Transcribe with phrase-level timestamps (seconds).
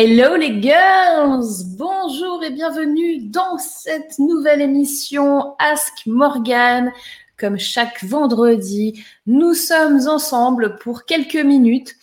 [0.00, 1.44] Hello les girls,
[1.76, 6.92] bonjour et bienvenue dans cette nouvelle émission Ask Morgan.
[7.36, 11.96] Comme chaque vendredi, nous sommes ensemble pour quelques minutes,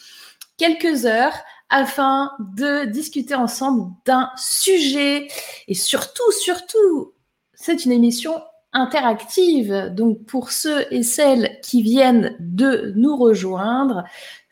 [0.58, 1.38] quelques heures,
[1.70, 5.30] afin de discuter ensemble d'un sujet.
[5.70, 7.14] Et surtout, surtout,
[7.54, 8.42] c'est une émission
[8.74, 9.94] interactive.
[9.96, 14.04] Donc pour ceux et celles qui viennent de nous rejoindre,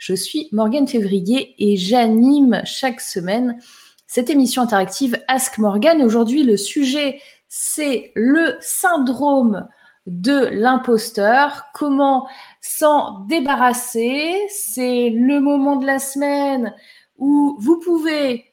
[0.05, 3.58] je suis Morgane Février et j'anime chaque semaine
[4.05, 6.02] cette émission interactive Ask Morgan.
[6.02, 9.66] Et aujourd'hui, le sujet, c'est le syndrome
[10.05, 11.67] de l'imposteur.
[11.73, 12.28] Comment
[12.59, 14.36] s'en débarrasser?
[14.50, 16.75] C'est le moment de la semaine
[17.16, 18.52] où vous pouvez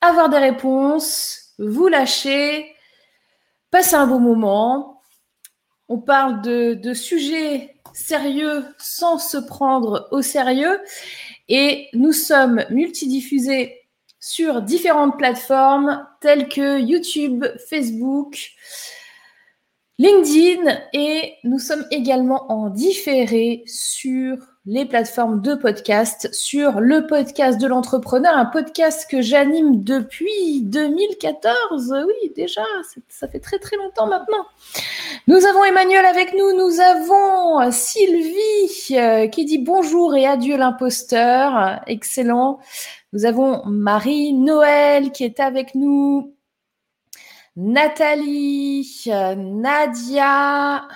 [0.00, 2.74] avoir des réponses, vous lâcher,
[3.70, 5.00] passer un bon moment.
[5.86, 10.80] On parle de sujets sérieux sans se prendre au sérieux.
[11.48, 13.80] Et nous sommes multidiffusés
[14.20, 18.38] sur différentes plateformes telles que YouTube, Facebook,
[19.98, 27.60] LinkedIn et nous sommes également en différé sur les plateformes de podcast, sur le podcast
[27.60, 31.92] de l'entrepreneur, un podcast que j'anime depuis 2014.
[32.06, 32.62] Oui, déjà,
[33.08, 34.46] ça fait très très longtemps maintenant.
[35.26, 41.80] Nous avons Emmanuel avec nous, nous avons Sylvie euh, qui dit bonjour et adieu l'imposteur.
[41.88, 42.60] Excellent.
[43.12, 46.36] Nous avons Marie Noël qui est avec nous.
[47.56, 49.04] Nathalie,
[49.36, 50.86] Nadia.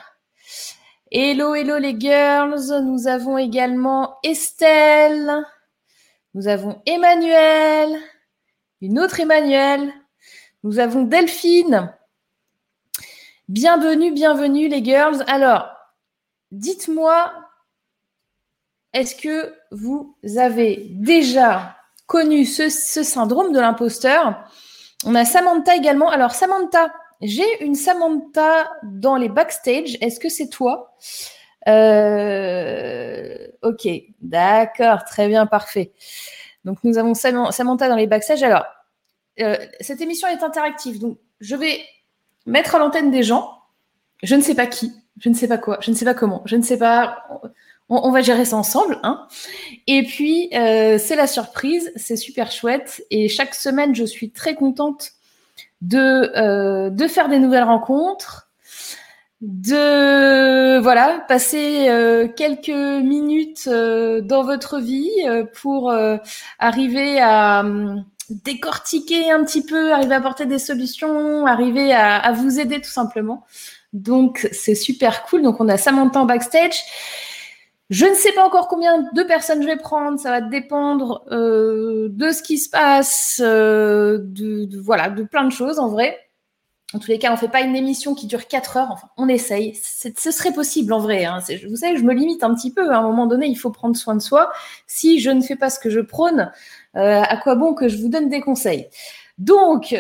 [1.13, 2.83] Hello, hello les girls.
[2.83, 5.47] Nous avons également Estelle.
[6.35, 7.97] Nous avons Emmanuel.
[8.81, 9.93] Une autre Emmanuel.
[10.65, 11.95] Nous avons Delphine.
[13.49, 15.23] Bienvenue, bienvenue les girls.
[15.29, 15.69] Alors,
[16.51, 17.33] dites-moi,
[18.93, 21.77] est-ce que vous avez déjà
[22.09, 24.45] connu ce, syndrome de l'imposteur?
[25.05, 26.11] On a Samantha également.
[26.11, 29.97] Alors, Samantha, j'ai une Samantha dans les backstage.
[30.01, 30.97] Est-ce que c'est toi?
[31.69, 33.89] Euh, Ok,
[34.21, 35.93] d'accord, très bien, parfait.
[36.65, 38.43] Donc, nous avons Samantha dans les backstage.
[38.43, 38.65] Alors,
[39.41, 41.01] euh, cette émission est interactive.
[41.01, 41.81] Donc, je vais
[42.47, 43.59] mettre à l'antenne des gens,
[44.23, 46.43] je ne sais pas qui, je ne sais pas quoi, je ne sais pas comment,
[46.45, 47.25] je ne sais pas.
[47.89, 48.99] On, va gérer ça ensemble.
[49.05, 49.27] Hein.
[49.87, 53.05] Et puis, euh, c'est la surprise, c'est super chouette.
[53.11, 55.13] Et chaque semaine, je suis très contente
[55.83, 58.49] de, euh, de faire des nouvelles rencontres,
[59.41, 65.11] de voilà passer euh, quelques minutes dans votre vie
[65.55, 65.93] pour
[66.59, 67.65] arriver à
[68.31, 73.45] décortiquer un petit peu, arriver à apporter des solutions, arriver à, vous aider tout simplement.
[73.93, 75.43] Donc c'est super cool.
[75.43, 76.83] Donc on a Samantha en backstage.
[77.89, 82.09] Je ne sais pas encore combien de personnes je vais prendre, ça va dépendre euh,
[82.11, 86.19] de ce qui se passe, euh, de, voilà, de plein de choses en vrai.
[86.95, 88.91] En tous les cas, on fait pas une émission qui dure 4 heures.
[88.91, 89.75] Enfin, on essaye.
[89.75, 91.25] Ce serait possible en vrai.
[91.25, 91.39] Hein.
[91.69, 92.91] Vous savez, je me limite un petit peu.
[92.91, 94.53] À un moment donné, il faut prendre soin de soi.
[94.87, 96.53] Si je ne fais pas ce que je prône,
[96.97, 98.89] euh, à quoi bon que je vous donne des conseils?
[99.39, 99.95] Donc,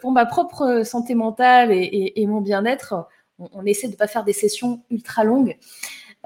[0.00, 3.06] pour ma propre santé mentale et, mon bien-être,
[3.38, 5.56] on, essaie de ne pas faire des sessions ultra longues.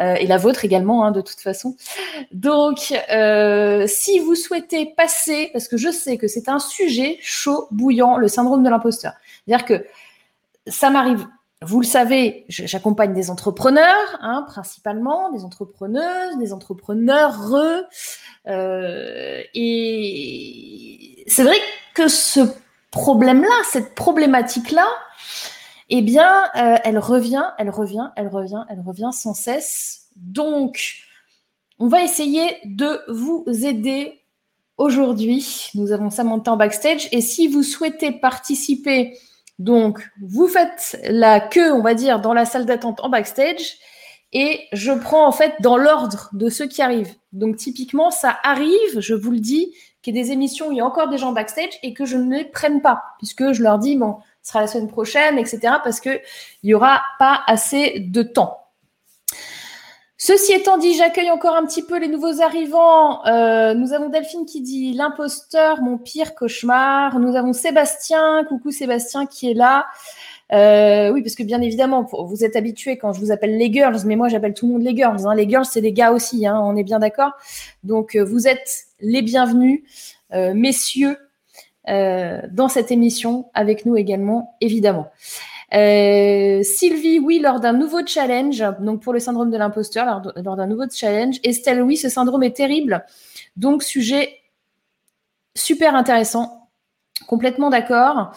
[0.00, 1.76] Euh, et la vôtre également, hein, de toute façon.
[2.32, 2.94] Donc,
[3.88, 8.28] si vous souhaitez passer, parce que je sais que c'est un sujet chaud, bouillant, le
[8.28, 9.12] syndrome de l'imposteur.
[9.46, 9.84] C'est-à-dire que
[10.66, 11.26] ça m'arrive
[11.62, 17.52] vous le savez, j'accompagne des entrepreneurs, hein, principalement, des entrepreneuses, des entrepreneurs,
[18.46, 21.56] euh, et c'est vrai
[21.94, 22.40] que ce
[22.92, 24.86] problème-là, cette problématique-là,
[25.88, 30.08] eh bien, euh, elle revient, elle revient, elle revient, elle revient sans cesse.
[30.16, 30.94] Donc,
[31.78, 34.20] on va essayer de vous aider
[34.76, 35.70] aujourd'hui.
[35.74, 37.08] Nous avons Samantha en backstage.
[37.12, 39.18] Et si vous souhaitez participer
[39.58, 43.78] donc, vous faites la queue, on va dire, dans la salle d'attente en backstage
[44.32, 47.14] et je prends en fait dans l'ordre de ceux qui arrivent.
[47.32, 50.78] Donc, typiquement, ça arrive, je vous le dis, qu'il y ait des émissions où il
[50.78, 53.62] y a encore des gens backstage et que je ne les prenne pas puisque je
[53.62, 55.74] leur dis, bon, ce sera la semaine prochaine, etc.
[55.82, 56.20] parce qu'il
[56.64, 58.58] n'y aura pas assez de temps.
[60.20, 63.24] Ceci étant dit, j'accueille encore un petit peu les nouveaux arrivants.
[63.26, 67.20] Euh, nous avons Delphine qui dit l'imposteur, mon pire cauchemar.
[67.20, 69.86] Nous avons Sébastien, coucou Sébastien qui est là.
[70.52, 74.00] Euh, oui, parce que bien évidemment, vous êtes habitués quand je vous appelle les girls,
[74.06, 75.24] mais moi j'appelle tout le monde les girls.
[75.24, 75.36] Hein.
[75.36, 77.30] Les girls, c'est les gars aussi, hein, on est bien d'accord.
[77.84, 79.82] Donc euh, vous êtes les bienvenus,
[80.32, 81.16] messieurs,
[81.88, 85.10] dans cette émission, avec nous également, évidemment.
[85.74, 90.66] Euh, Sylvie, oui, lors d'un nouveau challenge, donc pour le syndrome de l'imposteur, lors, d'un
[90.66, 91.36] nouveau challenge.
[91.44, 93.04] Estelle, oui, ce syndrome est terrible.
[93.56, 94.38] Donc, sujet
[95.54, 96.68] super intéressant.
[97.26, 98.32] Complètement d'accord.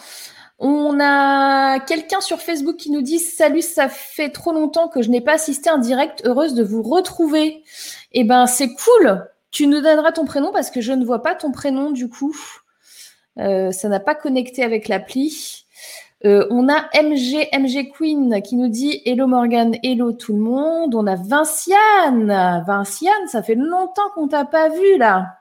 [0.58, 5.10] On a quelqu'un sur Facebook qui nous dit Salut, ça fait trop longtemps que je
[5.10, 6.22] n'ai pas assisté un direct.
[6.24, 7.64] Heureuse de vous retrouver.
[8.12, 9.26] Eh ben, c'est cool.
[9.50, 12.36] Tu nous donneras ton prénom parce que je ne vois pas ton prénom du coup.
[13.38, 15.64] Euh, ça n'a pas connecté avec l'appli.
[16.24, 20.94] Euh, on a MG, MG Queen qui nous dit Hello Morgan, hello tout le monde.
[20.94, 22.62] On a Vinciane.
[22.66, 25.38] Vinciane, ça fait longtemps qu'on t'a pas vu là.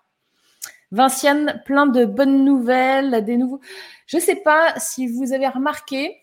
[0.92, 3.62] Vinciane, plein de bonnes nouvelles, des nouveaux.
[4.08, 6.18] Je ne sais pas si vous avez remarqué,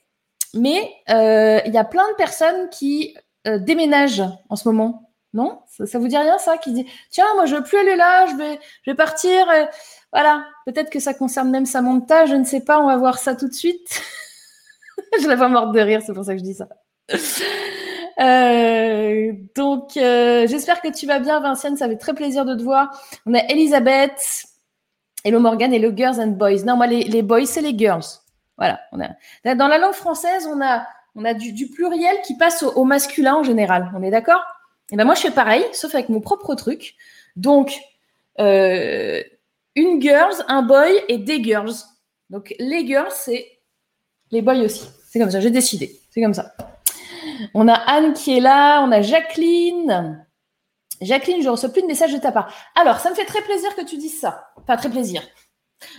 [0.52, 5.10] mais euh, il y a plein de personnes qui déménagent en ce moment.
[5.32, 5.60] Non?
[5.68, 8.26] Ça, ça, vous dit rien ça Qui dit tiens moi je veux plus aller là,
[8.26, 9.46] je vais partir.
[10.12, 10.46] Voilà.
[10.66, 12.80] Peut-être que ça concerne même Samantha, je ne sais pas.
[12.80, 14.02] On va voir ça tout de suite.
[15.22, 16.68] je la vois morte de rire, c'est pour ça que je dis ça.
[18.20, 21.76] Euh, donc, euh, j'espère que tu vas bien, Vinciane.
[21.76, 22.90] Ça fait très plaisir de te voir.
[23.26, 24.44] On a Elisabeth,
[25.24, 26.64] Hello Morgan, Hello Girls and Boys.
[26.64, 28.02] Non, moi, les, boys, c'est les girls.
[28.56, 28.80] Voilà.
[29.44, 30.84] Dans la langue française, on a,
[31.14, 33.90] on a du, pluriel qui passe au, masculin en général.
[33.94, 34.42] On est d'accord?
[34.90, 36.96] Et ben moi, je fais pareil, sauf avec mon propre truc.
[37.36, 37.78] Donc,
[38.40, 39.22] euh,
[39.78, 41.74] une girls, un boy et des girls.
[42.30, 43.46] Donc, les girls, c'est
[44.30, 44.88] les boys aussi.
[45.08, 46.00] C'est comme ça, j'ai décidé.
[46.10, 46.52] C'est comme ça.
[47.54, 50.26] On a Anne qui est là, on a Jacqueline.
[51.00, 52.52] Jacqueline, je reçois plus de messages de ta part.
[52.74, 54.50] Alors, ça me fait très plaisir que tu dises ça.
[54.66, 55.22] Pas très plaisir.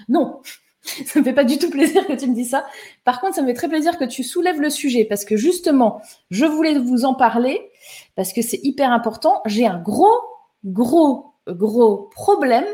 [0.09, 0.41] Non,
[1.05, 2.65] ça me fait pas du tout plaisir que tu me dises ça.
[3.05, 6.01] Par contre, ça me fait très plaisir que tu soulèves le sujet parce que justement,
[6.31, 7.71] je voulais vous en parler
[8.15, 9.41] parce que c'est hyper important.
[9.45, 10.19] J'ai un gros,
[10.65, 12.65] gros, gros problème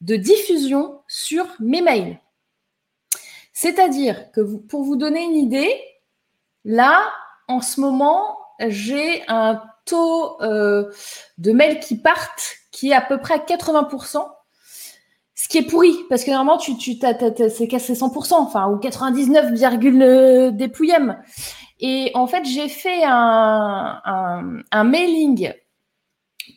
[0.00, 2.20] de diffusion sur mes mails.
[3.52, 5.74] C'est-à-dire que pour vous donner une idée,
[6.64, 7.02] là,
[7.48, 10.90] en ce moment, j'ai un taux euh,
[11.38, 14.28] de mails qui partent qui est à peu près à 80%,
[15.34, 21.18] ce qui est pourri, parce que normalement, c'est cassé 100%, enfin, ou 99, des pouillèmes.
[21.80, 24.52] Et en fait, j'ai fait un,
[24.84, 25.54] mailing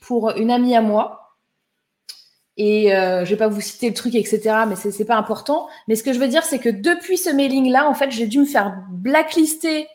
[0.01, 1.28] pour une amie à moi.
[2.61, 5.69] Et euh, je vais pas vous citer le truc, etc., mais c'est pas important.
[5.87, 8.39] Mais ce que je veux dire, c'est que depuis ce mailing-là, en fait, j'ai dû
[8.39, 9.87] me faire blacklister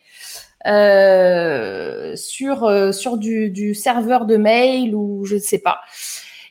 [0.66, 5.80] euh, sur, euh, sur du, serveur de mail ou je ne sais pas.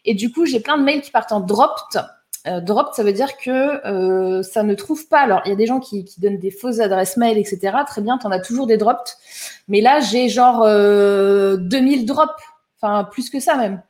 [0.05, 1.99] Et du coup, j'ai plein de mails qui partent en dropped.
[2.45, 5.21] Euh, dropped, ça veut dire que ça ne trouve pas.
[5.21, 7.75] Alors, il y a des gens qui, qui, donnent des fausses adresses mail, etc.
[7.87, 9.13] Très bien, tu en as toujours des dropped.
[9.67, 10.63] Mais là, j'ai genre
[11.57, 12.31] 2000 drops.
[12.79, 13.81] Enfin, plus que ça même.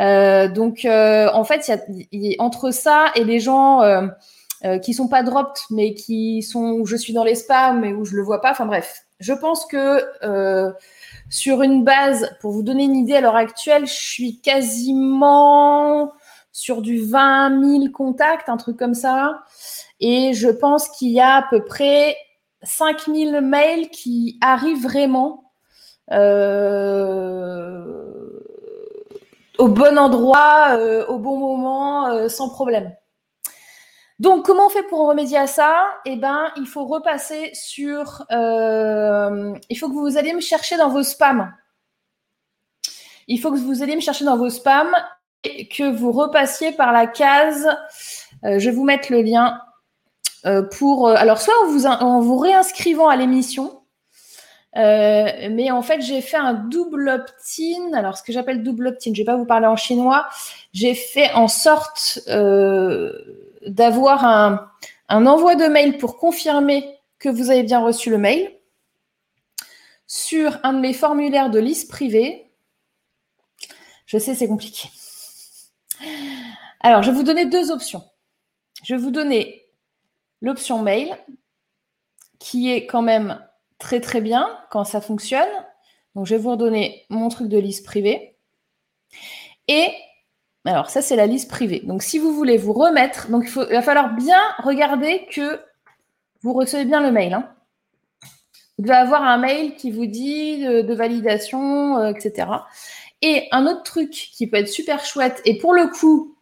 [0.00, 3.80] Donc, en fait, y a, entre ça et les gens
[4.82, 8.04] qui sont pas dropped, mais qui sont où je suis dans les spams et où
[8.04, 8.50] je le vois pas.
[8.50, 10.72] Enfin bref, je pense que euh,
[11.28, 16.12] sur une base, pour vous donner une idée, à l'heure actuelle, je suis quasiment
[16.52, 19.42] sur du 20 000 contacts, un truc comme ça.
[20.00, 22.16] Et je pense qu'il y a à peu près
[22.62, 25.52] 5 000 mails qui arrivent vraiment
[26.10, 27.94] euh,
[29.68, 32.94] bon endroit, euh, au bon moment, euh, sans problème.
[34.18, 35.86] Donc, comment on fait pour remédier à ça?
[36.04, 38.24] Eh ben, il faut repasser sur.
[38.30, 41.52] Euh, il faut que vous alliez me chercher dans vos spams.
[43.28, 44.94] Il faut que vous alliez me chercher dans vos spams
[45.44, 47.66] et que vous repassiez par la case.
[48.42, 49.60] Je vous mettre le lien
[50.72, 51.08] pour.
[51.08, 53.79] Alors, soit en vous réinscrivant à l'émission,
[54.76, 57.92] euh, mais en fait, j'ai fait un double opt-in.
[57.92, 60.28] Alors, ce que j'appelle double opt-in, je vais pas vous parler en chinois.
[60.72, 63.12] J'ai fait en sorte euh,
[63.66, 64.70] d'avoir un,
[65.08, 68.50] un, envoi de mail pour confirmer que vous avez bien reçu le mail
[70.06, 72.50] sur un de mes formulaires de liste privée.
[74.06, 74.88] Je sais, c'est compliqué.
[76.80, 78.02] Alors, je vais vous donner deux options.
[78.84, 79.66] Je vais vous donner
[80.40, 81.16] l'option mail,
[82.38, 83.38] qui est quand même
[83.80, 85.48] très très bien quand ça fonctionne.
[86.14, 88.36] Donc, je vais vous redonner mon truc de liste privée.
[89.66, 89.88] Et
[90.64, 91.80] alors, ça, c'est la liste privée.
[91.84, 95.60] Donc, si vous voulez vous remettre, il, va falloir bien regarder que
[96.42, 97.34] vous recevez bien le mail.
[97.34, 97.48] Hein.
[98.76, 102.48] Vous devez avoir un mail qui vous dit de, validation, euh, etc.
[103.22, 106.36] Et un autre truc qui peut être super chouette, et pour le coup,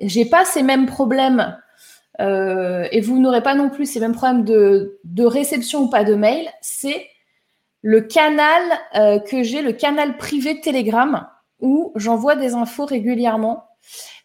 [0.00, 1.56] j'ai pas ces mêmes problèmes,
[2.20, 6.14] euh, et vous n'aurez pas non plus ces mêmes problèmes de, réception ou pas de
[6.14, 7.06] mail, c'est
[7.82, 8.62] le canal
[8.94, 11.26] euh, que j'ai, le canal privé de Telegram
[11.60, 13.64] où j'envoie des infos régulièrement.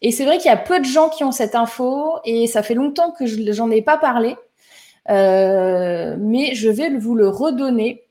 [0.02, 2.62] Et c'est vrai qu'il y a peu de gens qui ont cette info et ça
[2.62, 4.36] fait longtemps que je j'en ai pas parlé,
[5.10, 8.04] euh, mais je vais vous le redonner.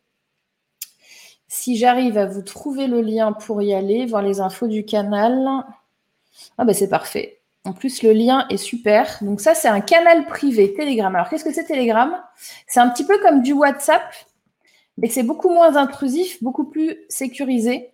[1.48, 5.64] Si j'arrive à vous trouver le lien pour y aller, voir les infos du canal.
[6.60, 7.39] Ah ben c'est parfait.
[7.66, 9.18] En plus, le lien est super.
[9.22, 11.14] Donc ça, c'est un canal privé, Telegram.
[11.14, 12.22] Alors, qu'est-ce que c'est Telegram?
[12.68, 14.04] C'est un petit peu comme du WhatsApp,
[14.98, 17.92] mais c'est beaucoup moins intrusif, beaucoup plus sécurisé.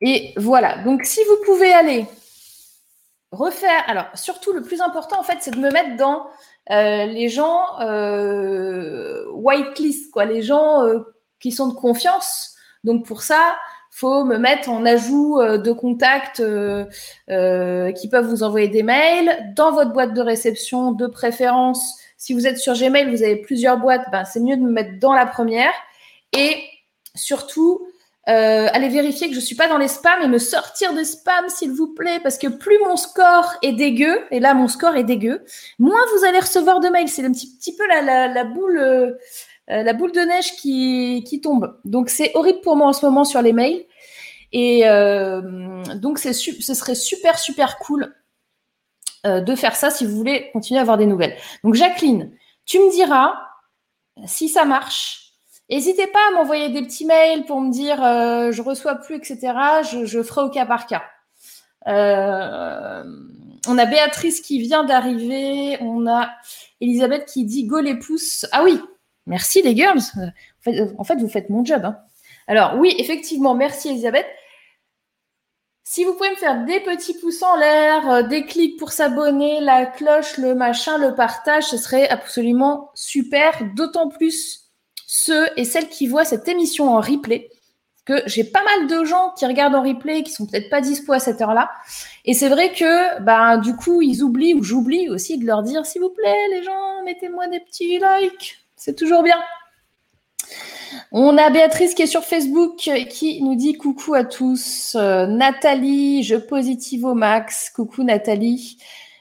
[0.00, 0.78] Et voilà.
[0.84, 2.06] Donc, si vous pouvez aller
[3.34, 3.82] refaire.
[3.86, 6.26] Alors, surtout, le plus important, en fait, c'est de me mettre dans
[6.70, 11.00] euh, les gens euh, whitelist, quoi, les gens euh,
[11.40, 12.54] qui sont de confiance.
[12.84, 13.56] Donc, pour ça,
[14.04, 16.84] faut me mettre en ajout euh, de contacts euh,
[17.30, 21.96] euh, qui peuvent vous envoyer des mails dans votre boîte de réception de préférence.
[22.18, 24.98] Si vous êtes sur Gmail, vous avez plusieurs boîtes, ben, c'est mieux de me mettre
[25.00, 25.72] dans la première.
[26.36, 26.54] Et
[27.14, 27.80] surtout,
[28.28, 31.48] euh, allez vérifier que je suis pas dans les spams et me sortir des spams,
[31.48, 35.04] s'il vous plaît, parce que plus mon score est dégueu, et là mon score est
[35.04, 35.46] dégueu,
[35.78, 37.08] moins vous allez recevoir de mails.
[37.08, 39.16] C'est un petit, petit peu la, la, la boule.
[39.66, 41.78] La boule de neige qui, qui tombe.
[41.86, 43.86] Donc c'est horrible pour moi en ce moment sur les mails.
[44.54, 48.14] Et euh, donc ce serait super super cool
[49.26, 51.36] euh, de faire ça si vous voulez continuer à avoir des nouvelles.
[51.64, 52.30] Donc Jacqueline,
[52.64, 53.34] tu me diras
[54.26, 55.32] si ça marche.
[55.68, 59.52] N'hésitez pas à m'envoyer des petits mails pour me dire euh, je reçois plus, etc.
[59.90, 61.02] Je, je, ferai au cas par cas.
[61.86, 63.02] Euh,
[63.66, 65.78] on a Béatrice qui vient d'arriver.
[65.80, 66.30] On a
[66.80, 68.46] Elisabeth qui dit go les pouces.
[68.52, 68.80] Ah oui,
[69.26, 70.00] Merci les girls.
[70.98, 71.84] En fait, vous faites mon job.
[71.84, 71.98] Hein.
[72.46, 74.26] Alors oui, effectivement, merci Elisabeth.
[75.84, 79.60] Si vous pouvez me faire des petits pouces en l'air, euh, des clics pour s'abonner,
[79.60, 83.52] la cloche, le machin, le partage, ce serait absolument super.
[83.76, 84.70] D'autant plus
[85.06, 87.50] ceux et celles qui voient cette émission en replay,
[88.06, 91.12] que j'ai pas mal de gens qui regardent en replay, qui sont peut-être pas dispo
[91.12, 91.70] à cette heure-là.
[92.24, 95.86] Et c'est vrai que, bah, du coup, ils oublient ou j'oublie aussi de leur dire,
[95.86, 99.38] s'il vous plaît, les gens, mettez-moi des petits likes c'est toujours bien.
[101.12, 104.96] On a Béatrice qui est sur Facebook qui nous dit coucou à tous.
[104.98, 107.70] Euh, Nathalie, je positive au max.
[107.70, 108.78] Coucou Nathalie.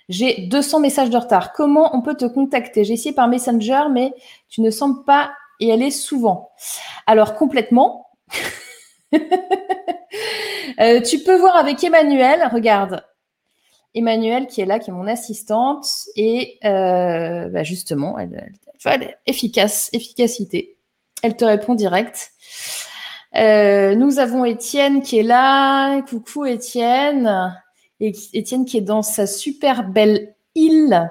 [0.10, 1.54] J'ai 200 messages de retard.
[1.54, 4.14] Comment on peut te contacter J'ai essayé par Messenger, mais
[4.50, 6.52] tu ne sembles pas y aller souvent.
[7.08, 8.08] Alors complètement.
[10.80, 12.50] Euh, tu peux voir avec Emmanuel.
[12.52, 13.06] Regarde.
[13.94, 15.88] Emmanuel qui est là, qui est mon assistante.
[16.16, 18.52] Et euh, bah, justement, elle,
[19.28, 20.78] efficace, efficacité.
[21.24, 22.32] Elle te répond direct.
[23.36, 26.02] Euh, nous avons Étienne qui est là.
[26.02, 27.58] Coucou Étienne.
[28.02, 31.10] Et Étienne qui est dans sa super belle île.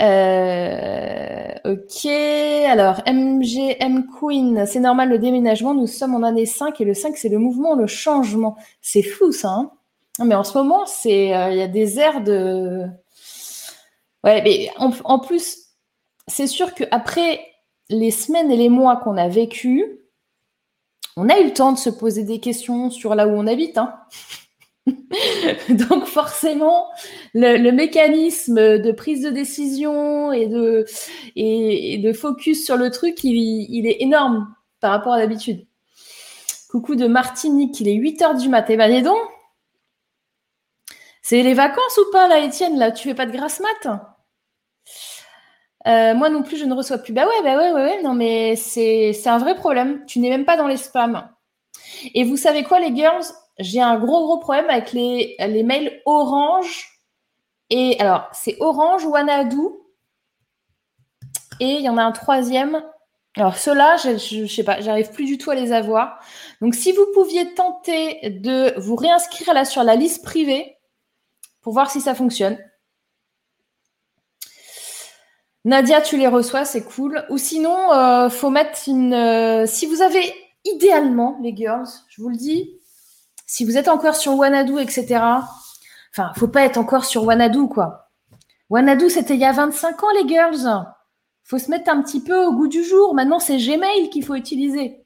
[0.00, 6.84] Euh, ok, alors MGM Queen, c'est normal le déménagement, nous sommes en année 5 et
[6.84, 8.56] le 5 c'est le mouvement, le changement.
[8.80, 9.50] C'est fou ça.
[9.50, 9.70] Hein
[10.24, 12.86] mais en ce moment, euh, il y a des airs de...
[14.24, 15.58] Ouais, mais en plus,
[16.26, 17.53] c'est sûr qu'après
[17.88, 20.00] les semaines et les mois qu'on a vécu,
[21.16, 23.78] on a eu le temps de se poser des questions sur là où on habite.
[23.78, 23.94] Hein.
[25.68, 26.88] Donc forcément,
[27.34, 34.52] le, mécanisme de prise de décision et de, focus sur le truc, il, est énorme
[34.80, 35.66] par rapport à d'habitude.
[36.70, 38.76] Coucou de Martinique, il est 8h du matin.
[38.76, 39.16] Ben, donc,
[41.22, 44.13] c'est les vacances ou pas là, Étienne Là, tu fais pas de grasse mat?
[45.86, 47.12] Euh, moi non plus, je ne reçois plus.
[47.12, 48.02] Bah ouais, bah ouais, ouais, ouais.
[48.02, 50.04] Non, mais c'est un vrai problème.
[50.06, 51.28] Tu n'es même pas dans les spams.
[52.14, 53.24] Et vous savez quoi, les girls?
[53.58, 56.88] J'ai un gros, gros problème avec les, mails Orange.
[57.70, 59.58] Et alors, c'est Orange, Wanadu.
[61.60, 62.82] Et il y en a un troisième.
[63.36, 66.20] Alors, ceux-là, je ne sais pas, j'arrive plus du tout à les avoir.
[66.60, 70.76] Donc, si vous pouviez tenter de vous réinscrire là sur la liste privée
[71.60, 72.58] pour voir si ça fonctionne.
[75.64, 77.24] Nadia, tu les reçois, c'est cool.
[77.30, 79.14] Ou sinon, euh, faut mettre une.
[79.14, 80.22] Euh, si vous avez
[80.64, 82.78] idéalement, les girls, je vous le dis,
[83.46, 85.22] si vous êtes encore sur Wanadu, etc.
[86.12, 88.10] Enfin, faut pas être encore sur Wanadu, quoi.
[88.70, 90.86] Wanadu, c'était il y a 25 ans, les girls.
[91.44, 93.14] Faut se mettre un petit peu au goût du jour.
[93.14, 95.04] Maintenant, c'est Gmail qu'il faut utiliser.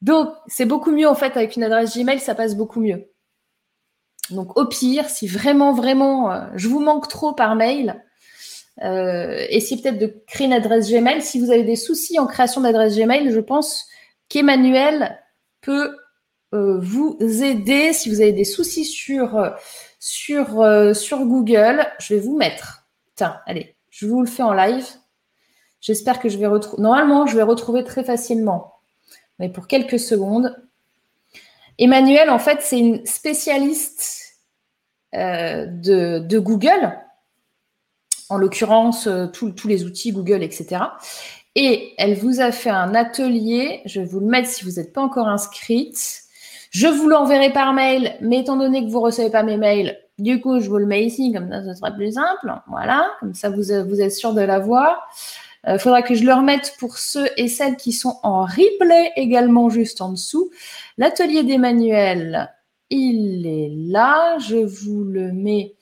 [0.00, 3.10] Donc, c'est beaucoup mieux en fait avec une adresse Gmail, ça passe beaucoup mieux.
[4.30, 8.04] Donc, au pire, si vraiment, vraiment, euh, je vous manque trop par mail,
[8.82, 11.22] euh, essayez peut-être de créer une adresse Gmail.
[11.22, 13.86] Si vous avez des soucis en création d'adresse Gmail, je pense
[14.28, 15.18] qu'Emmanuel
[15.60, 15.96] peut
[16.54, 17.92] euh, vous aider.
[17.92, 19.52] Si vous avez des soucis sur,
[19.98, 22.88] sur, euh, sur Google, je vais vous mettre.
[23.16, 24.86] Tiens, allez, je vous le fais en live.
[25.80, 26.82] J'espère que je vais retrouver.
[26.82, 28.74] Normalement, je vais retrouver très facilement.
[29.38, 30.56] Mais pour quelques secondes.
[31.80, 34.40] Emmanuel, en fait, c'est une spécialiste
[35.12, 36.92] de, de Google
[38.30, 40.82] en l'occurrence euh, tous les outils Google, etc.
[41.54, 44.92] Et elle vous a fait un atelier, je vais vous le mettre si vous n'êtes
[44.92, 46.22] pas encore inscrite,
[46.70, 49.98] Je vous l'enverrai par mail, mais étant donné que vous ne recevez pas mes mails,
[50.18, 52.52] du coup, je vous le mets ici, comme ça, ce sera plus simple.
[52.66, 55.08] Voilà, comme ça, vous, êtes sûr de l'avoir.
[55.66, 59.12] Il euh, faudra que je le remette pour ceux et celles qui sont en replay
[59.16, 60.50] également juste en dessous.
[60.96, 62.50] L'atelier d'Emmanuel,
[62.90, 64.38] il est là.
[64.38, 65.76] Je vous le mets.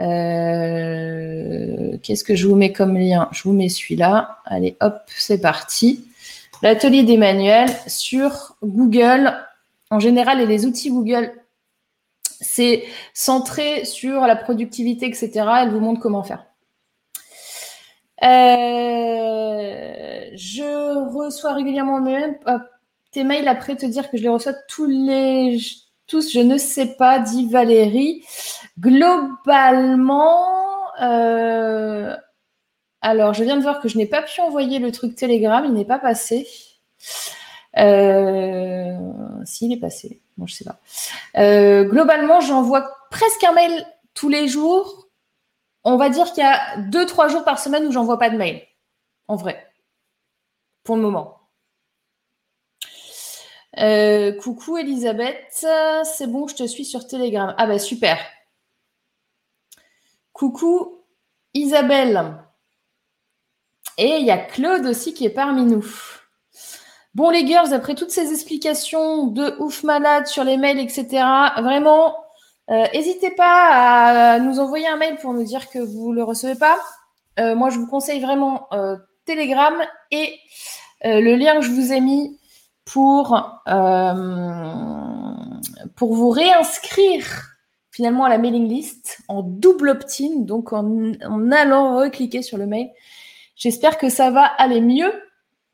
[0.00, 3.28] Euh, qu'est-ce que je vous mets comme lien?
[3.32, 4.38] Je vous mets celui-là.
[4.44, 6.04] Allez, hop, c'est parti.
[6.62, 9.34] L'atelier d'Emmanuel sur Google
[9.90, 11.32] en général et les outils Google.
[12.40, 15.30] C'est centré sur la productivité, etc.
[15.62, 16.44] Elle vous montre comment faire.
[18.22, 18.26] Euh,
[20.34, 22.00] je reçois régulièrement
[23.10, 25.58] tes mails après te dire que je les reçois tous les
[26.06, 26.32] tous.
[26.32, 28.24] Je ne sais pas, dit Valérie.
[28.78, 30.36] Globalement,
[31.00, 32.16] euh,
[33.00, 35.72] alors je viens de voir que je n'ai pas pu envoyer le truc Telegram, il
[35.72, 36.46] n'est pas passé.
[37.78, 38.96] Euh,
[39.44, 40.80] S'il est passé, moi je sais pas.
[41.36, 45.04] Euh, globalement, j'envoie presque un mail tous les jours
[45.84, 48.38] on va dire qu'il y a deux, trois jours par semaine où j'envoie pas de
[48.38, 48.62] mail.
[49.28, 49.70] En vrai.
[50.82, 51.43] Pour le moment.
[53.78, 55.66] Euh, coucou Elisabeth,
[56.04, 57.54] c'est bon, je te suis sur Telegram.
[57.58, 58.18] Ah bah super.
[60.32, 61.00] Coucou
[61.54, 62.36] Isabelle.
[63.98, 65.86] Et il y a Claude aussi qui est parmi nous.
[67.14, 71.24] Bon les girls, après toutes ces explications de ouf malade sur les mails, etc.,
[71.58, 72.16] vraiment,
[72.68, 76.24] N'hésitez euh, pas à nous envoyer un mail pour nous dire que vous ne le
[76.24, 76.78] recevez pas.
[77.38, 78.68] Euh, moi, je vous conseille vraiment
[79.26, 79.74] Telegram
[80.10, 80.38] et
[81.02, 82.38] le lien que je vous ai mis
[82.84, 83.62] pour,
[85.96, 87.24] pour vous réinscrire
[87.90, 92.66] finalement à la mailing list en double opt-in, donc en, en allant recliquer sur le
[92.66, 92.90] mail.
[93.56, 95.12] J'espère que ça va aller mieux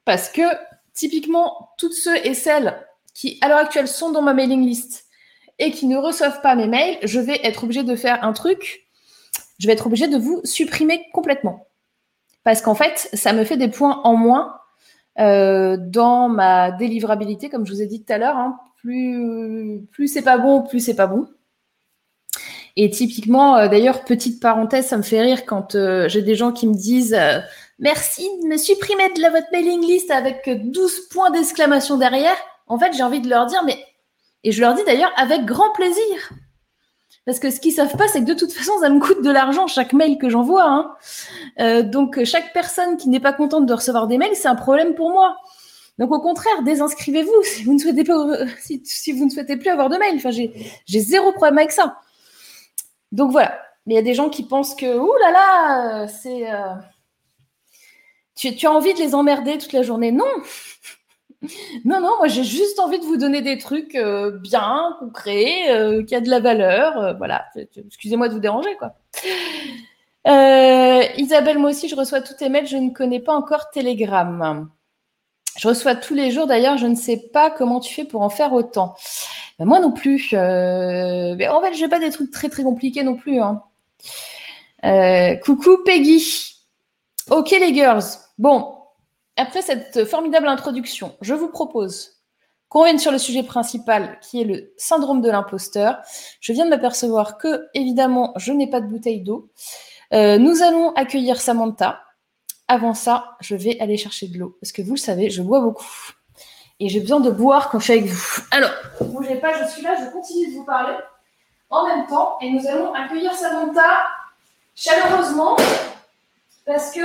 [0.05, 0.43] parce que
[0.93, 2.77] typiquement, toutes ceux et celles
[3.15, 5.07] qui à l'heure actuelle sont dans ma mailing list
[5.59, 8.87] et qui ne reçoivent pas mes mails, je vais être obligée de faire un truc.
[9.59, 11.67] Je vais être obligée de vous supprimer complètement.
[12.45, 14.60] Parce qu'en fait, ça me fait des points en moins
[15.21, 18.37] euh, dans ma délivrabilité, comme je vous ai dit tout à l'heure.
[18.37, 18.59] Hein.
[18.83, 21.29] plus c'est pas bon, plus c'est pas bon.
[22.77, 26.53] Et typiquement, euh, d'ailleurs, petite parenthèse, ça me fait rire quand euh, j'ai des gens
[26.53, 27.19] qui me disent
[27.79, 32.37] Merci de me supprimer de la, votre mailing list avec 12 points d'exclamation derrière.
[32.67, 33.79] En fait, j'ai envie de leur dire Mais
[34.45, 36.31] et je leur dis d'ailleurs avec grand plaisir.
[37.27, 39.31] Parce que ce qu'ils savent pas, c'est que de toute façon, ça me coûte de
[39.31, 40.65] l'argent chaque mail que j'envoie.
[40.65, 40.95] Hein.
[41.61, 44.95] Euh, donc, chaque personne qui n'est pas contente de recevoir des mails, c'est un problème
[44.95, 45.37] pour moi.
[45.99, 50.17] Donc, au contraire, désinscrivez-vous si vous ne souhaitez souhaitez plus avoir de mails.
[50.17, 51.99] Enfin, j'ai zéro problème avec ça.
[53.13, 53.61] Donc voilà.
[53.87, 56.75] Mais il y a des gens qui pensent que, ouh là là, c'est, euh,
[58.35, 60.13] tu, tu as envie de les emmerder toute la journée.
[60.13, 60.25] Non,
[61.85, 66.05] non, non, moi j'ai juste envie de vous donner des trucs euh, bien, concrets, euh,
[66.05, 66.99] qui a de la valeur.
[66.99, 68.95] Euh, voilà, excusez-moi de vous déranger, quoi.
[71.17, 74.69] Isabelle, moi aussi, je reçois tous tes mails, je ne connais pas encore Telegram.
[75.57, 78.31] Je reçois tous les jours, d'ailleurs, je ne sais pas comment tu fais pour en
[78.31, 78.95] faire autant.
[79.59, 80.33] Ben, moi non plus.
[80.33, 83.41] Mais en fait, je n'ai pas des trucs très très compliqués non plus.
[83.41, 83.63] Hein.
[85.43, 86.57] coucou Peggy.
[87.31, 88.05] Ok les girls.
[88.39, 88.80] Bon,
[89.41, 92.21] après cette formidable introduction, je vous propose
[92.69, 95.99] qu'on revienne sur le sujet principal qui est le syndrome de l'imposteur.
[96.41, 99.51] Je viens de m'apercevoir que, évidemment, je n'ai pas de bouteille d'eau.
[100.13, 102.01] Euh, nous allons accueillir Samantha.
[102.69, 105.61] Avant ça, je vais aller chercher de l'eau parce que vous le savez, je bois
[105.61, 106.13] beaucoup.
[106.79, 108.43] Et j'ai besoin de boire quand je suis avec vous.
[108.53, 110.97] Alors, ne bougez pas, je suis là, je continue de vous parler
[111.71, 112.37] en même temps.
[112.41, 114.05] Et nous allons accueillir Samantha
[114.77, 115.57] chaleureusement
[116.65, 117.01] parce que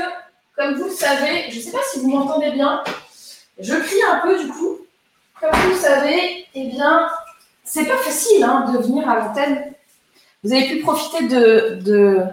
[0.55, 2.83] comme vous le savez, je ne sais pas si vous m'entendez bien,
[3.59, 4.77] je crie un peu du coup.
[5.39, 7.09] Comme vous le savez, eh bien,
[7.63, 9.73] c'est pas facile hein, de venir à l'antenne.
[10.43, 12.23] Vous avez pu profiter de, de,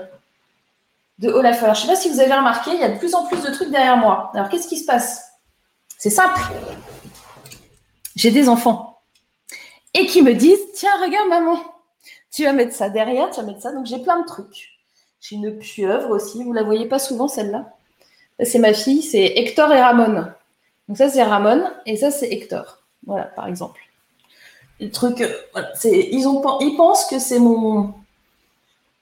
[1.19, 1.63] de Olaf.
[1.63, 3.27] Alors, je ne sais pas si vous avez remarqué, il y a de plus en
[3.27, 4.31] plus de trucs derrière moi.
[4.35, 5.33] Alors, qu'est-ce qui se passe?
[5.99, 6.41] C'est simple.
[8.15, 9.01] J'ai des enfants
[9.95, 11.59] et qui me disent Tiens, regarde, maman,
[12.31, 13.73] tu vas mettre ça derrière, tu vas mettre ça.
[13.73, 14.79] Donc, j'ai plein de trucs.
[15.21, 17.73] J'ai une pieuvre aussi, vous la voyez pas souvent celle-là?
[18.41, 20.27] C'est ma fille, c'est Hector et Ramon.
[20.89, 22.79] Donc ça, c'est Ramon et ça, c'est Hector.
[23.07, 23.81] Voilà, par exemple.
[24.81, 25.33] Le truc, euh,
[25.85, 27.95] ils, pensent que c'est mon,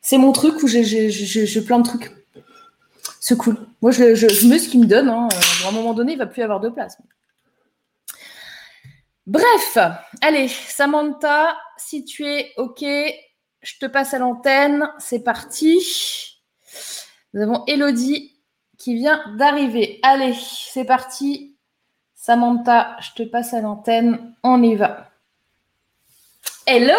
[0.03, 2.11] c'est mon truc où j'ai, plein de trucs.
[3.19, 3.57] C'est cool.
[3.81, 5.09] Moi, je, je, ce qu'ils me donne.
[5.09, 5.29] Hein.
[5.65, 6.99] À un moment donné, il va plus avoir de place.
[9.27, 9.79] Bref,
[10.23, 14.91] allez, Samantha, si tu es OK, je te passe à l'antenne.
[14.99, 16.41] C'est parti.
[17.33, 18.40] Nous avons Elodie
[18.81, 20.01] qui vient d'arriver.
[20.03, 21.55] Allez, c'est parti.
[22.15, 24.35] Samantha, je te passe à l'antenne.
[24.43, 25.11] On y va.
[26.67, 26.95] Hello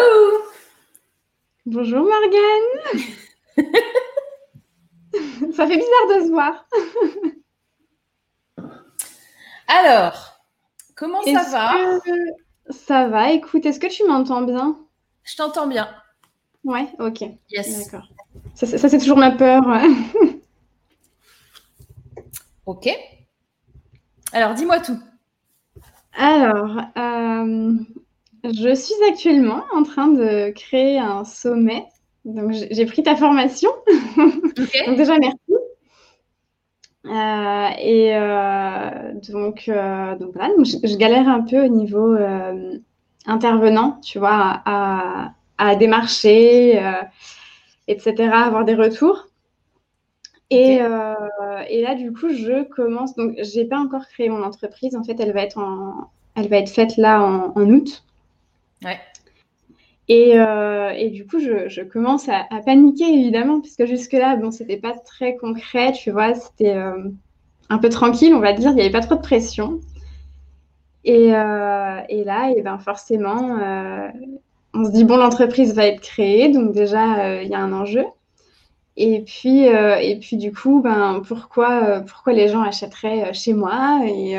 [1.66, 3.02] Bonjour Morgane
[5.54, 6.66] Ça fait bizarre de se voir.
[9.66, 10.40] Alors,
[10.94, 11.72] comment ça va
[12.70, 14.78] Ça va, écoute, est-ce que tu m'entends bien?
[15.24, 15.88] Je t'entends bien.
[16.64, 17.24] Ouais, ok.
[17.50, 17.84] Yes.
[17.84, 18.08] D'accord.
[18.54, 19.62] Ça, c'est toujours ma peur.
[22.66, 22.88] ok.
[24.32, 24.98] Alors, dis-moi tout.
[26.14, 27.74] Alors, euh,
[28.44, 31.84] je suis actuellement en train de créer un sommet.
[32.24, 33.70] Donc, j'ai pris ta formation.
[34.16, 35.38] donc, déjà, merci.
[37.04, 39.68] Euh, et euh, donc,
[40.20, 42.16] donc, voilà, je, galère un peu au niveau
[43.26, 46.80] intervenant, tu vois, à, à démarcher,
[47.88, 49.31] etc., avoir des retours.
[50.52, 50.80] Et,
[51.68, 53.14] et, là, du coup, je commence.
[53.16, 54.94] Donc, j'ai pas encore créé mon entreprise.
[54.96, 58.04] En fait, elle va être en, elle va être faite là en, août.
[58.84, 58.98] Ouais.
[60.08, 64.76] Et, euh, et, du coup, je, je commence à, paniquer, évidemment, puisque jusque-là, bon, c'était
[64.76, 67.08] pas très concret, tu vois, c'était euh,
[67.68, 69.80] un peu tranquille, on va dire, il n'y avait pas trop de pression.
[71.04, 73.58] Et, euh, et là, et ben forcément,
[74.74, 78.04] on se dit, bon, l'entreprise va être créée, donc déjà, il y a un enjeu.
[78.96, 84.36] Et puis, et puis du coup, ben, pourquoi, pourquoi les gens achèteraient chez moi et,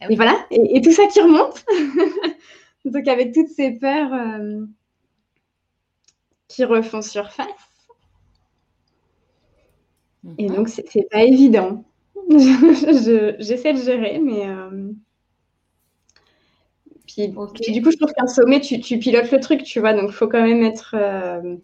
[0.00, 1.64] ah et voilà, et, tout ça qui remonte.
[2.84, 4.64] Donc avec toutes ces peurs euh,
[6.48, 7.46] qui refont surface.
[10.38, 10.56] Et mhm.
[10.56, 11.84] donc c'est pas évident.
[12.30, 14.92] J'essaie de gérer, mais euh,
[17.06, 17.28] puis,
[17.72, 20.42] du coup je trouve qu'un sommet tu, pilotes le truc, tu vois, donc faut quand
[20.42, 21.56] même être euh,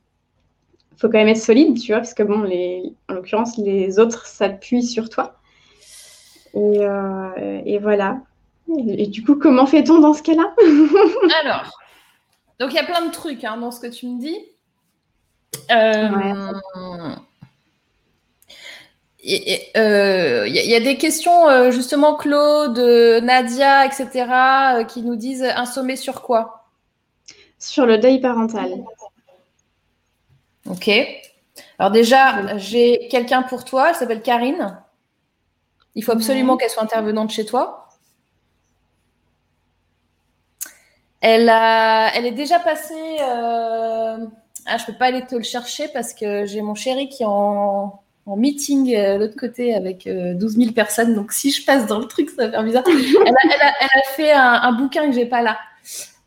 [1.02, 4.26] faut quand même être solide, tu vois, parce que bon, les, en l'occurrence, les autres
[4.26, 5.34] s'appuient sur toi.
[6.54, 8.18] Euh, et, voilà.
[8.68, 10.54] Et du coup, comment fait-on dans ce cas-là?
[11.42, 11.76] Alors,
[12.60, 14.38] donc il y a plein de trucs hein, dans ce que tu me dis.
[15.72, 16.52] Euh,
[19.24, 25.96] il euh, y, a des questions, justement, Claude, Nadia, etc., qui nous disent un sommet
[25.96, 26.68] sur quoi?
[27.58, 28.70] Sur le deuil parental.
[30.72, 30.90] Ok.
[31.78, 34.78] Alors déjà, j'ai quelqu'un pour toi, elle s'appelle Karine.
[35.94, 37.88] Il faut absolument qu'elle soit intervenante chez toi.
[41.20, 43.18] Elle, a, elle est déjà passée.
[43.20, 44.16] Euh...
[44.64, 47.28] Ah, je peux pas aller te le chercher parce que j'ai mon chéri qui est
[47.28, 51.14] en, meeting euh, l'autre côté avec 12 euh, 000 personnes.
[51.14, 52.84] Donc, si je passe dans le truc, ça va faire bizarre.
[52.86, 55.58] Elle a, fait un, bouquin que j'ai pas là.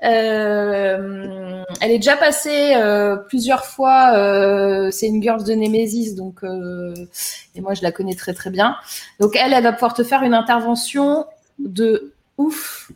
[0.06, 4.14] Euh, elle est déjà passée euh, plusieurs fois.
[4.16, 8.76] Euh, c'est une girls de Nemesis, donc et moi je la connais très très bien.
[9.20, 11.26] Donc elle, elle va pouvoir te faire une intervention
[11.60, 12.92] de ouf.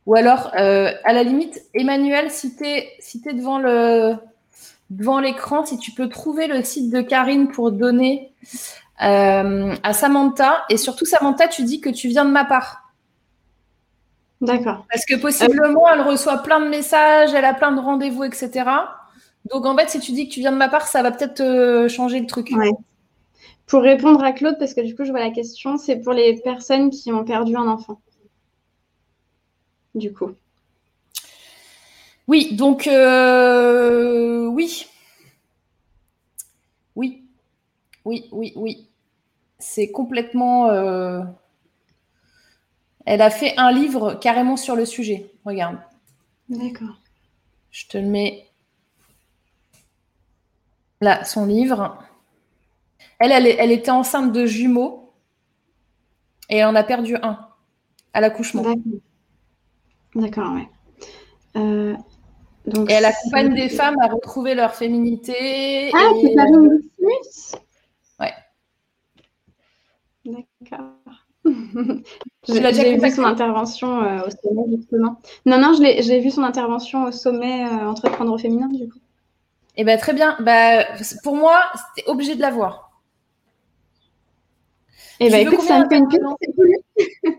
[0.06, 2.96] Ou alors, à la limite, Emmanuel, si tu es,
[3.34, 8.32] devant l'écran, si tu peux trouver le site de Karine pour donner
[8.98, 10.64] à Samantha.
[10.70, 12.86] Et surtout, Samantha, tu dis que tu viens de ma part.
[14.40, 14.86] D'accord.
[14.90, 18.64] Parce que possiblement, elle reçoit plein de messages, elle a plein de rendez-vous, etc.
[19.50, 21.40] Donc, en fait, si tu dis que tu viens de ma part, ça va peut-être
[21.40, 22.50] euh, changer le truc.
[23.66, 26.40] Pour répondre à Claude, parce que du coup, je vois la question, c'est pour les
[26.42, 28.00] personnes qui ont perdu un enfant.
[29.94, 30.32] Du coup.
[32.28, 34.86] Oui, donc, euh, oui.
[36.94, 37.25] Oui.
[38.06, 38.88] Oui, oui, oui.
[39.58, 40.68] C'est complètement.
[40.70, 41.22] Euh,
[43.04, 45.32] elle a fait un livre carrément sur le sujet.
[45.44, 45.78] Regarde.
[46.48, 47.00] D'accord.
[47.72, 48.46] Je te le mets
[51.00, 51.98] là, son livre.
[53.18, 55.12] Elle, elle, était enceinte de jumeaux
[56.48, 57.40] et elle en a perdu un
[58.12, 58.62] à l'accouchement.
[60.14, 60.68] D'accord, ouais.
[61.56, 61.96] Euh,
[62.66, 65.90] donc et elle accompagne des femmes à retrouver leur féminité.
[65.92, 66.44] Ah, c'est pas
[70.26, 70.84] D'accord.
[72.48, 75.20] J'ai vu son intervention euh, au sommet, justement.
[75.44, 78.98] Non, non, j'ai vu son intervention au sommet euh, Entreprendre au féminin, du coup.
[79.76, 80.36] Eh bien, très bien.
[80.40, 80.84] Bah,
[81.22, 82.90] pour moi, c'était obligé de l'avoir.
[85.20, 86.22] Eh bien, écoute, ça me fait une piste.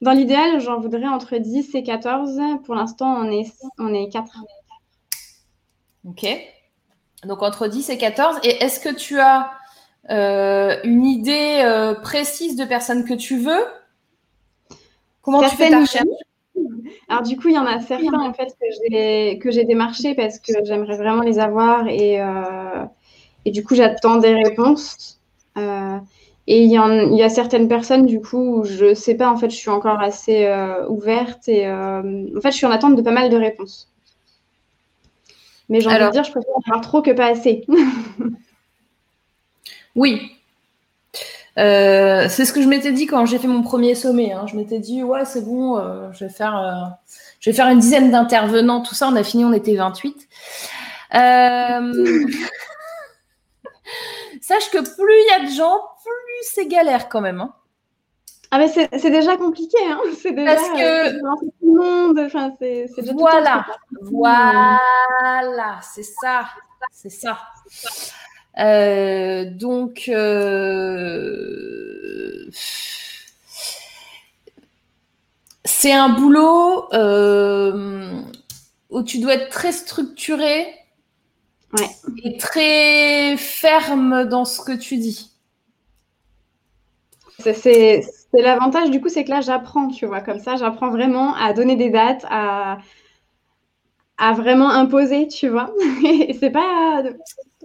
[0.00, 2.40] Dans l'idéal, j'en voudrais entre 10 et 14.
[2.64, 4.44] Pour l'instant, on est, on est 4.
[6.04, 6.26] Ok.
[7.24, 8.38] Donc, entre 10 et 14.
[8.44, 9.57] Et est-ce que tu as euh,
[10.08, 13.64] une idée euh, précise de personnes que tu veux
[15.22, 16.06] Comment tu fais ta recherche
[17.08, 18.56] alors du coup, il y en a certains en fait
[19.38, 22.84] que j'ai démarché parce que j'aimerais vraiment les avoir et, euh,
[23.44, 25.20] et du coup j'attends des réponses.
[26.50, 29.36] Et il y, il y, a certaines personnes, du coup, où je sais pas, en
[29.36, 32.96] fait, je suis encore assez euh, ouverte et euh, en fait, je suis en attente
[32.96, 33.92] de pas mal de réponses.
[35.68, 37.66] Mais j'ai envie de dire, je préfère en avoir trop que pas assez.
[39.98, 40.32] oui.
[41.58, 44.32] Euh, c'est ce que je m'étais dit quand j'ai fait mon premier sommet.
[44.32, 44.46] Hein.
[44.46, 45.78] Je m'étais dit, ouais, c'est bon,
[46.12, 46.96] je, vais faire,
[47.40, 49.08] je vais faire une dizaine d'intervenants, tout ça.
[49.08, 50.28] On a fini, on était 28.
[54.40, 57.40] Sache que plus il y a de gens, plus c'est galère quand même.
[57.40, 57.52] Hein.
[58.50, 60.00] Ah mais c'est déjà compliqué, hein.
[60.22, 62.18] C'est déjà Parce que euh, tout le monde.
[62.18, 63.66] Enfin, c'est déjà voilà,
[64.00, 66.48] voilà, c'est ça,
[66.90, 67.38] c'est ça.
[68.58, 71.28] Euh, donc, euh,
[75.64, 76.88] c'est un boulot
[78.90, 80.66] où tu dois être très structuré
[81.72, 81.88] Ouais.
[82.24, 85.32] Et très ferme dans ce que tu dis.
[87.54, 88.02] C'est
[88.42, 91.76] l'avantage, du coup, c'est que là, j'apprends, tu vois, comme ça, j'apprends vraiment à donner
[91.76, 92.78] des dates, à,
[94.18, 95.72] à vraiment imposer, tu vois.
[96.04, 97.02] Et c'est pas.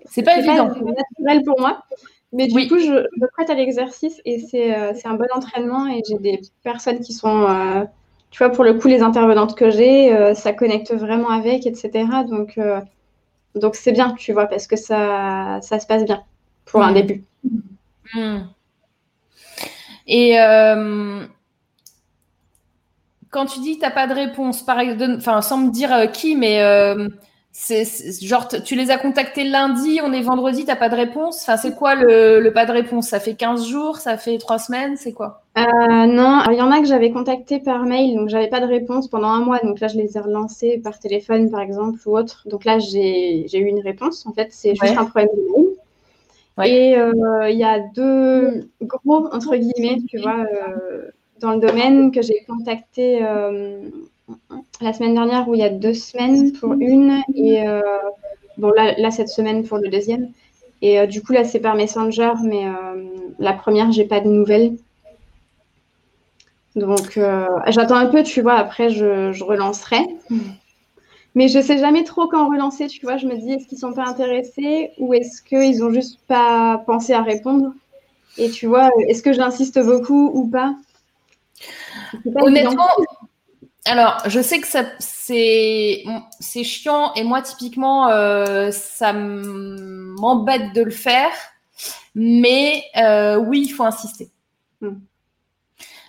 [0.05, 0.69] C'est pas évident.
[0.73, 1.83] C'est naturel pour moi.
[2.31, 5.87] Mais du coup, je, me prête à l'exercice et euh, c'est un bon entraînement.
[5.87, 7.83] Et j'ai des personnes qui sont, euh,
[8.31, 12.05] tu vois, pour le coup, les intervenantes que j'ai, euh, ça connecte vraiment avec, etc.
[12.27, 12.59] Donc,
[13.55, 16.23] donc c'est bien, tu vois, parce que ça, ça se passe bien
[16.65, 16.95] pour un mm.
[16.95, 17.23] début.
[18.15, 18.39] Mm.
[20.07, 21.25] Et euh,
[23.29, 24.77] quand tu dis que tu n'as pas de réponse, par
[25.17, 26.59] enfin, sans me dire euh, qui, mais
[27.71, 30.95] euh, c'est genre tu les as contactés lundi, on est vendredi, tu n'as pas de
[30.95, 31.41] réponse.
[31.41, 33.07] Enfin, c'est quoi le, pas de réponse?
[33.07, 35.43] Ça fait 15 jours, ça fait 3 semaines, c'est quoi?
[35.55, 39.07] Non, il y en a que j'avais contacté par mail, donc j'avais pas de réponse
[39.07, 39.59] pendant un mois.
[39.59, 42.43] Donc là, je les ai relancés par téléphone, par exemple, ou autre.
[42.47, 44.25] Donc là, j'ai eu une réponse.
[44.25, 45.73] En fait, c'est juste un problème de mail.
[46.61, 52.11] Et euh, il y a deux gros, entre guillemets, tu vois, euh, dans le domaine
[52.11, 53.89] que j'ai contacté euh,
[54.81, 57.63] la semaine dernière ou il y a deux semaines pour une et
[58.57, 60.31] bon là, là, cette semaine pour le deuxième.
[60.81, 62.65] Et du coup là c'est par Messenger, mais
[63.39, 64.75] la première j'ai pas de nouvelles.
[66.75, 67.19] Donc
[67.67, 68.55] j'attends un peu, tu vois.
[68.55, 69.99] Après je, je relancerai.
[71.35, 73.17] Mais je sais jamais trop quand relancer, tu vois.
[73.17, 77.13] Je me dis, est-ce qu'ils sont pas intéressés ou est-ce qu'ils ont juste pas pensé
[77.13, 77.73] à répondre?
[78.37, 80.75] Et tu vois, est-ce que j'insiste beaucoup ou pas,
[82.35, 82.87] Honnêtement,
[83.85, 84.67] alors je sais que
[84.99, 86.03] c'est
[86.39, 91.31] c'est chiant et moi typiquement euh, ça m'embête de le faire,
[92.15, 94.31] mais euh, oui, il faut insister.
[94.81, 94.99] Hmm.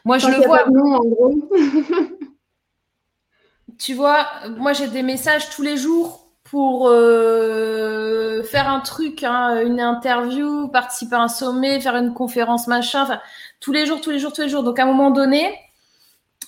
[0.04, 0.68] Moi, je le vois.
[0.68, 1.48] en gros.
[3.78, 4.26] tu vois,
[4.58, 10.68] moi j'ai des messages tous les jours pour euh, faire un truc, hein, une interview,
[10.68, 13.20] participer à un sommet, faire une conférence, machin, enfin,
[13.60, 14.62] tous les jours, tous les jours, tous les jours.
[14.62, 15.58] Donc à un moment donné,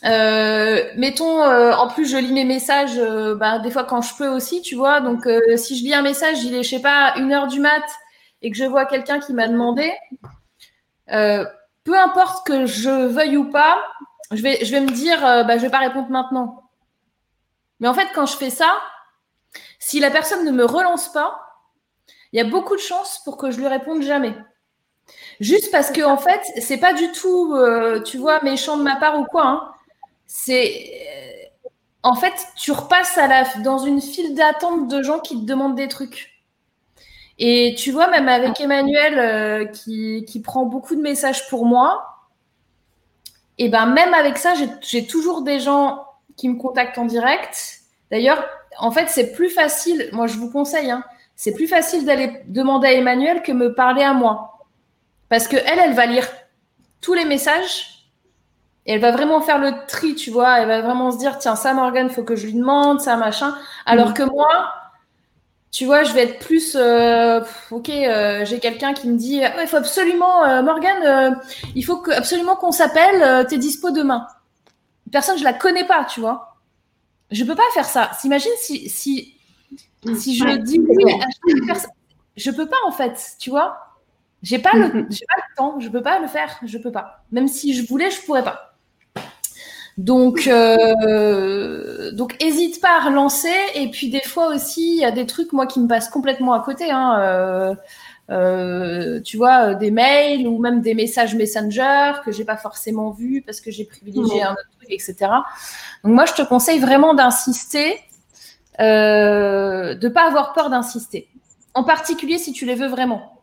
[0.06, 3.00] euh, mettons, euh, en plus je lis mes messages,
[3.36, 5.00] bah, des fois quand je peux aussi, tu vois.
[5.00, 7.84] Donc si je lis un message, il est, je sais pas, une heure du mat
[8.42, 9.92] et que je vois quelqu'un qui m'a demandé,
[11.08, 13.82] peu importe que je veuille ou pas,
[14.32, 16.62] je vais, me dire, bah, je vais pas répondre maintenant
[17.80, 18.80] mais en fait, quand je fais ça,
[19.78, 21.40] si la personne ne me relance pas,
[22.32, 24.34] il y a beaucoup de chances pour que je lui réponde jamais.
[25.40, 28.96] Juste parce que en fait, c'est pas du tout, euh, tu vois, méchant de ma
[28.96, 29.46] part ou quoi.
[29.46, 29.72] Hein.
[30.26, 31.46] C'est euh,
[32.02, 35.74] en fait, tu repasses à la, dans une file d'attente de gens qui te demandent
[35.74, 36.30] des trucs.
[37.38, 42.16] Et tu vois, même avec Emmanuel euh, qui, qui, prend beaucoup de messages pour moi,
[43.58, 46.04] et ben même avec ça, j'ai toujours des gens
[46.36, 47.80] qui me contactent en direct.
[48.10, 48.44] D'ailleurs,
[48.78, 51.02] en fait, c'est plus facile, moi je vous conseille, hein,
[51.34, 54.60] c'est plus facile d'aller demander à Emmanuel que me parler à moi.
[55.28, 56.28] Parce que elle, elle va lire
[57.00, 57.95] tous les messages
[58.86, 60.60] et elle va vraiment faire le tri, tu vois.
[60.60, 63.54] Elle va vraiment se dire, tiens, ça, Morgane, faut que je lui demande, ça, machin.
[63.84, 64.14] Alors mm.
[64.14, 64.72] que moi,
[65.70, 69.66] tu vois, je vais être plus, euh, ok, euh, j'ai quelqu'un qui me dit, il
[69.66, 71.38] faut absolument, euh, Morgane,
[71.74, 74.26] il faut que, absolument qu'on s'appelle, t'es dispo demain
[75.10, 76.56] personne, je la connais pas, tu vois.
[77.30, 78.10] Je peux pas faire ça.
[78.18, 79.34] S'imagine si, si,
[80.14, 81.90] si je dis oui à chaque personne.
[82.36, 83.78] Je peux pas, en fait, tu vois.
[84.42, 85.26] J'ai pas, le, mm-hmm.
[85.26, 87.24] pas le temps, je peux pas le faire, je peux pas.
[87.32, 88.75] Même si je voulais, je pourrais pas.
[89.96, 93.48] Donc, euh, donc, hésite pas à relancer.
[93.74, 96.52] Et puis, des fois aussi, il y a des trucs, moi, qui me passent complètement
[96.52, 96.90] à côté.
[96.90, 97.18] Hein.
[97.20, 97.74] Euh,
[98.30, 103.42] euh, tu vois, des mails ou même des messages Messenger que j'ai pas forcément vus
[103.46, 105.14] parce que j'ai privilégié un autre truc, etc.
[106.02, 108.00] Donc moi, je te conseille vraiment d'insister,
[108.80, 111.28] euh, de pas avoir peur d'insister.
[111.74, 113.35] En particulier si tu les veux vraiment.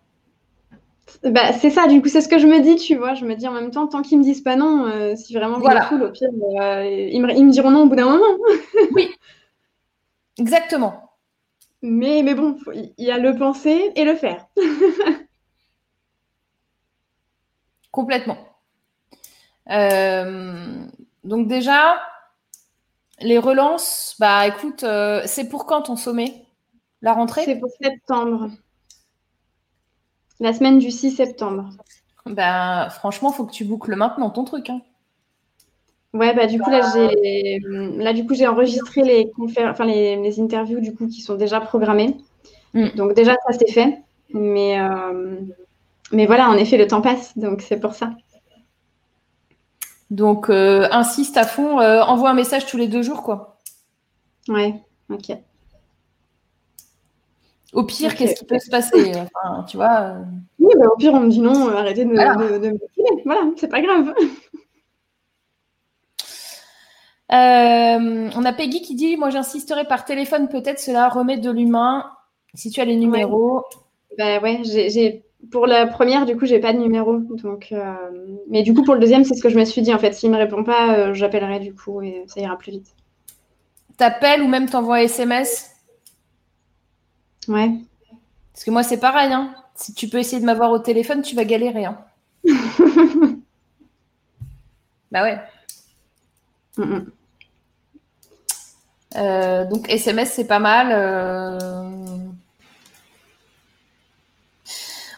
[1.24, 3.14] Bah, c'est ça, du coup, c'est ce que je me dis, tu vois.
[3.14, 5.60] Je me dis en même temps, tant qu'ils me disent pas non, euh, si vraiment
[5.60, 5.86] voilà.
[5.86, 8.38] cool, au pire, euh, ils, me, ils, me, diront non au bout d'un moment.
[8.92, 9.10] oui,
[10.38, 11.12] exactement.
[11.82, 14.48] Mais, mais bon, il y a le penser et le faire.
[17.92, 18.38] Complètement.
[19.70, 20.86] Euh,
[21.24, 22.02] donc déjà,
[23.20, 24.86] les relances, bah écoute,
[25.26, 26.46] c'est pour quand ton sommet?
[27.02, 27.44] La rentrée?
[27.46, 28.50] C'est pour septembre.
[30.40, 31.70] La semaine du 6 septembre.
[32.26, 34.70] Bah franchement, faut que tu boucles maintenant ton truc.
[34.70, 34.82] Hein.
[36.14, 40.40] Ouais, bah du coup, là, j'ai là, du coup, j'ai enregistré les, enfin, les, les,
[40.40, 42.18] interviews du coup qui sont déjà programmées.
[42.74, 42.90] Mm.
[42.96, 44.00] Donc déjà, ça c'est fait.
[44.34, 45.40] Mais, euh,
[46.12, 48.12] mais voilà, en effet, le temps passe, donc c'est pour ça.
[50.10, 53.60] Donc, euh, insiste à fond, euh, envoie un message tous les deux jours, quoi.
[54.48, 54.76] Ouais,
[55.10, 55.38] ok.
[57.74, 59.12] Au pire, qu'est-ce qui peut se passer?
[59.16, 60.16] Enfin, Tu vois
[60.60, 64.14] Oui, bah, au pire, on me dit non, arrêtez de, me Voilà, c'est pas grave.
[67.30, 72.12] on a Peggy qui dit Moi, j'insisterai par téléphone, peut-être cela remet de l'humain.
[72.54, 73.64] Si tu as les numéros.
[74.18, 77.18] Bah ouais, j'ai pour la première, du coup, j'ai pas de numéro.
[77.18, 77.94] Donc, euh,
[78.50, 79.94] Mais du coup, pour le deuxième, c'est ce que je me suis dit.
[79.94, 82.96] En fait, s'il me répond pas, euh, j'appellerai du coup et ça ira plus vite.
[83.98, 85.73] T'appelles ou même t'envoies SMS
[87.48, 87.72] Ouais.
[88.54, 89.32] Parce que moi, c'est pareil.
[89.32, 89.54] Hein.
[89.76, 91.86] Si tu peux essayer de m'avoir au téléphone, tu vas galérer.
[91.86, 91.98] Hein.
[95.12, 95.40] bah ouais.
[99.16, 100.92] Euh, donc SMS, c'est pas mal.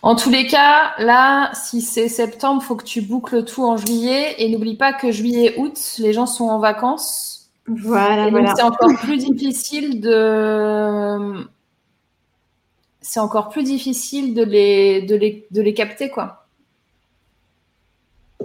[0.05, 4.35] En tous les cas, là, si c'est septembre, faut que tu boucles tout en juillet.
[4.37, 7.49] Et n'oublie pas que juillet, août, les gens sont en vacances.
[7.67, 11.47] Voilà, donc c'est encore plus difficile de.
[13.07, 16.47] C'est encore plus difficile de les, de les, de les capter, quoi.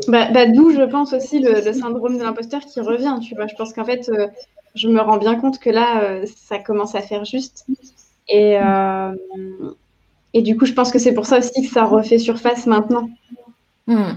[0.07, 3.17] Bah, bah, D'où, je pense aussi, le, syndrome de l'imposteur qui revient.
[3.27, 4.29] Tu vois, je pense qu'en fait, euh,
[4.75, 7.65] je me rends bien compte que là, euh, ça commence à faire juste.
[8.29, 9.15] Et, euh,
[10.35, 13.09] et du coup, je pense que c'est pour ça aussi que ça refait surface maintenant.
[13.87, 14.13] Hmm.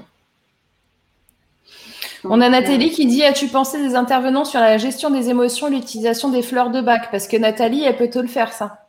[2.26, 5.72] On a Nathalie qui dit As-tu pensé des intervenants sur la gestion des émotions et
[5.72, 7.12] l'utilisation des fleurs de bac?
[7.12, 8.83] Parce que Nathalie, elle peut te le faire, ça.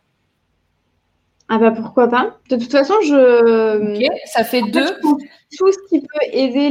[1.49, 3.95] Ah bah pourquoi pas De toute façon, je.
[3.97, 4.99] Ok, ça fait deux.
[5.01, 6.71] tout ce qui peut aider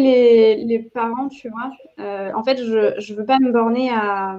[0.66, 1.72] les, parents, tu vois.
[2.00, 4.38] Euh, en fait, je ne veux pas me borner à,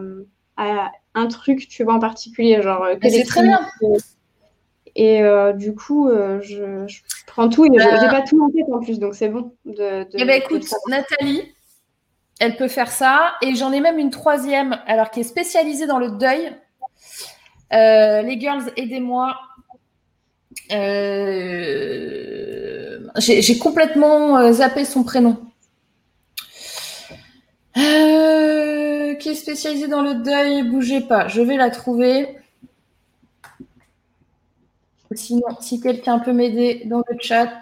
[1.14, 2.60] un truc, tu vois, en particulier.
[2.62, 3.60] Genre, c'est très bien.
[4.96, 6.86] Et euh, du coup, euh, je,
[7.26, 7.64] prends tout.
[7.64, 9.52] Je n'ai pas tout en tête en plus, donc c'est bon.
[9.64, 11.52] De, eh ben, écoute, Nathalie,
[12.38, 13.34] elle peut faire ça.
[13.42, 16.52] Et j'en ai même une troisième, alors qui est spécialisée dans le deuil.
[17.72, 19.36] Euh, les girls, aidez-moi.
[23.18, 25.38] J'ai complètement zappé son prénom.
[27.74, 32.36] qui est spécialisée dans le deuil, bougez pas, je vais la trouver.
[35.14, 37.60] Sinon, si quelqu'un peut m'aider dans le chat.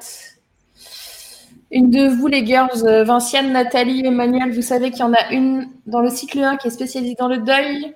[1.71, 5.31] Une de vous, les girls, euh, Vinciane, Nathalie, Emmanuel, vous savez qu'il y en a
[5.33, 7.95] une dans le cycle 1 qui est spécialisée dans le deuil.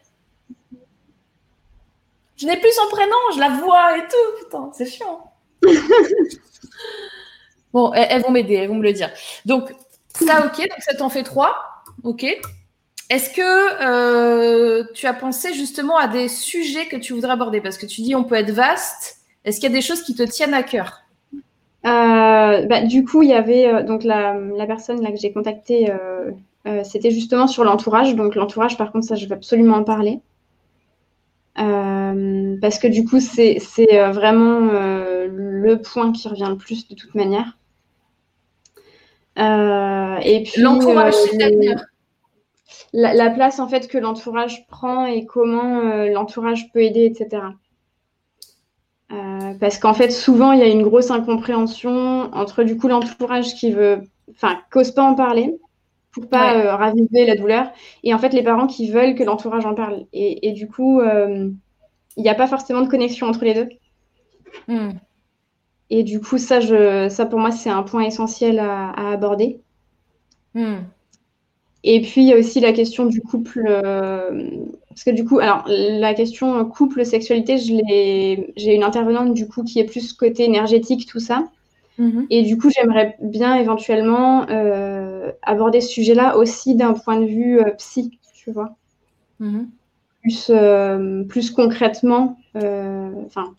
[2.36, 4.44] Je n'ai plus son prénom, je la vois et tout.
[4.44, 5.32] Putain, c'est chiant.
[7.72, 9.10] bon, elles, vont m'aider, elles vont me le dire.
[9.44, 9.72] Donc,
[10.14, 10.58] ça, ok.
[10.58, 11.54] Donc, ça t'en fait trois.
[12.02, 12.24] Ok.
[13.08, 17.60] Est-ce que euh, tu as pensé justement à des sujets que tu voudrais aborder?
[17.60, 19.18] Parce que tu dis on peut être vaste.
[19.44, 21.02] Est-ce qu'il y a des choses qui te tiennent à cœur?
[21.86, 24.34] Euh, bah, Du coup, il y avait euh, donc la,
[24.66, 28.16] personne là, que j'ai contactée, euh, c'était justement sur l'entourage.
[28.16, 30.20] Donc l'entourage, par contre, ça, je vais absolument en parler.
[31.56, 33.58] Parce que du coup, c'est
[34.12, 34.60] vraiment
[35.28, 37.58] le point qui revient le plus de toute manière.
[39.38, 41.84] et puis l'entourage, c'est-à-dire
[42.92, 47.42] la, la, place en fait que l'entourage prend et comment l'entourage peut aider, etc.
[49.12, 53.54] Euh, parce qu'en fait, souvent, il y a une grosse incompréhension entre du coup l'entourage
[53.54, 55.56] qui veut, enfin, cause pas en parler
[56.16, 57.70] pour pas euh, raviver la douleur,
[58.02, 60.06] et en fait les parents qui veulent que l'entourage en parle.
[60.14, 61.50] Et, du coup, euh,
[62.16, 63.68] il n'y a pas forcément de connexion entre les deux.
[64.66, 64.92] Hmm.
[65.90, 69.60] Et du coup, ça, je, ça pour moi, c'est un point essentiel à, aborder.
[70.54, 70.78] Hmm.
[71.84, 73.68] Et puis, il y a aussi la question du couple
[74.88, 79.78] parce que du coup, alors la question couple, sexualité, j'ai une intervenante du coup qui
[79.78, 81.46] est plus côté énergétique, tout ça.
[81.98, 82.26] Mhm.
[82.30, 87.60] Et du coup, j'aimerais bien éventuellement euh, aborder ce sujet-là aussi d'un point de vue
[87.60, 88.76] euh, psy, tu vois.
[89.40, 89.68] Mhm.
[90.22, 92.38] Plus, euh, plus concrètement.
[92.54, 93.54] Enfin,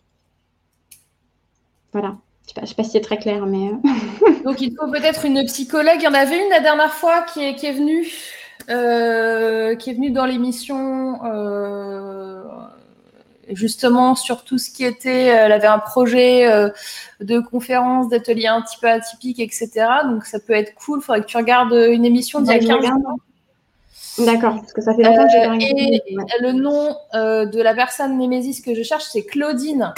[1.92, 2.16] voilà.
[2.54, 3.70] Je ne sais, pas si c'est très clair, mais.
[4.44, 5.96] Donc, il faut peut-être une psychologue.
[5.98, 8.04] Il y en avait une la dernière fois qui est, qui est venue,
[8.66, 11.18] qui est venue dans l'émission
[13.52, 16.46] justement sur tout ce qui était, elle avait un projet
[17.20, 19.70] de conférence, d'atelier un petit peu atypique, etc.
[20.04, 21.00] Donc ça peut être cool.
[21.00, 23.18] Il faudrait que tu regardes une émission d'il y a 15 ans.
[24.18, 26.02] D'accord, parce que ça fait longtemps que j'ai pas regardé.
[26.08, 29.92] Et le nom de la personne Némésis que je cherche, c'est Claudine.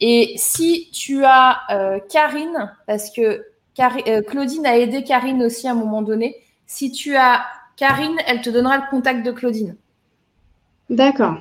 [0.00, 3.46] Et si tu as Karine, parce que
[4.26, 6.36] Claudine a aidé Karine aussi à un moment donné,
[6.66, 7.44] si tu as
[7.76, 9.76] Karine, elle te donnera le contact de Claudine.
[10.90, 11.36] D'accord.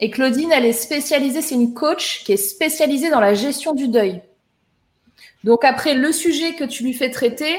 [0.00, 3.88] Et Claudine, elle est spécialisée, c'est une coach qui est spécialisée dans la gestion du
[3.88, 4.22] deuil.
[5.44, 7.56] Donc après, le sujet que tu lui fais traiter,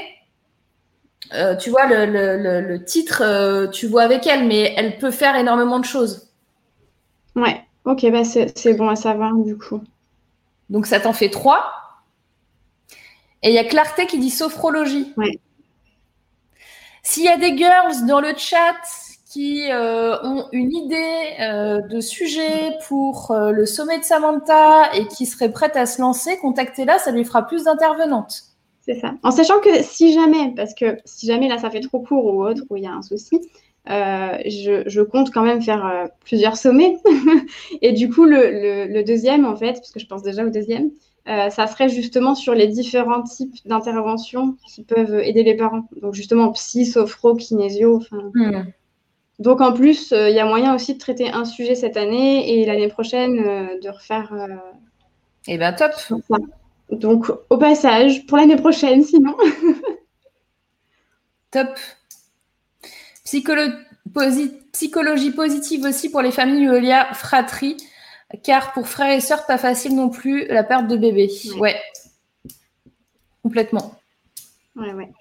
[1.34, 5.80] euh, tu vois, le, titre, euh, tu vois avec elle, mais elle peut faire énormément
[5.80, 6.30] de choses.
[7.36, 9.82] Ouais, ok, bah c'est bon à savoir du coup.
[10.70, 11.66] Donc ça t'en fait trois.
[13.44, 15.14] Et il y a Clarté qui dit sophrologie.
[15.18, 15.40] Ouais.
[17.04, 18.76] S'il y a des girls dans le chat
[19.36, 25.08] qui euh, ont une idée euh, de sujet pour euh, le sommet de Samantha et
[25.08, 28.44] qui seraient prêtes à se lancer, contactez-la, ça lui fera plus d'intervenantes.
[28.80, 29.14] C'est ça.
[29.24, 32.46] En sachant que si jamais, parce que si jamais là ça fait trop court ou
[32.46, 33.42] autre, ou il y a un souci,
[33.88, 36.96] je, compte quand même faire plusieurs sommets.
[37.82, 40.92] et du coup, le, deuxième, en fait, parce que je pense déjà au deuxième,
[41.26, 45.90] ça serait justement sur les différents types d'interventions qui peuvent aider les parents.
[46.02, 48.32] Donc justement, psy, sophro, kinésio, enfin.
[48.34, 48.66] Hmm.
[49.40, 52.54] Donc en plus, euh, il y a moyen aussi de traiter un sujet cette année
[52.54, 54.32] et l'année prochaine euh, de refaire.
[55.48, 55.92] eh bien, top.
[56.90, 59.36] Donc au passage, pour l'année prochaine, sinon.
[61.52, 61.78] top.
[63.24, 67.78] psychologie positive aussi pour les familles où il y a fratrie,
[68.44, 71.30] car pour frères et sœurs, pas facile non plus la perte de bébé.
[71.60, 71.80] ouais.
[73.44, 74.00] Complètement.
[74.76, 75.12] Ouais, ouais.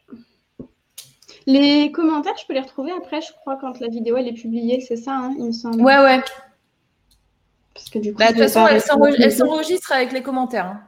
[1.47, 4.80] Les commentaires, je peux les retrouver après, je crois, quand la vidéo elle est publiée,
[4.80, 5.82] c'est ça, hein, il me semble.
[5.82, 6.20] Ouais, ouais.
[7.74, 10.66] Parce que du coup, bah, de toute façon, elle s'enregistre avec les commentaires.
[10.66, 10.80] Hein.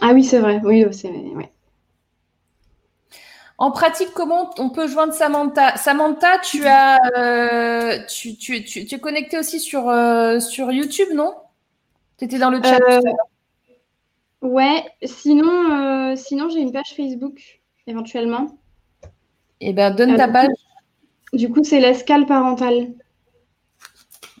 [0.00, 0.60] Ah oui, c'est vrai.
[0.64, 1.50] Oui, c'est ouais.
[3.56, 5.76] En pratique, comment on peut joindre Samantha?
[5.76, 11.34] Samantha, tu as, euh, tu, tu, tu, es connecté aussi sur, euh, sur YouTube, non?
[12.18, 12.78] Tu étais dans le chat.
[12.90, 13.00] Euh,
[14.40, 18.59] ouais, sinon, sinon j'ai une page Facebook, éventuellement.
[19.60, 20.48] Eh bien, donne ta page.
[21.32, 22.88] Du coup, c'est l'escale parentale.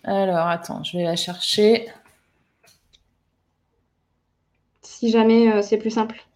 [0.04, 1.86] Alors, attends, je vais la chercher.
[4.82, 6.26] Si jamais euh, c'est plus simple.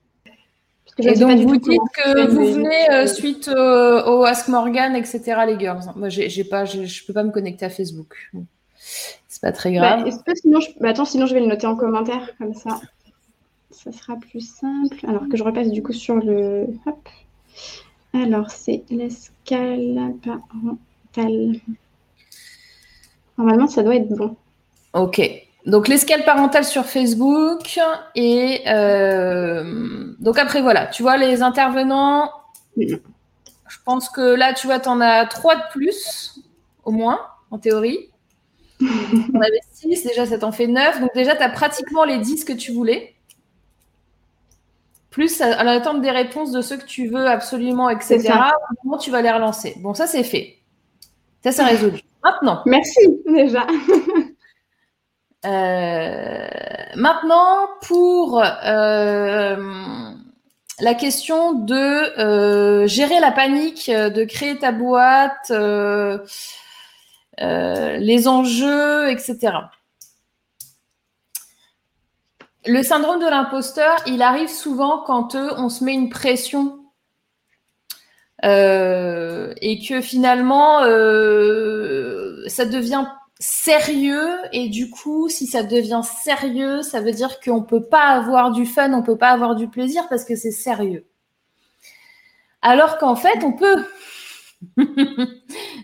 [0.98, 5.82] Et donc, vous dites que vous venez euh, suite au, Ask Morgan, etc., les girls.
[5.96, 8.30] Moi, j'ai pas, je ne peux pas me connecter à Facebook.
[9.26, 10.18] C'est pas très bah, grave.
[10.36, 10.68] sinon, je...
[10.78, 12.80] Bah, attends, sinon, je vais le noter en commentaire, comme ça.
[13.70, 14.96] Ça sera plus simple.
[15.08, 16.66] Alors que je repasse du coup sur le.
[16.86, 17.08] Hop.
[18.14, 21.56] Alors, c'est l'escale parentale.
[23.36, 24.36] Normalement, ça doit être bon.
[24.92, 25.20] Ok.
[25.66, 27.80] Donc, l'escale parentale sur Facebook.
[28.14, 30.86] Et euh, donc, après, voilà.
[30.86, 32.30] Tu vois, les intervenants.
[32.76, 36.38] Je pense que là, tu vois, tu en as trois de plus,
[36.84, 38.10] au moins, en théorie.
[38.80, 41.00] On avait six, déjà, ça t'en fait neuf.
[41.00, 43.13] Donc, déjà, tu as pratiquement les dix que tu voulais
[45.14, 48.34] plus à, l'attente des réponses de ceux que tu veux absolument, etc.
[48.82, 50.56] Comment tu vas les relancer Bon, ça, c'est fait.
[51.44, 52.00] Ça, c'est résolu.
[52.24, 52.62] Maintenant.
[52.66, 53.64] Merci, déjà.
[55.46, 56.48] Euh,
[56.96, 59.56] maintenant, pour euh,
[60.80, 65.52] la question de euh, gérer la panique, de créer ta boîte,
[67.38, 69.52] les enjeux, etc.
[72.66, 76.80] Le syndrome de l'imposteur, il arrive souvent quand euh, on se met une pression.
[78.44, 83.06] Euh, et que finalement euh, ça devient
[83.38, 84.38] sérieux.
[84.52, 88.66] Et du coup si ça devient sérieux ça veut dire qu'on peut pas avoir du
[88.66, 91.06] fun on peut pas avoir du plaisir parce que c'est sérieux.
[92.60, 93.84] Alors qu'en fait on peut.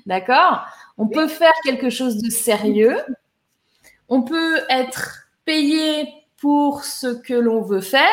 [0.06, 0.66] D'accord?
[0.98, 2.96] On peut faire quelque chose de sérieux.
[4.08, 6.08] On peut être payé
[6.40, 8.08] pour ce que l'on veut faire,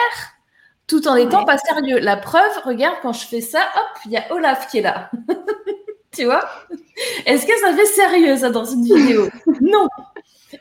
[0.86, 2.00] tout en étant pas sérieux.
[2.00, 5.10] La preuve, regarde, quand je fais ça, hop, il y a Olaf qui est là.
[6.16, 6.48] tu vois?
[7.26, 9.28] Est-ce que ça fait sérieux, ça, dans une vidéo?
[9.62, 9.88] Non.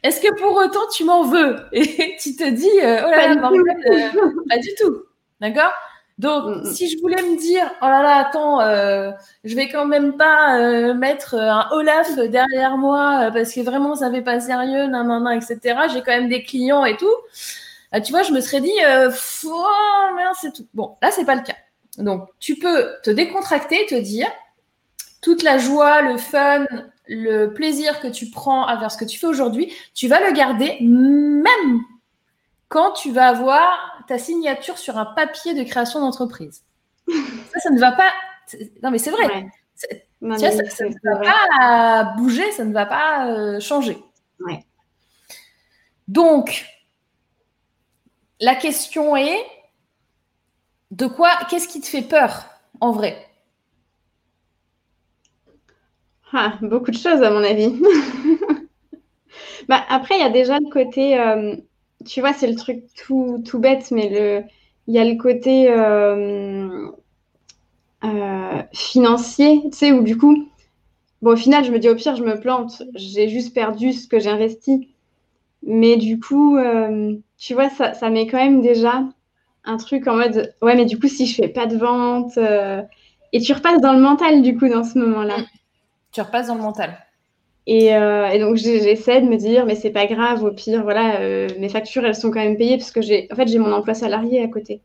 [0.02, 1.56] Est-ce que pour autant, tu m'en veux?
[1.72, 5.04] Et tu te dis, euh, oh là là, euh, pas du tout.
[5.40, 5.72] D'accord?
[6.18, 6.72] Donc, mm, mm.
[6.72, 9.10] si je voulais me dire, oh là là, attends, euh,
[9.44, 13.94] je vais quand même pas euh, mettre un Olaf derrière moi euh, parce que vraiment
[13.94, 15.78] ça fait pas sérieux, nan, nan, nan, etc.
[15.92, 17.14] J'ai quand même des clients et tout.
[17.92, 19.10] Ah, tu vois, je me serais dit, euh,
[19.44, 19.66] oh,
[20.40, 20.66] c'est tout.
[20.74, 21.56] Bon, là, c'est pas le cas.
[21.98, 24.28] Donc, tu peux te décontracter, te dire,
[25.22, 26.66] toute la joie, le fun,
[27.08, 30.34] le plaisir que tu prends à faire ce que tu fais aujourd'hui, tu vas le
[30.34, 31.80] garder même
[32.68, 36.64] quand tu vas avoir ta signature sur un papier de création d'entreprise.
[37.08, 38.12] ça, ça ne va pas.
[38.82, 39.48] Non, mais c'est vrai.
[39.78, 39.88] ça,
[40.24, 43.98] ne va pas bouger, ça ne va pas euh, changer.
[46.08, 46.64] Donc,
[48.40, 49.44] la question est
[50.92, 52.44] de quoi, qu'est-ce qui te fait peur
[52.80, 53.26] en vrai?
[56.32, 57.74] Ah, Beaucoup de choses à mon avis.
[59.68, 61.56] bah, après, il y a déjà le côté, euh,
[62.06, 64.46] tu vois, c'est le truc tout, bête, mais
[64.86, 66.88] il y a le côté euh,
[68.04, 70.48] euh, financier, tu sais, où du coup,
[71.22, 74.08] bon, au final, je me dis au pire, je me plante, j'ai juste perdu ce
[74.08, 74.88] que j'ai investi.
[75.62, 76.56] Mais du coup,
[77.38, 79.04] tu vois, ça, ça met quand même déjà
[79.66, 82.82] un truc en mode ouais, mais du coup, si je fais pas de vente, euh,
[83.32, 85.38] et tu repasses dans le mental du coup dans ce moment-là.
[85.38, 85.46] Mm.
[86.12, 86.96] Tu repasses dans le mental.
[87.66, 91.20] Et, euh, et donc j'essaie de me dire mais c'est pas grave, au pire, voilà,
[91.20, 93.72] euh, mes factures elles sont quand même payées parce que j'ai, en fait, j'ai mon
[93.72, 94.82] emploi salarié à côté.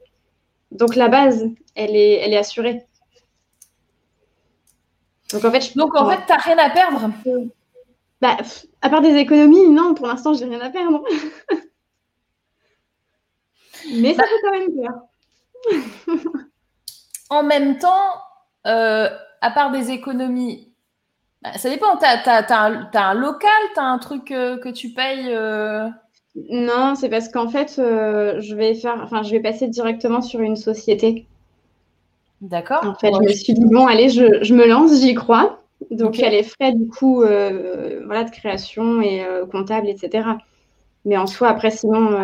[0.71, 2.85] Donc la base, elle est, elle est assurée.
[5.31, 5.73] Donc en fait, je...
[5.77, 7.09] donc en fait, t'as rien à perdre.
[8.21, 8.37] Bah,
[8.81, 11.03] à part des économies, non, pour l'instant, j'ai rien à perdre.
[13.93, 14.93] Mais ça fait quand même peur.
[17.29, 18.21] en même temps,
[18.67, 19.09] euh,
[19.41, 20.70] à part des économies,
[21.41, 21.97] bah, ça dépend.
[21.97, 25.87] Tu as, un local, tu as un truc euh, que tu payes euh?
[26.49, 30.55] Non, c'est parce qu'en fait, je vais faire, enfin, je vais passer directement sur une
[30.55, 31.27] société.
[32.39, 32.85] D'accord.
[32.85, 35.59] En fait, je me suis dit bon, allez, je, me lance, j'y crois.
[35.89, 40.25] Donc, il y a les frais du coup, voilà, de création et comptable, etc.
[41.03, 42.17] Mais en soi, après, sinon,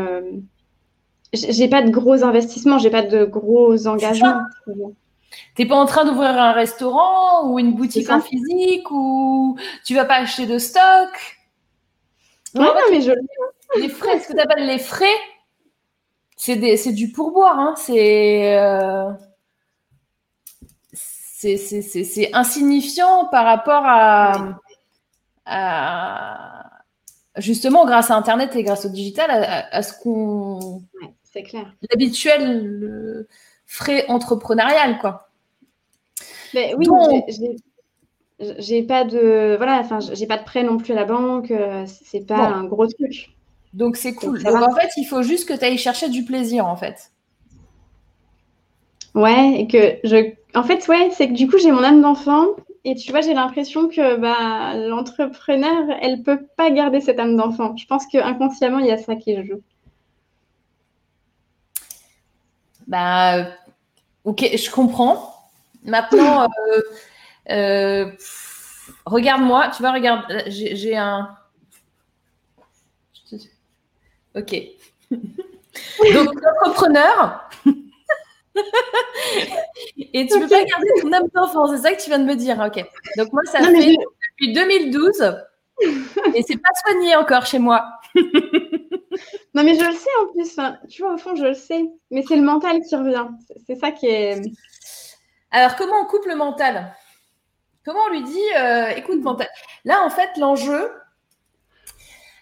[1.33, 4.39] j'ai pas de gros investissements, j'ai pas de gros engagements.
[5.55, 10.05] T'es pas en train d'ouvrir un restaurant ou une boutique en physique ou tu vas
[10.05, 11.37] pas acheter de stock?
[12.53, 13.11] Non, non, mais je.
[13.79, 15.05] Les frais, ce que tu appelles les frais,
[16.37, 17.59] c'est du pourboire.
[17.59, 17.75] Hein.
[17.89, 19.11] Euh,
[20.93, 24.59] c'est c'est insignifiant par rapport à,
[27.37, 30.81] justement grâce à Internet et grâce au digital à, ce qu'on
[31.23, 31.73] c'est clair.
[31.89, 33.27] L'habituel
[33.67, 35.29] frais entrepreneurial, quoi.
[36.53, 36.87] Mais oui,
[38.39, 41.51] j'ai pas de voilà, enfin, j'ai pas de prêt non plus à la banque.
[41.51, 43.35] Euh, c'est pas un gros truc.
[43.73, 44.41] Donc c'est cool.
[44.41, 47.11] Donc, en fait, il faut juste que tu ailles chercher du plaisir, en fait.
[49.13, 50.33] Ouais, et que je.
[50.55, 52.45] En fait, ouais, c'est que du coup, j'ai mon âme d'enfant.
[52.85, 57.75] Et tu vois, j'ai l'impression que bah, l'entrepreneur, elle peut pas garder cette âme d'enfant.
[57.75, 59.61] Je pense qu'inconsciemment, il y a ça qui joue.
[62.87, 63.47] Bah,
[64.23, 65.33] ok, je comprends.
[65.83, 66.81] Maintenant, euh,
[67.49, 68.11] euh,
[69.05, 71.35] regarde-moi, tu vois, regarde, j'ai un.
[74.35, 74.55] Ok.
[75.11, 76.29] Donc,
[76.65, 77.49] entrepreneur.
[80.13, 82.25] Et tu ne peux pas garder ton âme d'enfant, c'est ça que tu viens de
[82.25, 82.59] me dire.
[82.59, 82.83] Ok.
[83.17, 85.35] Donc, moi, ça fait depuis 2012
[86.33, 87.85] et c'est pas soigné encore chez moi.
[89.53, 90.87] non, mais je le sais en plus.
[90.89, 91.85] tu vois, au fond, je le sais.
[92.11, 93.27] Mais c'est le mental qui revient.
[93.65, 94.41] C'est ça qui est.
[95.51, 96.95] Alors, comment on coupe le mental?
[97.85, 99.47] Comment on lui dit, euh, écoute, mental?
[99.85, 100.91] Là, en fait, l'enjeu,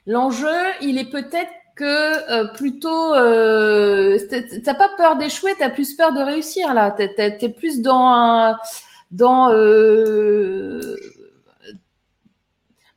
[0.07, 4.17] l'enjeu, il est peut-être que euh, plutôt, euh,
[4.63, 6.91] t'as pas peur d'échouer, tu as plus peur de réussir là.
[6.91, 8.55] Tu es, plus dans
[9.11, 10.95] dans euh,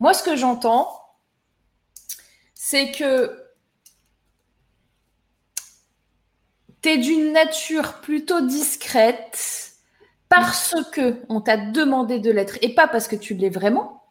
[0.00, 0.88] moi ce que j'entends,
[2.54, 3.47] c'est que
[6.82, 9.72] tu es d'une nature plutôt discrète
[10.28, 14.02] parce que on t'a demandé de l'être et pas parce que tu l'es vraiment.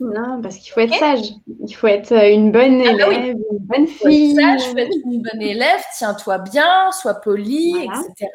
[0.00, 1.32] Non, parce qu'il faut être sage.
[1.66, 4.34] Il faut être euh, une bonne ah bah élève, une bonne fille.
[4.34, 8.30] Faut être sage, être une bonne élève, tiens-toi bien, sois poli, etc.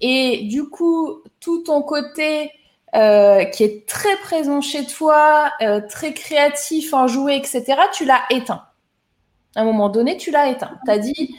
[0.00, 2.50] Et du coup, tout ton côté
[2.96, 8.22] euh, qui est très présent chez toi, euh, très créatif, en jouer, etc., tu l'as
[8.30, 8.64] éteint.
[9.54, 10.78] À un moment donné, tu l'as éteint.
[10.84, 11.36] Tu as dit,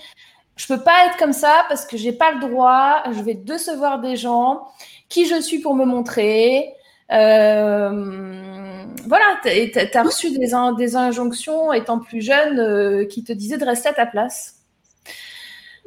[0.56, 3.99] je peux pas être comme ça parce que j'ai pas le droit, je vais décevoir
[3.99, 4.68] des gens,
[5.10, 6.74] qui je suis pour me montrer?
[7.12, 13.66] Euh, voilà, tu as, reçu des, des, injonctions étant plus jeune qui te disaient de
[13.66, 14.62] rester à ta place.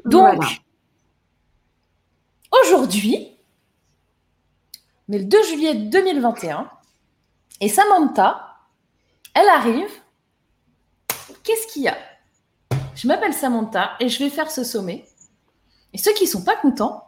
[0.05, 0.43] Donc,
[2.63, 3.37] aujourd'hui,
[5.09, 6.69] mais le 2 juillet 2021.
[7.61, 8.59] Et Samantha,
[9.35, 9.91] elle arrive.
[11.43, 11.97] Qu'est-ce qu'il y a?
[12.97, 15.07] Je m'appelle Samantha et je vais faire ce sommet.
[15.93, 17.07] Et ceux qui sont pas contents,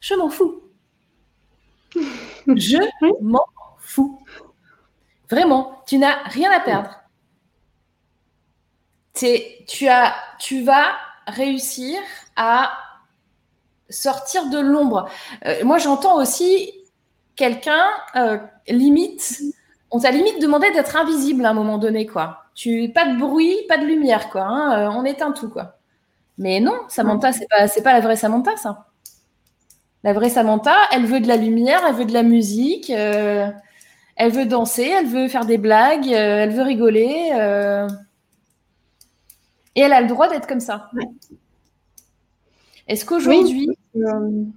[0.00, 0.62] je m'en fous.
[2.48, 2.78] Je
[3.22, 3.46] m'en
[3.78, 4.20] fous.
[5.30, 6.90] Vraiment, tu n'as rien à perdre.
[9.14, 10.92] tu, as, tu vas
[11.26, 11.98] réussir
[12.36, 12.72] à
[13.88, 15.08] sortir de l'ombre.
[15.44, 16.72] Euh, moi, j'entends aussi
[17.34, 18.38] quelqu'un euh,
[18.68, 19.42] limite,
[19.96, 22.44] on t'a limite demandé d'être invisible à un moment donné, quoi.
[22.54, 24.42] Tu, pas de bruit, pas de lumière, quoi.
[24.42, 25.78] Hein, euh, on éteint tout, quoi.
[26.36, 28.88] Mais non, Samantha, c'est pas, c'est pas la vraie Samantha, ça.
[30.04, 33.52] La vraie Samantha, elle veut de la lumière, elle veut de la musique, elle
[34.32, 37.30] veut danser, elle veut faire des blagues, elle veut rigoler.
[39.74, 40.90] Et elle a le droit d'être comme ça.
[42.86, 43.68] Est-ce qu'aujourd'hui.
[43.94, 44.52] il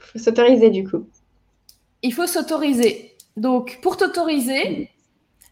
[0.00, 1.06] faut s'autoriser du coup.
[2.02, 3.09] Il faut s'autoriser.
[3.36, 4.90] Donc, pour t'autoriser,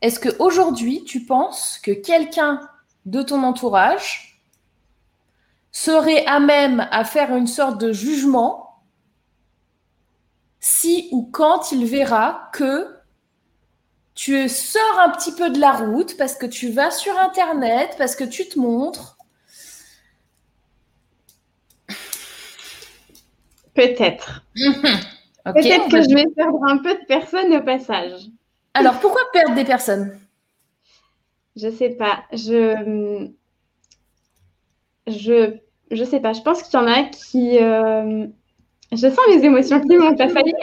[0.03, 2.61] est-ce qu'aujourd'hui, tu penses que quelqu'un
[3.07, 4.43] de ton entourage
[5.73, 8.83] serait à même à faire une sorte de jugement
[10.61, 12.99] si ou quand il verra que
[14.15, 18.17] tu sors un petit peu de la route parce que tu vas sur Internet, parce
[18.17, 19.17] que tu te montres?
[23.75, 24.43] Peut-être.
[25.45, 28.21] Peut-être que je vais perdre un peu de personnes au passage.
[28.75, 30.19] Alors, pourquoi perdre des personnes?
[31.57, 32.25] Je sais pas.
[32.33, 33.29] Je.
[35.07, 35.55] Je.
[35.91, 36.35] Je sais pas.
[36.35, 37.59] Je pense qu'il y en a qui.
[37.59, 38.27] Euh,
[38.93, 40.55] je sens les émotions qui montent, à failli.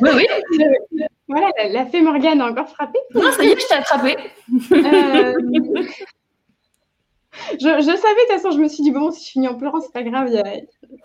[0.00, 0.26] Oui, oui.
[1.28, 2.98] Voilà, la, fée Morgane a encore frappé.
[3.14, 4.16] Non, ça y est, je t'ai attrapé.
[4.72, 5.32] Euh,
[7.52, 9.80] je, savais, de toute façon, je me suis dit, bon, si je finis en pleurant,
[9.80, 10.30] c'est pas grave.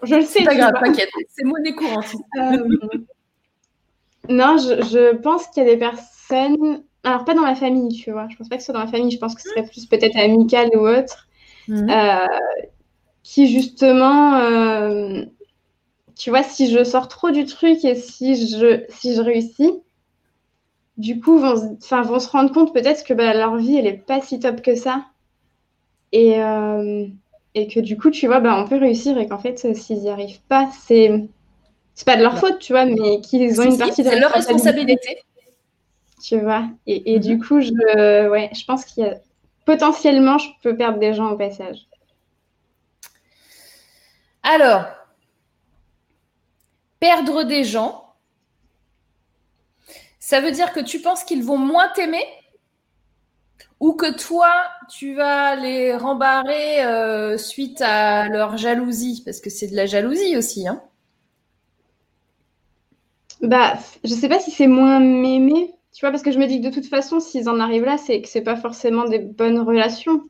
[0.04, 0.40] Je le sais.
[0.40, 1.10] C'est pas grave, t'inquiète.
[1.30, 2.16] C'est monnaie courante.
[2.38, 2.68] Euh...
[4.30, 6.84] non, je, pense qu'il y a des personnes.
[7.04, 8.28] Alors, pas dans la famille, tu vois.
[8.30, 9.12] Je pense pas que ce soit dans la famille.
[9.12, 11.28] Je pense que ce serait plus peut-être amical ou autre.
[11.68, 11.90] Mhm.
[11.90, 12.28] Euh,
[13.24, 14.36] qui, justement.
[14.36, 15.24] Euh,
[16.18, 19.72] tu vois, si je sors trop du truc et si je, si je réussis,
[20.98, 24.20] du coup, vont, vont se rendre compte peut-être que bah, leur vie, elle est pas
[24.20, 25.06] si top que ça.
[26.12, 27.06] Et, euh,
[27.54, 30.10] et que du coup, tu vois, bah, on peut réussir et qu'en fait, s'ils n'y
[30.10, 31.28] arrivent pas, c'est
[31.96, 35.18] c'est pas de leur faute, tu vois, mais qu'ils ont une partie de leur responsabilité.
[36.24, 36.68] Tu vois.
[36.86, 37.44] Et, et du mhm.
[37.44, 39.16] coup, je, ouais, je pense qu'il y a
[39.66, 41.88] potentiellement, je peux perdre des gens au passage.
[44.44, 44.86] Alors,
[47.00, 48.14] perdre des gens,
[50.20, 52.24] ça veut dire que tu penses qu'ils vont moins t'aimer?
[53.80, 54.52] Ou que toi,
[54.90, 60.38] tu vas les rembarrer euh, suite à leur jalousie, parce que c'est de la jalousie
[60.38, 60.68] aussi.
[60.68, 60.82] Hein
[63.42, 66.62] bah, je sais pas si c'est moins m'aimer, tu vois, parce que je me dis
[66.62, 69.60] que de toute façon, s'ils en arrivent là, c'est que c'est pas forcément des bonnes
[69.60, 70.24] relations.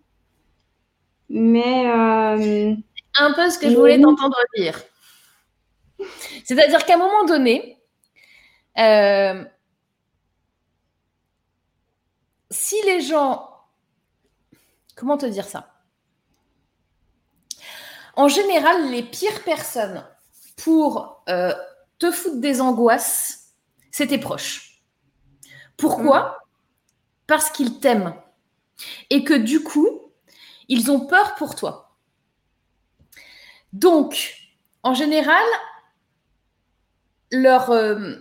[1.30, 1.88] Mais.
[1.88, 2.74] Euh,
[3.20, 4.82] Un peu ce que je voulais t'entendre dire.
[6.43, 7.78] C'est-à-dire qu'à un moment donné,
[8.78, 9.43] euh,
[12.52, 13.50] si les gens...
[14.95, 15.74] Comment te dire ça?
[18.16, 20.04] En général, les pires personnes
[20.56, 21.54] pour euh,
[22.00, 23.54] te foutre des angoisses,
[23.91, 24.82] c'est tes proches.
[25.78, 26.22] Pourquoi?
[26.22, 26.48] Mm.
[27.28, 28.16] Parce qu'ils t'aiment.
[29.10, 30.12] Et que du coup,
[30.68, 31.95] ils ont peur pour toi.
[33.74, 34.36] Donc,
[34.84, 35.45] en général,
[37.32, 38.16] leur, euh,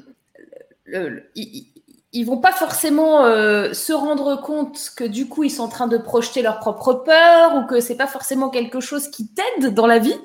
[2.17, 5.87] ils vont pas forcément euh, se rendre compte que du coup ils sont en train
[5.87, 9.87] de projeter leur propre peur ou que c'est pas forcément quelque chose qui t'aide dans
[9.87, 10.19] la vie,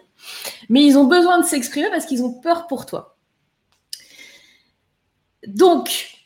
[0.69, 3.17] mais ils ont besoin de s'exprimer parce qu'ils ont peur pour toi.
[5.45, 6.17] Donc,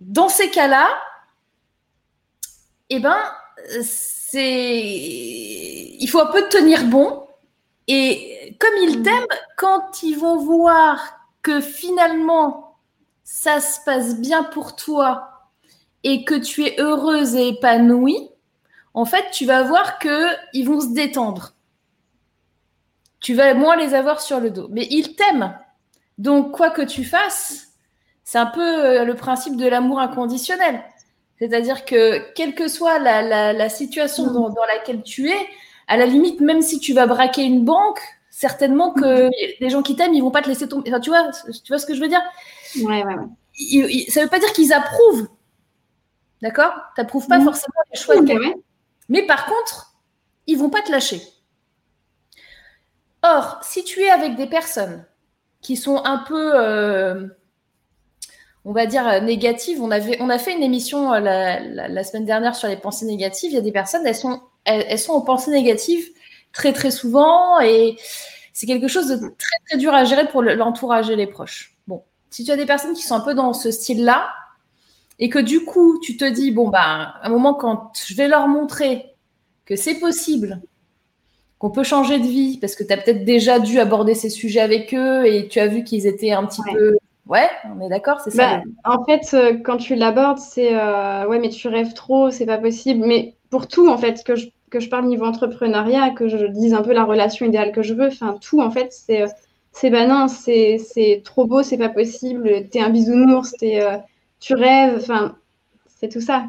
[0.00, 0.86] dans ces cas-là,
[2.90, 3.18] eh ben,
[3.82, 4.84] c'est,
[5.98, 7.26] il faut un peu tenir bon.
[7.86, 9.02] Et comme ils mmh.
[9.02, 11.00] t'aiment, quand ils vont voir
[11.40, 12.67] que finalement
[13.30, 15.28] ça se passe bien pour toi
[16.02, 18.30] et que tu es heureuse et épanouie,
[18.94, 21.52] en fait, tu vas voir que ils vont se détendre.
[23.20, 24.68] Tu vas moins les avoir sur le dos.
[24.70, 25.58] Mais ils t'aiment.
[26.16, 27.74] Donc, quoi que tu fasses,
[28.24, 30.82] c'est un peu euh, le principe de l'amour inconditionnel.
[31.38, 35.48] C'est-à-dire que, quelle que soit la, situation dans, laquelle tu es,
[35.86, 38.00] à la limite, même si tu vas braquer une banque,
[38.38, 39.30] certainement que mm.
[39.58, 40.92] les gens qui t'aiment, ils vont pas te laisser tomber.
[41.00, 42.22] tu vois, tu vois ce que je veux dire?
[42.82, 44.06] Ouais, ouais, ouais.
[44.10, 45.26] ça veut pas dire qu'ils approuvent.
[46.40, 46.72] D'accord?
[46.94, 47.44] Tu n'approuves pas mm.
[47.44, 48.54] forcément les choix de quelqu'un.
[49.08, 49.96] Mais par contre,
[50.46, 51.20] ils vont pas te lâcher.
[53.24, 55.04] Or, si tu es avec des personnes
[55.60, 57.26] qui sont un peu, euh,
[58.64, 62.24] on va dire, négatives, on, avait, on a fait une émission euh, la, la, semaine
[62.24, 65.22] dernière sur les pensées négatives, il y a des personnes, elles sont elles, sont aux
[65.22, 66.08] pensées négatives
[66.52, 67.96] très très souvent et
[68.52, 71.76] c'est quelque chose de très très dur à gérer pour l'entourage et les proches.
[71.86, 74.30] Bon, si tu as des personnes qui sont un peu dans ce style-là
[75.18, 78.28] et que du coup tu te dis bon bah à un moment quand je vais
[78.28, 79.14] leur montrer
[79.64, 80.60] que c'est possible,
[81.58, 84.60] qu'on peut changer de vie parce que tu as peut-être déjà dû aborder ces sujets
[84.60, 86.96] avec eux et tu as vu qu'ils étaient un petit peu
[87.28, 88.62] Ouais, on est d'accord, c'est ça?
[88.84, 92.46] Bah, en fait, euh, quand tu l'abordes, c'est euh, ouais, mais tu rêves trop, c'est
[92.46, 93.04] pas possible.
[93.06, 96.74] Mais pour tout, en fait, que je, que je parle niveau entrepreneuriat, que je dise
[96.74, 99.24] un peu la relation idéale que je veux, enfin, tout, en fait, c'est
[99.72, 103.98] c'est bah c'est trop beau, c'est pas possible, t'es un bisounours, euh,
[104.40, 105.36] tu rêves, enfin,
[106.00, 106.46] c'est tout ça.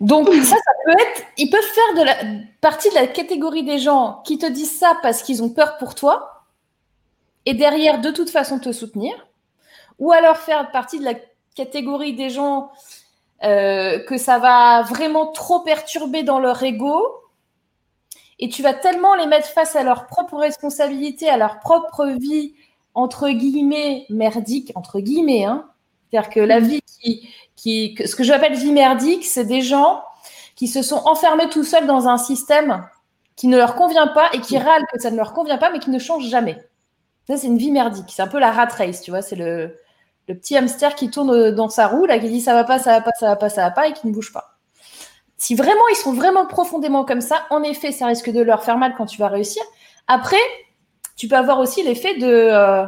[0.00, 4.38] Donc ça, ça peut être, ils peuvent faire partie de la catégorie des gens qui
[4.38, 6.44] te disent ça parce qu'ils ont peur pour toi,
[7.46, 9.14] et derrière de toute façon te soutenir,
[9.98, 11.14] ou alors faire partie de la
[11.54, 12.70] catégorie des gens
[13.44, 17.02] euh, que ça va vraiment trop perturber dans leur ego,
[18.38, 22.54] et tu vas tellement les mettre face à leurs propres responsabilités, à leur propre vie,
[22.94, 25.68] entre guillemets, merdique, entre guillemets, hein.
[26.10, 30.02] C'est-à-dire que la vie qui, qui ce que j'appelle vie merdique, c'est des gens
[30.54, 32.86] qui se sont enfermés tout seuls dans un système
[33.34, 35.78] qui ne leur convient pas et qui râlent que ça ne leur convient pas, mais
[35.78, 36.58] qui ne change jamais.
[37.26, 38.06] Ça, c'est une vie merdique.
[38.08, 39.20] C'est un peu la rat race, tu vois.
[39.20, 39.76] C'est le,
[40.34, 43.00] petit hamster qui tourne dans sa roue, là, qui dit ça va pas, ça va
[43.00, 44.58] pas, ça va pas, ça va pas, et qui ne bouge pas.
[45.36, 48.78] Si vraiment ils sont vraiment profondément comme ça, en effet, ça risque de leur faire
[48.78, 49.62] mal quand tu vas réussir.
[50.06, 50.36] Après,
[51.16, 52.26] tu peux avoir aussi l'effet de.
[52.26, 52.86] Euh,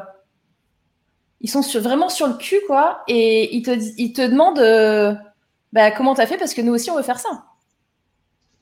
[1.41, 5.15] ils sont vraiment sur le cul, quoi, et ils te, ils te demandent euh,
[5.73, 7.45] bah, comment t'as fait parce que nous aussi, on veut faire ça.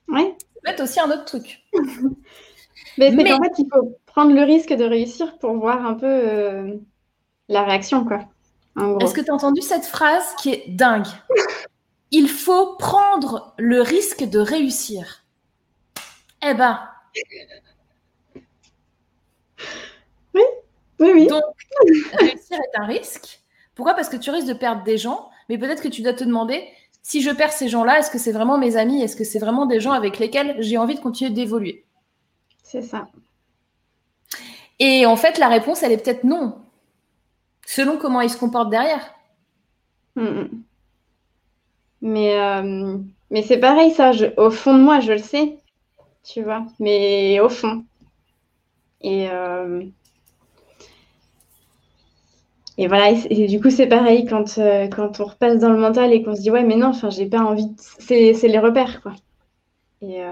[0.08, 0.36] Ouais.
[0.38, 1.64] Ça peut être aussi un autre truc.
[2.98, 3.32] Mais, Mais...
[3.32, 6.76] en fait, il faut prendre le risque de réussir pour voir un peu euh,
[7.48, 8.28] la réaction, quoi.
[9.00, 11.06] Est-ce que tu as entendu cette phrase qui est dingue
[12.10, 15.24] Il faut prendre le risque de réussir.
[16.46, 16.78] Eh ben.
[20.34, 20.42] Oui,
[21.00, 21.26] oui, oui.
[21.26, 21.42] Donc,
[22.18, 23.40] réussir est un risque.
[23.74, 23.94] Pourquoi?
[23.94, 26.68] Parce que tu risques de perdre des gens, mais peut-être que tu dois te demander
[27.02, 29.00] si je perds ces gens-là, est-ce que c'est vraiment mes amis?
[29.00, 31.84] Est-ce que c'est vraiment des gens avec lesquels j'ai envie de continuer d'évoluer?
[32.64, 33.06] C'est ça.
[34.78, 36.58] Et en fait, la réponse, elle est peut-être non,
[37.66, 39.12] selon comment ils se comportent derrière.
[40.14, 40.62] Mm, mm.
[42.02, 42.98] Mais, euh,
[43.30, 44.12] mais c'est pareil, ça.
[44.38, 45.58] au fond de moi, je le sais,
[46.22, 47.84] tu vois, mais au fond.
[49.02, 49.82] Et, euh,
[52.78, 56.12] et voilà, et, du coup, c'est pareil quand, euh, quand on repasse dans le mental
[56.12, 57.74] et qu'on se dit, ouais, mais non, enfin, j'ai pas envie.
[57.98, 59.12] C'est les repères, quoi.
[60.02, 60.22] Et,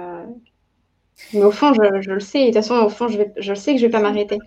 [1.32, 2.42] mais au fond, je, le sais.
[2.42, 4.00] Et de toute façon, au fond, je, vais, je sais que je ne vais pas
[4.00, 4.38] m'arrêter.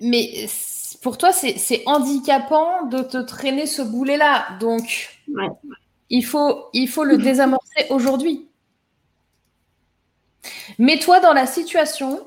[0.00, 0.46] Mais
[1.02, 4.58] pour toi, c'est handicapant de te traîner ce boulet-là.
[4.60, 5.20] Donc,
[6.10, 8.48] il, faut, il faut le désamorcer aujourd'hui.
[10.78, 12.26] Mets-toi dans la situation.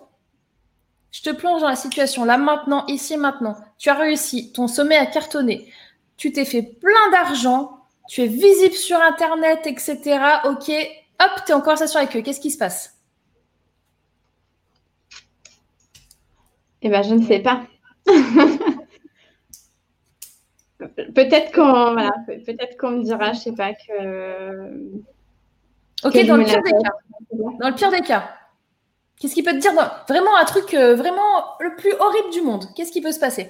[1.11, 3.55] Je te plonge dans la situation là maintenant, ici maintenant.
[3.77, 5.71] Tu as réussi, ton sommet a cartonné.
[6.17, 10.19] Tu t'es fait plein d'argent tu es visible sur Internet, etc.
[10.45, 10.71] Ok,
[11.19, 12.21] hop, tu es en conversation avec eux.
[12.21, 12.98] Qu'est-ce qui se passe?
[16.81, 17.63] Eh bien, je ne sais pas.
[21.13, 25.01] peut-être qu'on voilà, peut-être qu'on me dira, je sais pas, que.
[26.05, 26.93] Ok, dans, le pire des cas.
[27.59, 28.29] dans le pire des cas.
[29.19, 29.73] Qu'est-ce qui peut te dire
[30.07, 32.65] vraiment un truc euh, vraiment le plus horrible du monde?
[32.73, 33.49] Qu'est-ce qui peut se passer?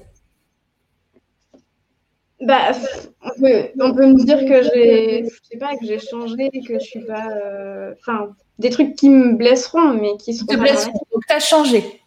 [2.42, 2.72] Bah,
[3.22, 7.06] on peut, me dire que j'ai, je sais pas, que j'ai changé, que je suis
[7.06, 10.46] pas, euh, enfin, des trucs qui me blesseront, mais qui sont.
[10.46, 10.94] Te blesseront.
[11.14, 11.99] Donc as changé.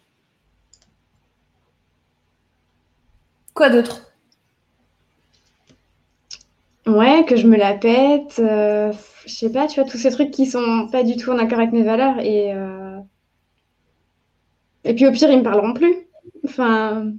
[3.54, 4.12] Quoi d'autre?
[6.86, 8.38] Ouais, que je me la pète.
[8.40, 8.92] Euh,
[9.26, 11.58] je sais pas, tu vois, tous ces trucs qui sont pas du tout en accord
[11.58, 12.52] avec mes valeurs et.
[12.54, 12.98] Euh,
[14.84, 15.94] et puis au pire, ils me parleront plus.
[16.44, 17.12] Enfin.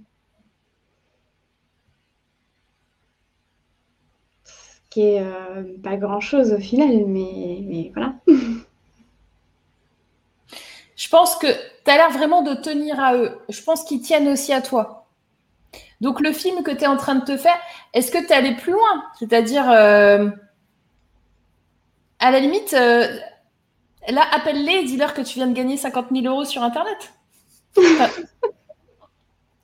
[4.93, 8.13] qui est euh, pas grand-chose au final, mais, voilà.
[10.95, 13.31] Je pense que tu as l'air vraiment de tenir à eux.
[13.49, 15.02] Je pense qu'ils tiennent aussi à toi.
[16.03, 17.57] Donc le film que tu es en train de te faire,
[17.93, 19.05] est-ce que tu es allé plus loin?
[19.17, 20.27] C'est-à-dire, euh,
[22.19, 23.07] à la limite, euh,
[24.09, 27.13] là, appelle-les et dis-leur que tu viens de gagner 50 000 euros sur Internet.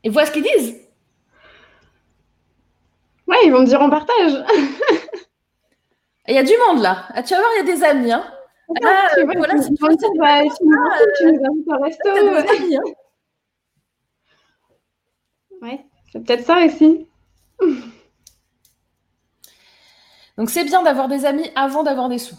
[0.05, 0.77] et vois ce qu'ils disent.
[3.27, 4.41] Ouais, ils vont me dire on partage.
[6.29, 7.05] Il y a du monde là.
[7.15, 8.13] Ah, tu vas voir, il y a des amis.
[8.13, 8.23] Hein.
[8.85, 9.75] Ah, tu vois, voilà, tu, tu,
[10.17, 10.49] bah, tu,
[11.17, 12.09] tu nous invites au resto.
[15.61, 17.07] Ouais, c'est peut-être ça aussi.
[20.37, 22.35] Donc c'est bien d'avoir des amis avant d'avoir des sous.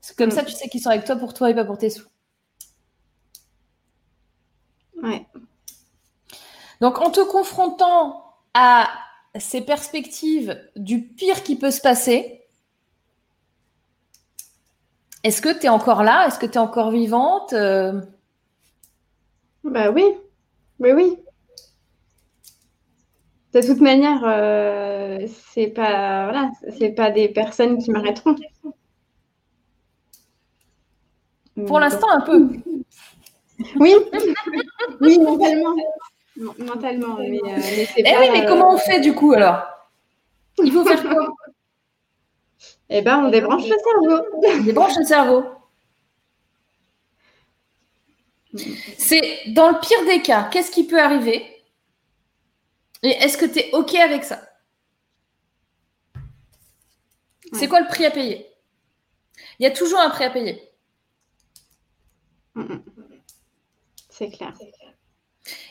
[0.00, 0.32] C'est comme Mm.
[0.32, 2.04] ça, tu sais qu'ils sont avec toi pour toi et pas pour tes sous.
[5.02, 5.26] Ouais.
[6.80, 8.24] Donc en te confrontant
[8.54, 8.88] à
[9.38, 12.42] ces perspectives du pire qui peut se passer,
[15.22, 16.26] est-ce que tu es encore là?
[16.26, 17.52] Est-ce que tu es encore vivante?
[17.54, 18.00] Euh,
[19.64, 20.04] Bah oui,
[20.80, 21.18] oui, oui.
[23.52, 28.36] De toute manière, euh, c'est pas, voilà, c'est pas des personnes qui m'arrêteront.
[31.66, 32.48] Pour l'instant, un peu.
[33.78, 33.94] Oui,
[35.02, 35.74] oui, mentalement.
[36.58, 39.32] Mentalement, mais, euh, mais c'est Eh pas, oui, mais euh, comment on fait du coup
[39.32, 39.60] alors?
[40.62, 41.28] Il faut faire quoi?
[42.90, 44.26] Eh ben, on débranche le cerveau.
[44.34, 45.44] On débranche le cerveau.
[48.98, 51.59] C'est dans le pire des cas, qu'est-ce qui peut arriver?
[53.02, 54.40] Et est-ce que tu es OK avec ça?
[57.52, 58.46] C'est quoi le prix à payer?
[59.58, 60.70] Il y a toujours un prix à payer.
[62.54, 62.82] Mm, mm.
[64.10, 64.54] C'est clair.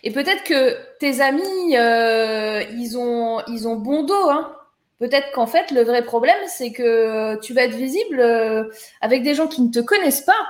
[0.03, 4.29] Et peut-être que tes amis, euh, ils, ont, ils ont bon dos.
[4.29, 4.55] Hein.
[4.97, 8.69] Peut-être qu'en fait, le vrai problème, c'est que tu vas être visible euh,
[9.01, 10.47] avec des gens qui ne te connaissent pas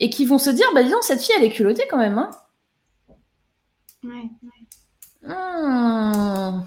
[0.00, 2.18] et qui vont se dire, bah disons, cette fille, elle est culottée quand même.
[2.18, 2.30] Hein.
[4.02, 4.43] Ouais.
[5.24, 6.62] Hmm.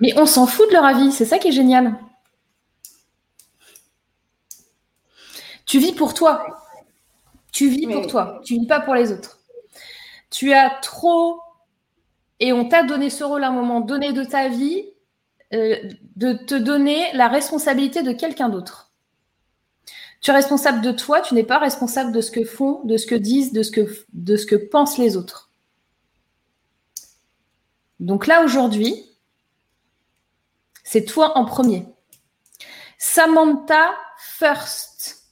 [0.00, 1.94] Mais on s'en fout de leur avis, c'est ça qui est génial.
[5.66, 6.42] Tu vis pour toi.
[7.52, 8.40] Tu vis pour toi.
[8.44, 9.38] Tu vis pas pour les autres.
[10.30, 11.40] Tu as trop,
[12.38, 14.86] et on t'a donné ce rôle à un moment donné de ta vie,
[15.52, 15.76] euh,
[16.16, 18.92] de te donner la responsabilité de quelqu'un d'autre.
[20.20, 23.06] Tu es responsable de toi, tu n'es pas responsable de ce que font, de ce
[23.06, 25.49] que disent, de ce que, de ce que pensent les autres.
[28.00, 28.94] Donc là, aujourd'hui,
[30.82, 31.86] c'est toi en premier.
[32.98, 35.22] Samantha first.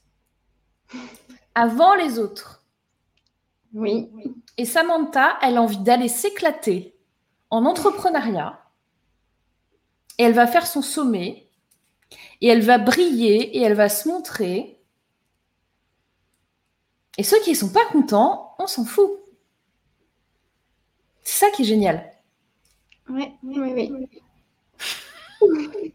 [1.55, 2.63] Avant les autres.
[3.73, 4.11] Oui.
[4.59, 6.95] Et Samantha, elle a envie d'aller s'éclater
[7.51, 8.63] en entrepreneuriat.
[10.19, 11.51] Et elle va faire son sommet.
[12.41, 14.81] Et elle va briller et elle va se montrer.
[17.17, 19.11] Et ceux qui ne sont pas contents, on s'en fout.
[21.23, 22.18] C'est ça qui est génial.
[23.09, 23.93] Ouais, oui,
[25.41, 25.41] oui.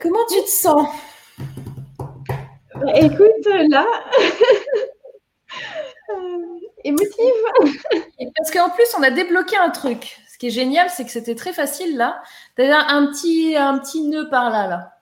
[0.00, 0.88] Comment tu te sens?
[2.74, 3.86] Bah, écoute, là,
[6.10, 7.32] euh, émotive.
[8.36, 10.18] Parce qu'en plus, on a débloqué un truc.
[10.32, 12.22] Ce qui est génial, c'est que c'était très facile là.
[12.56, 14.98] T'as un petit, un petit nœud par là, là.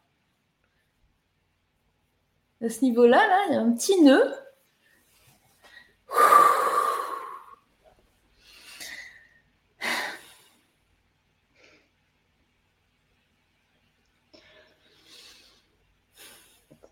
[2.62, 4.22] À ce niveau-là, là, il y a un petit nœud.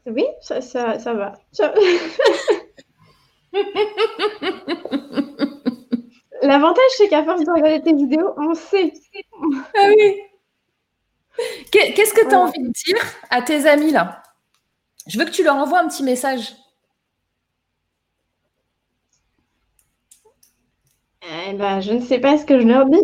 [0.08, 1.34] Oui, ça, ça, ça va.
[1.52, 1.74] Ça-
[6.42, 8.92] L'avantage, c'est qu'à force de regarder tes vidéos, on sait.
[9.74, 10.20] Ah oui.
[11.70, 12.44] Qu'est- Qu'est-ce que tu as Voilà.
[12.44, 12.98] envie de dire
[13.30, 14.22] à tes amis là?
[15.06, 16.54] Je veux que tu leur envoies un petit message.
[21.22, 22.98] Eh ben, je ne sais pas ce que je leur dis.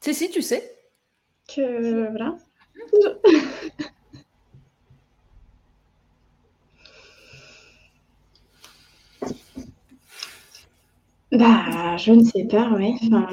[0.00, 0.76] Si, si, tu sais.
[1.48, 2.36] Que voilà.
[11.32, 12.94] Bah, je ne sais pas, ouais.
[13.02, 13.26] Enfin,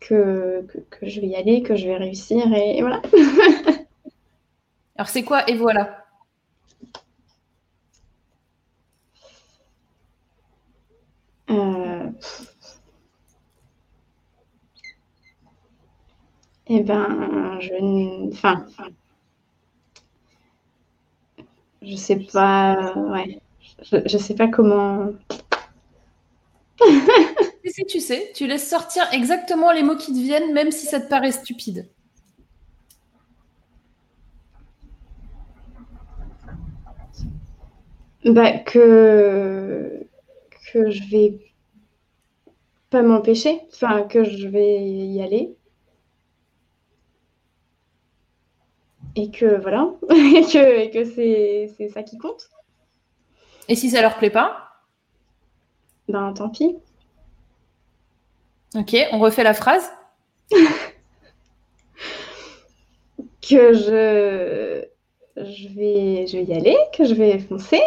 [0.00, 3.00] que, que, je vais y aller, que je vais réussir et voilà.
[4.96, 6.04] Alors, c'est quoi Et voilà?
[11.50, 12.10] Euh,
[16.76, 18.28] Eh ben, je ne...
[18.32, 18.66] Enfin,
[21.82, 22.94] je sais pas...
[22.96, 23.40] Ouais.
[23.82, 25.12] Je, je sais pas comment...
[27.66, 28.30] Si, tu sais.
[28.34, 31.88] Tu laisses sortir exactement les mots qui te viennent, même si ça te paraît stupide.
[38.24, 40.06] Bah, que...
[40.72, 41.38] que je vais
[42.88, 43.60] pas m'empêcher.
[43.74, 45.54] Enfin, que je vais y aller.
[49.16, 49.88] Et que voilà.
[50.10, 52.50] Et que, et que c'est c'est ça qui compte.
[53.68, 54.68] Et si ça leur plaît pas?
[56.08, 56.76] Ben, tant pis.
[58.74, 59.90] Ok, on refait la phrase?
[63.48, 64.84] que je,
[65.36, 67.80] je, vais, je vais y aller, que je vais foncer,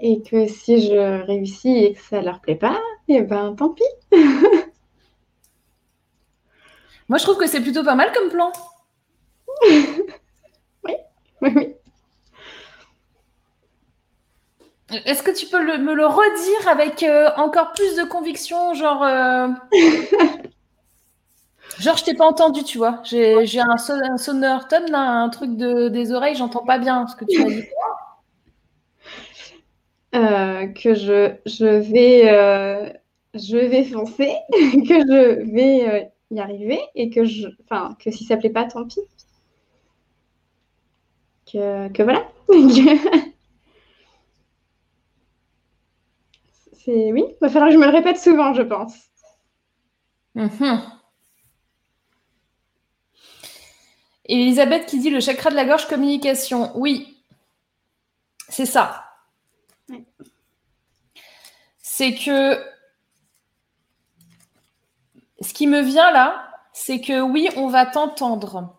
[0.00, 3.70] et que si je réussis et que ça leur plaît pas, et eh ben tant
[3.70, 3.84] pis.
[7.08, 8.50] Moi, je trouve que c'est plutôt pas mal comme plan.
[11.44, 11.76] Oui.
[15.06, 19.48] Est-ce que tu peux me le redire avec euh, encore plus de conviction, genre euh,
[21.80, 23.00] Genre, je t'ai pas entendu, tu vois.
[23.04, 27.24] J'ai un, un sonorton, là, un truc de, des oreilles, j'entends pas bien ce que
[27.24, 27.64] tu m'as dit.
[30.14, 32.94] Euh, que je, je vais
[33.34, 38.36] je vais foncer, que je vais y arriver et que je enfin que si ça
[38.36, 39.00] plaît pas, tant pis.
[41.46, 42.28] Que, que voilà.
[46.84, 48.94] C'est oui, il va falloir que je me le répète souvent, je pense.
[50.34, 50.82] Mhm.
[54.26, 56.72] Elisabeth qui dit le chakra de la gorge communication.
[56.78, 57.22] Oui,
[58.48, 59.04] c'est ça.
[61.78, 62.62] C'est que
[65.40, 68.76] ce qui me vient là, c'est que oui, on va t'entendre.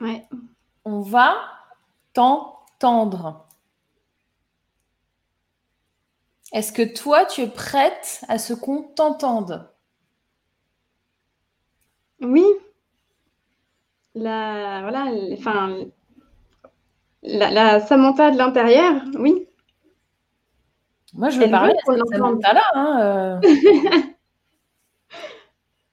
[0.00, 0.24] Ouais.
[0.84, 1.34] On va
[2.12, 3.46] t'entendre tendre.
[6.52, 9.68] Est-ce que toi, tu es prête à ce qu'on t'entende?
[12.20, 12.44] Oui.
[14.14, 15.84] La, voilà, enfin,
[17.22, 19.46] la, Samantha de l'intérieur, oui.
[21.14, 22.62] Moi, je veux parler de cette Samantha-là.
[22.74, 23.40] Hein, euh.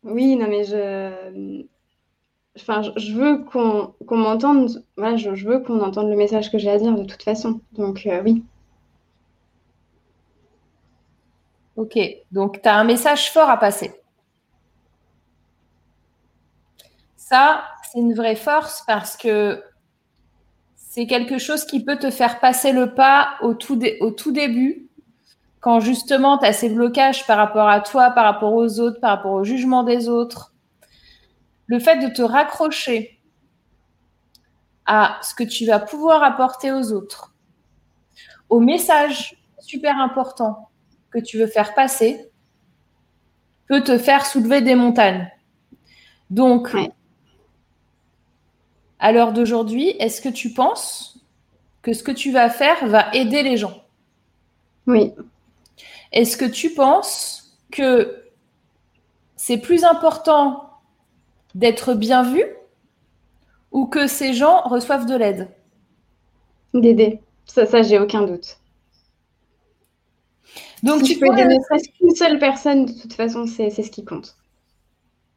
[0.04, 1.66] oui, non, mais je
[2.58, 6.78] enfin, je veux qu'on m'entende, voilà, je, veux qu'on entende le message que j'ai à
[6.78, 7.60] dire de toute façon.
[7.74, 8.44] Donc, euh, oui.
[11.76, 11.98] Ok,
[12.32, 13.94] donc tu as un message fort à passer.
[17.18, 19.62] Ça, c'est une vraie force parce que
[20.76, 24.88] c'est quelque chose qui peut te faire passer le pas au tout, au tout début,
[25.60, 29.10] quand justement tu as ces blocages par rapport à toi, par rapport aux autres, par
[29.10, 30.55] rapport au jugement des autres,
[31.68, 33.20] le fait de te raccrocher
[34.86, 37.34] à ce que tu vas pouvoir apporter aux autres,
[38.50, 40.70] au message super important
[41.10, 42.32] que tu veux faire passer,
[43.68, 45.32] peut te faire soulever des montagnes.
[46.30, 46.76] Donc,
[49.00, 51.26] à l'heure d'aujourd'hui, est-ce que tu penses
[51.82, 53.84] que ce que tu vas faire va aider les gens?
[54.88, 55.14] Oui.
[56.12, 58.24] Est-ce que tu penses que
[59.36, 60.65] c'est plus important
[61.56, 62.44] d'être bien vu
[63.72, 65.50] ou que ces gens reçoivent de l'aide?
[66.74, 67.22] D'aider.
[67.46, 68.60] Ça, ça j'ai aucun doute.
[70.84, 71.58] Donc, tu peux aider
[71.98, 74.36] qu'une seule personne, de toute façon, c'est ce qui compte.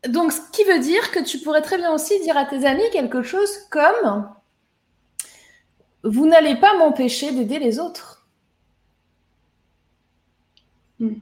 [0.06, 2.82] Donc, ce qui veut dire que tu pourrais très bien aussi dire à tes amis
[2.92, 4.28] quelque chose comme
[6.04, 8.26] Vous n'allez pas m'empêcher d'aider les autres.
[11.00, 11.14] Hmm.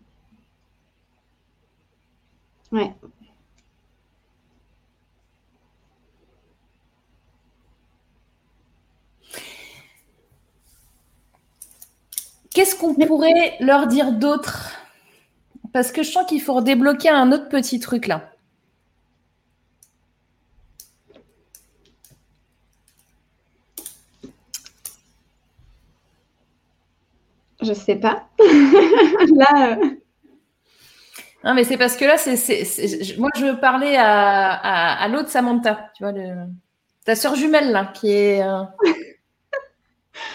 [2.73, 2.93] Ouais.
[12.57, 14.73] Qu'est-ce qu'on pourrait leur dire d'autre?
[15.75, 18.33] Parce que je sens qu'il faut débloquer un autre petit truc là.
[27.61, 28.27] Je sais pas.
[28.39, 29.73] là.
[29.73, 29.91] Euh.
[31.45, 36.05] Non, mais c'est parce que là, c'est, moi, je veux parler à, l'autre Samantha, tu
[36.05, 36.15] vois,
[37.05, 38.43] ta soeur jumelle là, qui est.
[38.43, 38.63] Euh,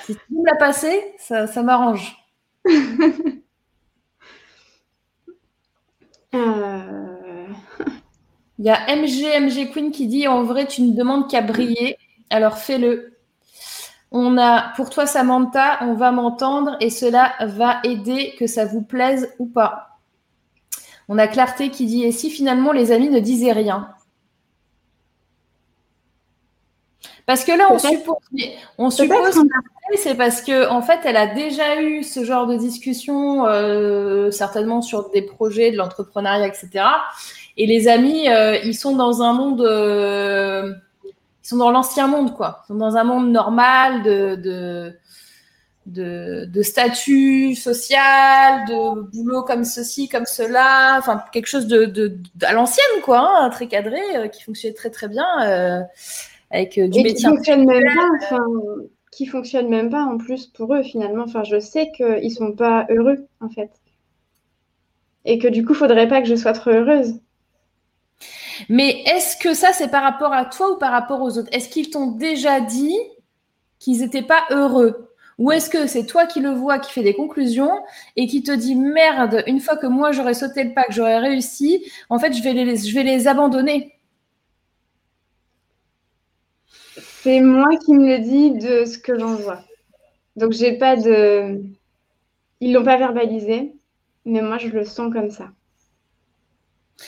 [0.06, 2.18] si tu me l'as passé, ça, m'arrange.
[6.34, 7.48] Euh.
[8.58, 11.98] Il y a MG, MG Queen qui dit en vrai, tu ne demandes qu'à briller,
[12.30, 13.18] alors fais-le.
[14.12, 18.82] On a pour toi, Samantha, on va m'entendre et cela va aider que ça vous
[18.82, 20.00] plaise ou pas.
[21.10, 23.90] On a Clarté qui dit et si finalement les amis ne disaient rien?
[27.26, 28.16] Parce que là, on suppose,
[28.78, 29.40] on suppose
[29.98, 34.82] c'est parce que en fait, elle a déjà eu ce genre de discussion, euh, certainement
[34.82, 36.86] sur des projets, de l'entrepreneuriat, etc.
[37.58, 42.36] Et les amis, euh, ils sont dans un monde, euh, ils sont dans l'ancien monde,
[42.36, 42.64] quoi.
[42.64, 44.36] Ils sont dans un monde normal de,
[45.86, 52.54] de, de, statut social, de boulot comme ceci, comme cela, enfin quelque chose de, à
[52.54, 54.00] l'ancienne, quoi, hein, très cadré,
[54.32, 55.26] qui fonctionnait très très bien
[56.52, 57.14] avec du métier.
[57.16, 57.84] Qui fonctionne même
[58.30, 58.38] pas,
[59.12, 61.24] qui fonctionne même pas en plus pour eux finalement.
[61.24, 63.72] Enfin, je sais qu'ils sont pas heureux en fait,
[65.26, 67.20] et que du coup, faudrait pas que je sois trop heureuse.
[68.70, 71.50] Mais est-ce que ça, c'est par rapport à toi ou par rapport aux autres?
[71.52, 72.96] Est-ce qu'ils t'ont déjà dit
[73.80, 75.08] qu'ils n'étaient pas heureux?
[75.40, 77.72] Ou est-ce que c'est toi qui le vois, qui fait des conclusions
[78.16, 81.18] et qui te dit merde, une fois que moi j'aurais sauté le pas, que j'aurais
[81.18, 83.96] réussi, en fait, je vais les, je vais les abandonner?
[87.24, 89.62] C'est moi qui me le dis de ce que j'en vois.
[90.36, 91.62] Donc, j'ai pas de.
[92.62, 93.76] Ils l'ont pas verbalisé,
[94.26, 95.50] mais moi, je le sens comme ça.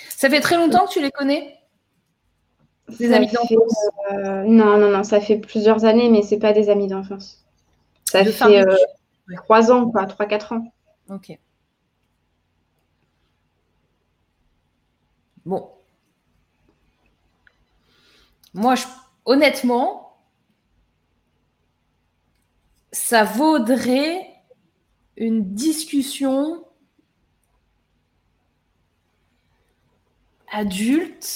[0.09, 1.59] Ça fait très longtemps que tu les connais
[2.99, 3.77] Des amis d'enfance?
[4.11, 7.43] euh, Non, non, non, ça fait plusieurs années, mais c'est pas des amis d'enfance.
[8.05, 8.75] Ça fait euh,
[9.37, 10.71] trois ans, quoi, trois, quatre ans.
[11.09, 11.37] Ok.
[15.45, 15.69] Bon.
[18.53, 18.85] Moi, je,
[19.25, 20.02] honnêtement,
[22.93, 24.29] ça vaudrait
[25.17, 26.63] une discussion
[30.51, 31.27] adulte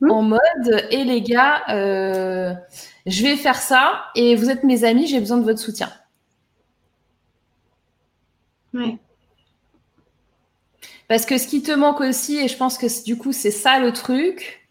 [0.00, 0.10] hmm.
[0.10, 2.54] en mode et les gars, euh,
[3.06, 5.90] je vais faire ça et vous êtes mes amis, j'ai besoin de votre soutien.
[8.74, 8.98] Ouais.
[11.08, 13.78] Parce que ce qui te manque aussi, et je pense que du coup c'est ça
[13.78, 14.68] le truc,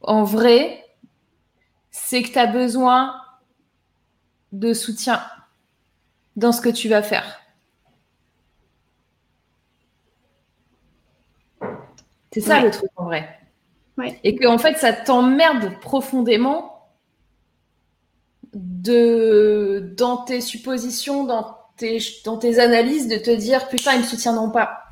[0.00, 0.84] en vrai,
[1.90, 3.20] c'est que tu as besoin
[4.52, 5.20] de soutien
[6.40, 7.40] dans ce que tu vas faire.
[12.32, 13.38] C'est ça le truc en vrai.
[14.24, 16.88] Et que en fait, ça t'emmerde profondément
[18.54, 24.04] de dans tes suppositions, dans tes, dans tes analyses, de te dire putain, ils me
[24.06, 24.84] soutiendront pas.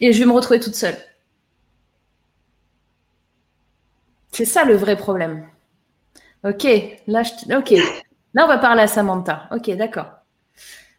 [0.00, 0.96] Et je vais me retrouver toute seule.
[4.32, 5.46] C'est ça le vrai problème.
[6.44, 6.66] Ok,
[7.06, 7.56] là, je...
[7.56, 7.70] ok.
[8.34, 9.48] Là, on va parler à Samantha.
[9.52, 10.17] Ok, d'accord.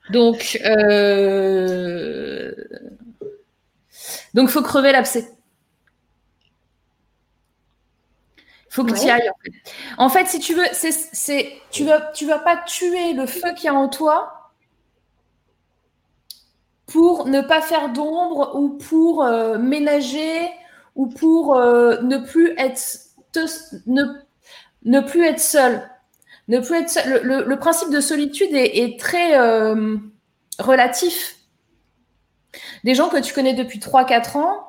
[0.09, 2.53] Donc, euh...
[4.33, 5.31] donc, faut crever l'abcès.
[8.69, 9.31] Faut que tu y ailles.
[9.97, 10.27] En fait.
[10.27, 13.73] si tu veux, c'est, tu vas, tu vas pas tuer le feu qui y a
[13.73, 14.51] en toi
[16.85, 20.49] pour ne pas faire d'ombre ou pour euh, ménager
[20.95, 22.79] ou pour euh, ne plus être
[23.85, 24.03] ne,
[24.83, 25.87] ne plus être seul.
[26.49, 27.21] Ne plus être seul.
[27.23, 29.97] Le, principe de solitude est, très euh,
[30.57, 31.37] relatif.
[32.83, 34.67] Des gens que tu connais depuis 3-4 ans,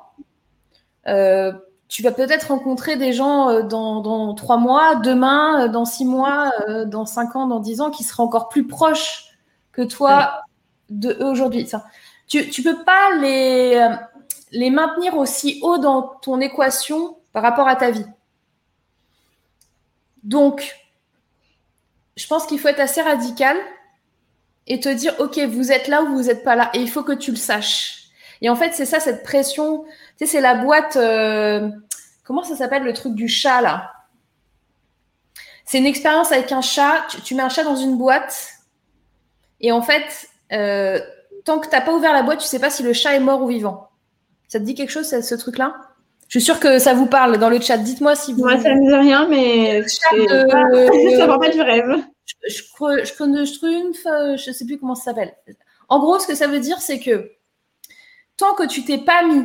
[1.09, 1.53] euh,
[1.89, 6.53] tu vas peut-être rencontrer des gens euh, dans, dans 3 mois, demain, dans 6 mois,
[6.85, 9.35] dans 5 ans, dans 10 ans, qui seraient encore plus proches
[9.73, 10.43] que toi
[10.91, 11.67] de eux aujourd'hui.
[12.29, 13.89] Tu ne peux pas les,
[14.53, 18.05] les maintenir aussi haut dans ton équation par rapport à ta vie.
[20.25, 20.77] Donc,
[22.21, 23.57] je pense qu'il faut être assez radical
[24.67, 26.71] et te dire, OK, vous êtes là ou vous n'êtes pas là.
[26.75, 28.05] Et il faut que tu le saches.
[28.43, 29.85] Et en fait, c'est ça, cette pression.
[29.85, 30.97] Tu sais, c'est la boîte.
[30.97, 31.71] Euh,
[32.25, 33.91] comment ça s'appelle le truc du chat, là?
[35.65, 37.07] C'est une expérience avec un chat.
[37.25, 38.51] Tu, mets un chat dans une boîte.
[39.61, 41.01] Et en fait, euh,
[41.45, 43.21] tant que tu n'as pas ouvert la boîte, tu sais pas si le chat est
[43.21, 43.89] mort ou vivant.
[44.49, 45.75] Ça te dit quelque chose, ce truc-là?
[46.29, 47.77] Je suis sûre que ça vous parle dans le chat.
[47.77, 48.43] Dites-moi si vous.
[48.43, 49.83] Moi, ça ne me dit rien, mais.
[49.83, 51.17] De...
[51.17, 52.05] ça va pas du rêve.
[52.49, 52.63] Je, je,
[54.37, 55.35] je sais plus comment ça s'appelle.
[55.89, 57.33] En gros, ce que ça veut dire, c'est que
[58.37, 59.45] tant que tu t'es pas mis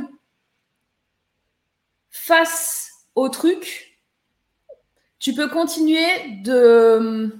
[2.12, 4.00] face au truc,
[5.20, 6.06] tu peux continuer
[6.44, 7.34] de,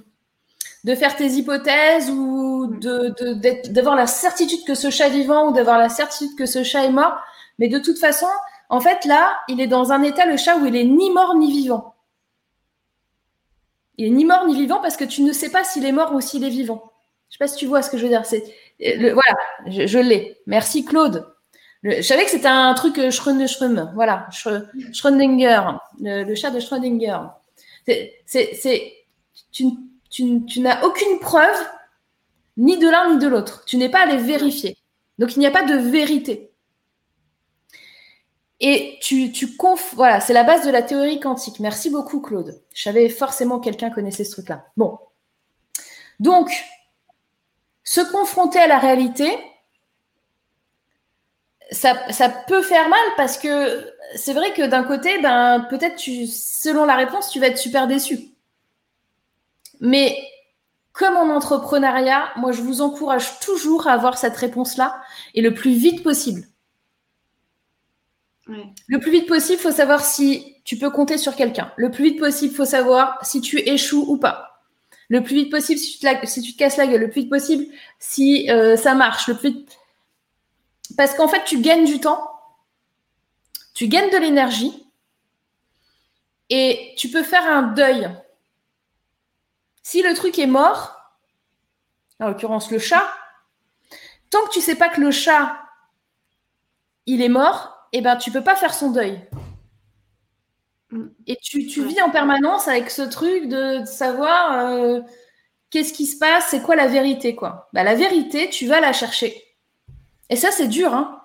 [0.84, 5.78] de faire tes hypothèses ou d'avoir la certitude que ce chat est vivant ou d'avoir
[5.78, 7.18] la certitude que ce chat est mort.
[7.58, 8.28] Mais de toute façon,
[8.68, 11.34] en fait, là, il est dans un état, le chat, où il est ni mort
[11.36, 11.95] ni vivant.
[13.98, 16.14] Il est ni mort ni vivant parce que tu ne sais pas s'il est mort
[16.14, 16.92] ou s'il est vivant.
[17.28, 18.22] Je ne sais pas si tu vois ce que je veux dire.
[18.32, 19.36] Euh, voilà,
[19.66, 20.38] je, l'ai.
[20.46, 21.26] Merci Claude.
[21.82, 24.28] je savais que c'était un truc euh, Schrödinger, voilà,
[24.92, 25.62] Schrödinger,
[26.00, 27.18] le, chat de Schrödinger.
[29.52, 29.64] Tu,
[30.10, 31.66] tu n'as aucune preuve
[32.56, 33.64] ni de l'un ni de l'autre.
[33.66, 34.76] Tu n'es pas allé vérifier.
[35.18, 36.50] Donc il n'y a pas de vérité.
[38.60, 39.56] Et tu, tu.
[39.94, 41.60] Voilà, c'est la base de la théorie quantique.
[41.60, 42.62] Merci beaucoup, Claude.
[42.74, 44.66] Je savais forcément quelqu'un connaissait ce truc-là.
[44.76, 44.98] Bon.
[46.20, 46.50] Donc,
[47.84, 49.38] se confronter à la réalité,
[51.70, 51.94] ça,
[52.48, 57.30] peut faire mal parce que c'est vrai que d'un côté, ben, peut-être selon la réponse,
[57.30, 58.18] tu vas être super déçu.
[59.80, 60.16] Mais
[60.92, 65.00] comme en entrepreneuriat, moi, je vous encourage toujours à avoir cette réponse-là
[65.34, 66.44] et le plus vite possible.
[68.46, 71.72] Le plus vite possible, il faut savoir si tu peux compter sur quelqu'un.
[71.76, 74.62] Le plus vite possible, il faut savoir si tu échoues ou pas.
[75.08, 77.00] Le plus vite possible, si tu te, casses la gueule.
[77.00, 77.66] Le plus vite possible,
[77.98, 79.28] si euh, ça marche.
[79.28, 79.64] Le plus
[80.96, 82.30] Parce qu'en fait, tu gagnes du temps,
[83.74, 84.86] tu gagnes de l'énergie
[86.50, 88.08] et tu peux faire un deuil.
[89.82, 90.96] Si le truc est mort,
[92.20, 93.06] en l'occurrence le chat,
[94.30, 95.56] tant que tu sais pas que le chat,
[97.06, 99.20] il est mort, eh ben, tu peux pas faire son deuil.
[100.90, 101.06] Mm.
[101.26, 105.00] Et tu, vis en permanence avec ce truc de, savoir euh,
[105.70, 107.68] qu'est-ce qui se passe, c'est quoi la vérité, quoi.
[107.72, 109.42] Bah, la vérité, tu vas la chercher.
[110.28, 111.22] Et ça, c'est dur, hein.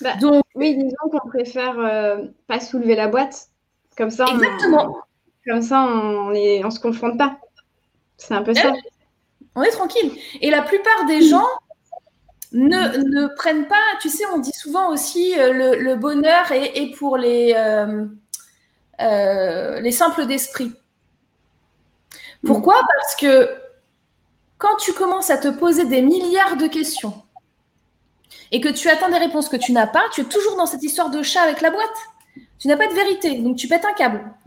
[0.00, 3.48] Bah, Donc, oui, disons qu'on préfère euh, pas soulever la boîte.
[3.96, 5.04] Comme ça, Exactement.
[5.46, 7.38] On, comme ça, on ne on se confronte pas.
[8.16, 8.72] C'est un peu ça.
[9.54, 10.12] On est tranquille.
[10.40, 11.46] Et la plupart des gens
[12.56, 17.18] ne, ne, prennent pas, tu sais, on dit souvent aussi euh, le, bonheur est, pour
[17.18, 18.06] les, euh,
[19.00, 20.72] euh, les simples d'esprit.
[22.44, 22.74] Pourquoi?
[22.74, 23.50] Parce que
[24.58, 27.22] quand tu commences à te poser des milliards de questions
[28.52, 30.82] et que tu attends des réponses que tu n'as pas, tu es toujours dans cette
[30.82, 31.96] histoire de chat avec la boîte.
[32.58, 34.32] Tu n'as pas de vérité, donc tu pètes un câble.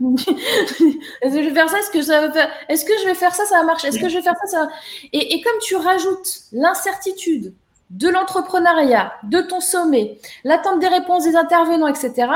[1.22, 1.78] Est-ce que je vais faire ça?
[1.78, 3.44] Est-ce que, ça va Est-ce que je vais faire ça?
[3.44, 4.68] Ça va marcher Est-ce que je vais faire ça,
[5.12, 7.54] et comme tu rajoutes l'incertitude
[7.90, 12.28] de l'entrepreneuriat, de ton sommet, l'attente des réponses des intervenants, etc.,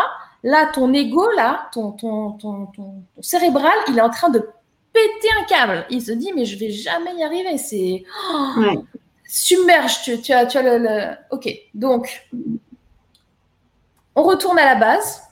[0.42, 4.40] là, ton ego, là, ton, ton, ton, ton, cérébral, il est en train de
[4.92, 5.86] péter un câble.
[5.90, 7.56] Il se dit, mais je vais jamais y arriver.
[7.56, 8.84] C'est oh,
[9.24, 10.02] submerge.
[10.02, 11.16] Tu, tu, as, tu as le...
[11.30, 12.28] Ok, donc,
[14.14, 15.22] on retourne à la base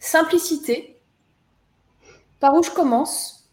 [0.00, 1.00] simplicité,
[2.40, 3.48] par où je commence,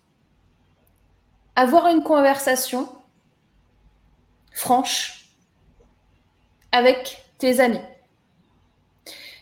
[1.56, 2.90] avoir une conversation
[4.52, 5.15] franche
[6.76, 7.80] avec tes amis.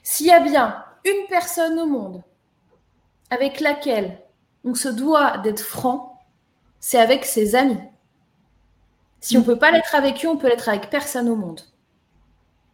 [0.04, 2.22] S'il y a bien une personne au monde
[3.32, 4.22] avec laquelle
[4.64, 6.22] on se doit d'être franc,
[6.80, 7.80] c'est avec ses amis.
[9.20, 11.62] Si on ne peut pas l'être avec eux, on peut l'être avec personne au monde.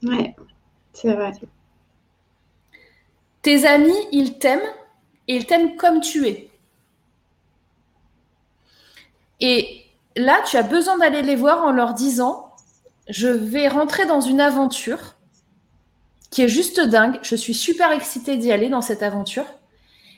[0.04, 0.36] Ouais,
[0.92, 1.32] c'est vrai.
[3.42, 4.60] Tes amis, ils t'aiment
[5.30, 6.50] et ils t'aiment comme tu es.
[9.40, 9.86] Et
[10.18, 12.49] là, tu as besoin d'aller les voir en leur disant,
[13.10, 15.16] je vais rentrer dans une aventure
[16.30, 17.20] qui est juste dingue.
[17.24, 19.46] Je suis super excitée d'y aller dans cette aventure.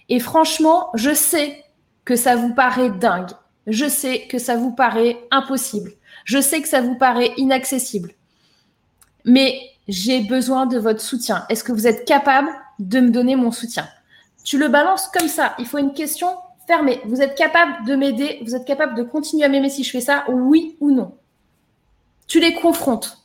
[0.10, 1.64] Et franchement, je sais
[2.04, 3.32] que ça vous paraît dingue.
[3.66, 5.94] Je sais que ça vous paraît impossible.
[6.26, 8.12] Je sais que ça vous paraît inaccessible.
[9.24, 9.58] Mais
[9.88, 11.46] j'ai besoin de votre soutien.
[11.48, 12.50] Est-ce que vous êtes capable
[12.80, 13.88] de me donner mon soutien?
[14.44, 15.56] Tu le balances comme ça.
[15.60, 16.28] Il faut une question
[16.68, 17.00] fermée.
[17.06, 18.40] Vous êtes capable de m'aider?
[18.44, 20.26] Vous êtes capable de continuer à m'aimer si je fais ça?
[20.28, 21.16] Oui ou non?
[22.32, 23.18] Tu les confrontes.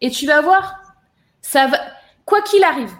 [0.00, 0.80] Et tu vas voir,
[1.42, 1.78] ça va,
[2.24, 2.90] quoi qu'il arrive,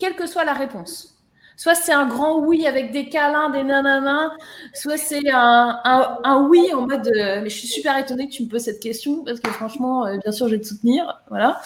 [0.00, 1.16] quelle que soit la réponse,
[1.56, 4.32] Soit c'est un grand oui avec des câlins, des nanana,
[4.74, 5.80] soit c'est un,
[6.24, 8.80] un, oui en mode euh, mais je suis super étonnée que tu me poses cette
[8.80, 11.22] question parce que franchement, euh, bien sûr, je vais te soutenir.
[11.28, 11.62] Voilà.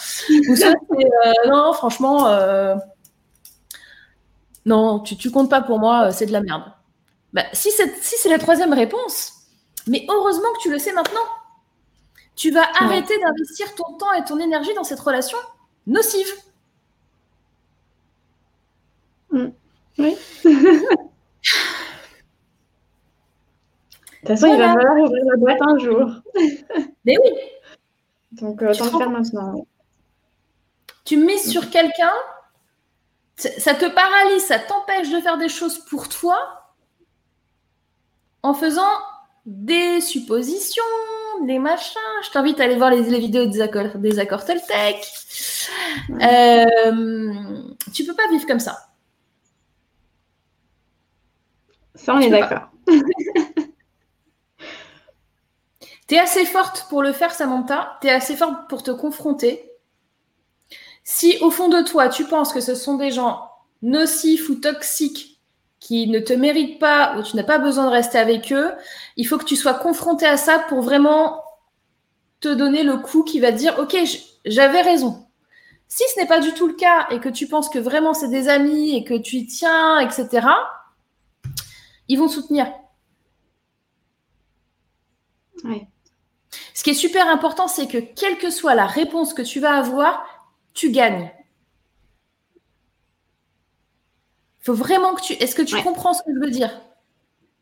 [0.50, 2.28] Ou soit c'est euh, non, franchement,
[4.66, 6.64] non, tu, tu comptes pas pour moi, c'est de la merde.
[7.32, 9.37] Bah, si c'est si la troisième réponse,
[9.88, 11.26] mais heureusement que tu le sais maintenant.
[12.36, 15.38] Tu vas arrêter d'investir ton temps et ton énergie dans cette relation
[15.86, 16.32] nocive.
[19.30, 19.48] Mm.
[19.98, 20.16] Oui.
[20.44, 20.50] de
[24.20, 26.10] toute façon, il va falloir ouvrir la boîte un jour.
[27.04, 27.30] Mais oui.
[28.32, 29.66] Donc, euh, tant le faire maintenant.
[31.04, 32.12] Tu mises sur quelqu'un,
[33.36, 36.36] ça te paralyse, ça t'empêche de faire des choses pour toi
[38.42, 38.92] en faisant
[39.48, 40.82] des suppositions,
[41.42, 41.98] des machins.
[42.22, 45.10] Je t'invite à aller voir les, vidéos des accords, des accords Toltec.
[46.10, 46.64] Euh,
[47.94, 48.90] tu peux pas vivre comme ça.
[51.94, 52.68] Ça, on est d'accord.
[56.06, 57.98] tu es assez forte pour le faire, Samantha.
[58.02, 59.64] Tu es assez forte pour te confronter.
[61.04, 63.50] Si au fond de toi, tu penses que ce sont des gens
[63.80, 65.27] nocifs ou toxiques
[65.88, 68.72] qui ne te méritent pas ou tu n'as pas besoin de rester avec eux,
[69.16, 71.42] il faut que tu sois confronté à ça pour vraiment
[72.40, 73.96] te donner le coup qui va dire Ok,
[74.44, 75.26] j'avais raison.
[75.88, 78.28] Si ce n'est pas du tout le cas et que tu penses que vraiment c'est
[78.28, 80.46] des amis et que tu y tiens, etc.,
[82.08, 82.70] ils vont soutenir.
[86.74, 89.74] Ce qui est super important, c'est que quelle que soit la réponse que tu vas
[89.74, 90.22] avoir,
[90.74, 91.32] tu gagnes.
[94.57, 95.32] Il faut vraiment que tu.
[95.32, 96.70] Est-ce que tu comprends ce que je veux dire?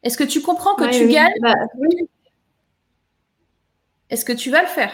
[0.03, 1.41] Est-ce que tu comprends que tu gagnes?
[1.41, 1.55] bah,
[4.11, 4.91] Est-ce que tu vas le faire?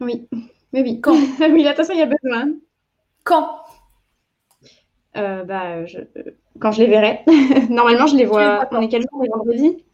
[0.00, 0.26] Oui.
[0.72, 1.00] Mais oui.
[1.02, 1.14] Quand?
[1.40, 2.54] Oui, attention, il y a besoin.
[3.24, 3.60] Quand?
[5.16, 5.98] Euh, bah, je,
[6.58, 7.20] quand je les verrai.
[7.68, 8.66] Normalement, je les vois.
[8.72, 9.84] On est quel jour vendredi?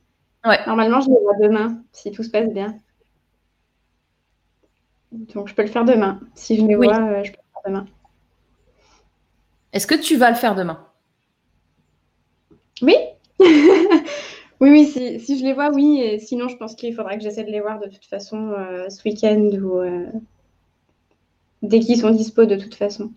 [0.45, 0.61] Ouais.
[0.69, 2.79] Normalement, je les vois demain, si tout se passe bien.
[5.11, 6.21] Donc, je peux le faire demain.
[6.37, 7.87] Si je les vois, euh, je peux le faire demain.
[9.73, 10.87] Est-ce que tu vas le faire demain?
[12.83, 12.95] Oui.
[14.61, 16.01] Oui, oui, si, si, je les vois, oui.
[16.01, 18.89] Et sinon, je pense qu'il faudra que j'essaie de les voir de toute façon euh,
[18.89, 20.07] ce week-end ou euh,
[21.63, 23.13] dès qu'ils sont dispo de toute façon.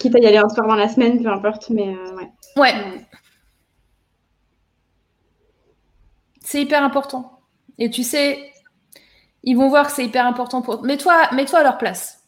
[0.00, 2.30] Quitte à y aller un soir dans la semaine, peu importe, mais euh, ouais.
[2.56, 3.06] Ouais.
[6.42, 7.40] C'est hyper important.
[7.78, 8.50] Et tu sais,
[9.44, 10.82] ils vont voir que c'est hyper important pour.
[10.82, 12.19] Mets-toi mets à leur place.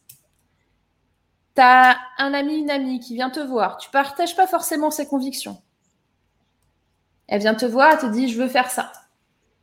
[1.54, 3.76] Tu as un ami, une amie qui vient te voir.
[3.76, 5.60] Tu partages pas forcément ses convictions.
[7.28, 8.92] Elle vient te voir, elle te dit Je veux faire ça.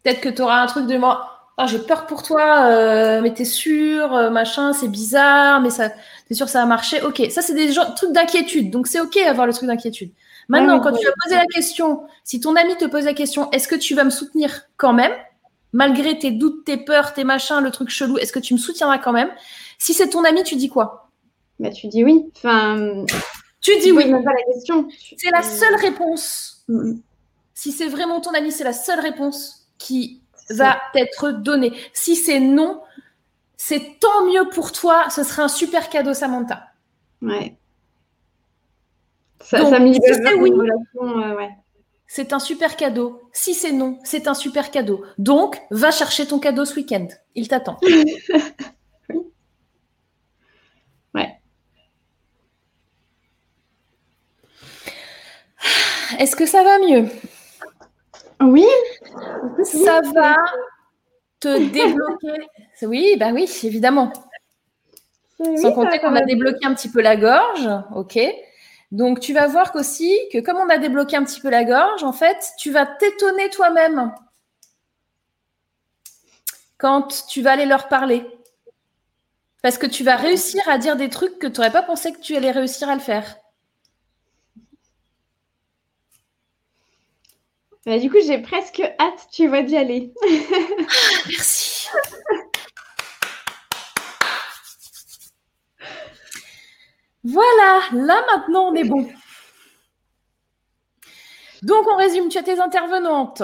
[0.04, 1.36] Peut-être que tu auras un truc de moi.
[1.62, 5.90] Oh, j'ai peur pour toi, euh, mais t'es sûr, euh, machin, c'est bizarre, mais ça,
[6.28, 7.02] t'es sûr ça va marcher.
[7.02, 10.14] Ok, ça c'est des trucs d'inquiétude, donc c'est ok d'avoir le truc d'inquiétude.
[10.48, 13.68] Maintenant, quand tu vas poser la question, si ton ami te pose la question, est-ce
[13.68, 15.12] que tu vas me soutenir quand même,
[15.74, 18.98] malgré tes doutes, tes peurs, tes machins, le truc chelou, est-ce que tu me soutiendras
[18.98, 19.30] quand même?
[19.78, 21.09] Si c'est ton ami, tu dis quoi?
[21.60, 22.32] Bah tu dis oui.
[22.38, 23.06] Enfin,
[23.62, 24.10] tu dis oui.
[24.10, 24.88] Même pas la question.
[25.18, 26.66] C'est la seule réponse.
[27.54, 31.74] Si c'est vraiment ton ami, c'est la seule réponse qui va être donnée.
[31.94, 32.82] Si c'est non,
[33.58, 35.10] c'est tant mieux pour toi.
[35.10, 36.70] Ce serait un super cadeau, Samantha.
[37.22, 37.56] Ouais.
[39.42, 41.48] Ça, ça si c'est oui, euh,
[42.08, 43.22] c'est un super cadeau.
[43.32, 45.04] Si c'est non, c'est un super cadeau.
[45.18, 47.08] Donc, va chercher ton cadeau ce week-end.
[47.36, 47.78] Il t'attend.
[51.14, 51.40] ouais.
[56.18, 57.08] Est-ce que ça va mieux?
[58.42, 58.66] Oui.
[59.64, 60.36] Ça va
[61.40, 62.48] te débloquer.
[62.82, 64.14] Oui, bah oui, évidemment.
[65.38, 67.70] Sans compter qu'on a débloqué un petit peu la gorge.
[67.94, 68.18] OK.
[68.92, 72.06] Donc, tu vas voir qu'aussi, que comme on a débloqué un petit peu la gorge,
[72.06, 74.14] en fait, tu vas t'étonner toi-même
[76.78, 78.26] quand tu vas aller leur parler.
[79.62, 82.22] Parce que tu vas réussir à dire des trucs que tu n'aurais pas pensé que
[82.22, 83.39] tu allais réussir à le faire.
[87.86, 90.14] Bah, du coup, j'ai presque hâte, tu vois, d'y aller.
[91.28, 91.88] Merci.
[97.24, 99.08] Voilà, là maintenant on est bon.
[101.64, 103.44] Donc on résume, tu as tes intervenantes,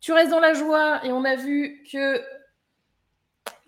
[0.00, 2.20] tu restes dans la joie et on a vu que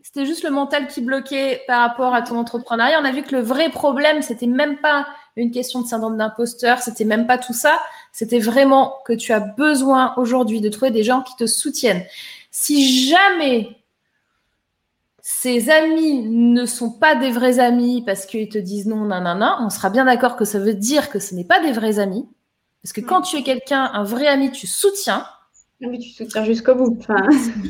[0.03, 3.01] c'était juste le mental qui bloquait par rapport à ton entrepreneuriat.
[3.01, 5.07] On a vu que le vrai problème, c'était même pas
[5.37, 7.81] une question de syndrome d'imposteur, c'était même pas tout ça,
[8.13, 12.05] c'était vraiment que tu as besoin aujourd'hui de trouver des gens qui te soutiennent.
[12.51, 13.77] Si jamais
[15.23, 19.71] ces amis ne sont pas des vrais amis parce qu'ils te disent non, nanana, on
[19.71, 22.29] sera bien d'accord que ça veut dire que ce n'est pas des vrais amis.
[22.83, 25.27] Parce que quand tu es quelqu'un, un vrai ami, tu soutiens.
[25.81, 26.99] Mais tu soutiens jusqu'au bout.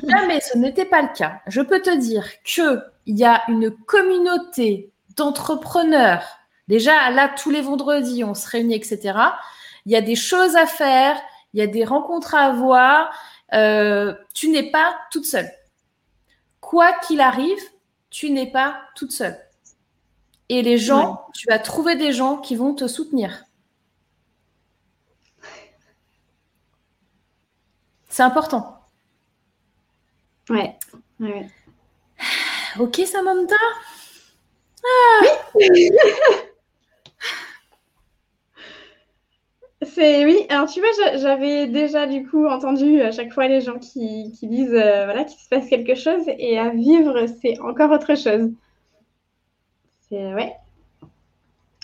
[0.09, 1.41] Jamais ce n'était pas le cas.
[1.47, 6.25] Je peux te dire qu'il y a une communauté d'entrepreneurs.
[6.69, 9.19] Déjà, là, tous les vendredis, on se réunit, etc.
[9.87, 11.21] Il y a des choses à faire,
[11.53, 13.13] il y a des rencontres à avoir.
[13.53, 15.51] Euh, tu n'es pas toute seule
[16.71, 17.59] quoi qu'il arrive,
[18.11, 19.37] tu n'es pas toute seule.
[20.49, 23.45] Et les gens, tu vas trouver des gens qui vont te soutenir.
[28.09, 28.79] C'est important.
[30.49, 30.79] Ouais.
[32.79, 33.57] Ok, Samantha?
[34.85, 35.21] Ah.
[39.95, 40.47] C'est oui.
[40.49, 44.75] Alors tu vois, j'avais déjà du coup entendu à chaque fois les gens qui, disent
[44.75, 48.51] euh, voilà qu'il se passe quelque chose et à vivre c'est encore autre chose.
[50.09, 50.55] C'est ouais.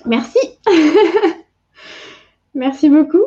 [0.05, 0.39] Merci.
[2.55, 3.25] Merci beaucoup.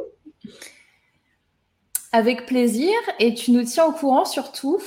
[2.11, 4.79] Avec plaisir et tu nous tiens au courant surtout.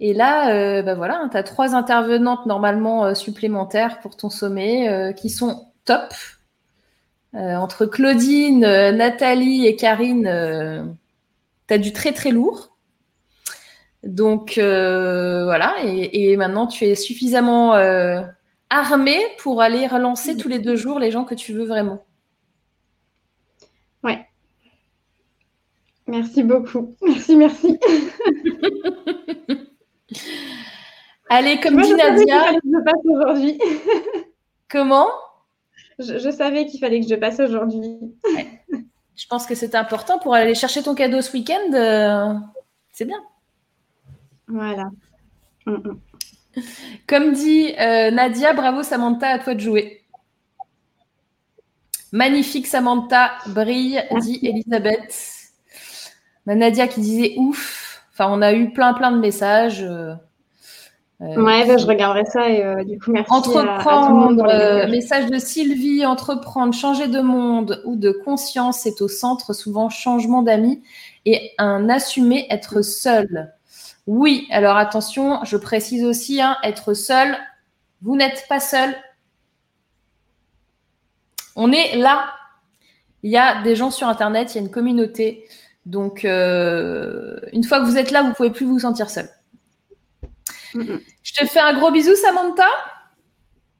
[0.00, 5.14] Et là, euh, bah voilà, tu as trois intervenantes normalement euh, supplémentaires pour ton sommet
[5.16, 6.12] qui sont top.
[7.34, 10.84] Euh, entre Claudine, euh, Nathalie et Karine, euh,
[11.66, 12.76] tu as du très très lourd.
[14.04, 17.74] Donc voilà, et, maintenant tu es suffisamment
[18.68, 22.04] armé pour aller relancer tous les deux jours les gens que tu veux vraiment.
[24.02, 24.26] Ouais.
[26.08, 26.96] Merci beaucoup.
[27.00, 27.78] Merci, merci.
[31.30, 32.52] Allez, comme dit Nadia.
[32.52, 33.58] Je passe aujourd'hui.
[34.68, 35.06] Comment?
[36.02, 37.96] Je, savais qu'il fallait que je passe aujourd'hui.
[39.14, 41.72] Je pense que c'est important pour aller chercher ton cadeau ce week-end.
[41.74, 42.34] Euh,
[42.92, 43.22] c'est bien.
[44.48, 44.90] Voilà.
[45.66, 46.00] Mm, mm.
[47.06, 50.02] Comme dit euh, Nadia, bravo Samantha, à toi de jouer.
[52.10, 55.14] Magnifique Samantha, brille, dit Elisabeth.
[56.46, 58.04] Nadia qui disait ouf.
[58.12, 59.82] Enfin, on a eu plein plein de messages.
[59.82, 60.14] Euh,
[61.22, 63.32] ouais, bah, je regarderai ça et du coup, merci.
[63.32, 64.44] Entreprendre,
[64.88, 70.42] message de Sylvie, entreprendre, changer de monde ou de conscience est au centre, souvent changement
[70.42, 70.82] d'amis
[71.24, 73.52] et un assumer être seul.
[74.06, 77.36] Oui, alors attention, je précise aussi, hein, être seul,
[78.02, 78.94] vous n'êtes pas seul.
[81.54, 82.32] On est là.
[83.22, 85.46] Il y a des gens sur Internet, il y a une communauté.
[85.86, 89.28] Donc, euh, une fois que vous êtes là, vous ne pouvez plus vous sentir seul.
[91.22, 92.68] Je te fais un gros bisou, Samantha.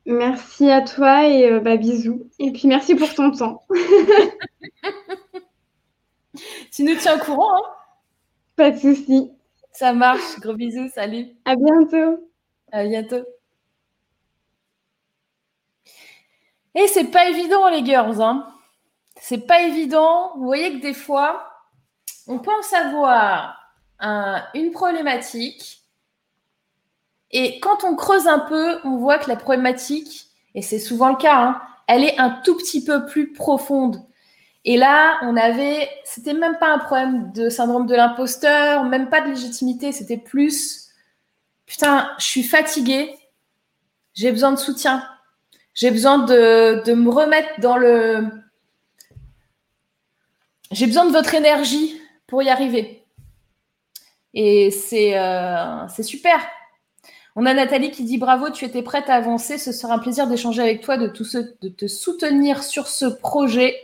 [0.04, 2.28] Merci à toi et euh, bah, bisous.
[2.38, 3.64] Et puis merci pour ton temps.
[6.72, 7.56] tu nous tiens au courant.
[7.56, 7.62] Hein
[8.56, 9.30] Pas de souci.
[9.72, 10.40] Ça marche.
[10.40, 10.88] Gros bisous.
[10.92, 11.28] Salut.
[11.44, 12.28] À bientôt.
[12.72, 13.24] À bientôt.
[16.74, 18.20] Et c'est pas évident, les girls.
[18.20, 18.46] Hein.
[19.20, 20.32] C'est pas évident.
[20.36, 21.48] Vous voyez que des fois,
[22.26, 23.58] on pense avoir
[24.54, 25.81] une problématique.
[27.32, 31.16] Et quand on creuse un peu, on voit que la problématique, et c'est souvent le
[31.16, 34.02] cas, hein, elle est un tout petit peu plus profonde.
[34.64, 39.20] Et là, on avait, c'était même pas un problème de syndrome de l'imposteur, même pas
[39.20, 40.90] de légitimité, c'était plus,
[41.66, 43.14] putain, je suis fatiguée,
[44.14, 45.04] j'ai besoin de soutien,
[45.74, 48.28] j'ai besoin de, de, me remettre dans le,
[50.70, 53.04] j'ai besoin de votre énergie pour y arriver.
[54.34, 56.40] Et c'est, euh, c'est super.
[57.34, 59.56] On a Nathalie qui dit bravo, tu étais prête à avancer.
[59.56, 61.24] Ce sera un plaisir d'échanger avec toi, de, tout
[61.62, 63.74] de te soutenir sur ce projet.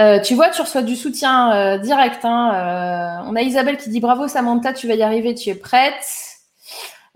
[0.00, 2.24] Euh, tu vois, tu reçois du soutien euh, direct.
[2.24, 5.54] Hein, euh, on a Isabelle qui dit bravo Samantha, tu vas y arriver, tu es
[5.54, 5.94] prête.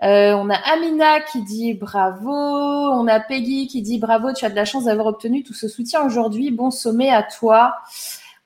[0.01, 2.31] on a Amina qui dit bravo.
[2.31, 5.67] On a Peggy qui dit bravo, tu as de la chance d'avoir obtenu tout ce
[5.67, 6.53] soutien aujourd'hui.
[6.53, 7.75] Bon sommet à toi.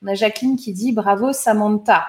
[0.03, 2.07] On a Jacqueline qui dit bravo Samantha.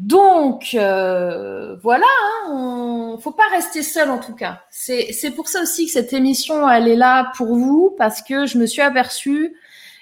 [0.00, 2.06] Donc voilà,
[2.48, 4.62] hein, faut pas rester seul en tout cas.
[4.70, 8.56] C'est pour ça aussi que cette émission elle est là pour vous parce que je
[8.56, 9.54] me suis aperçue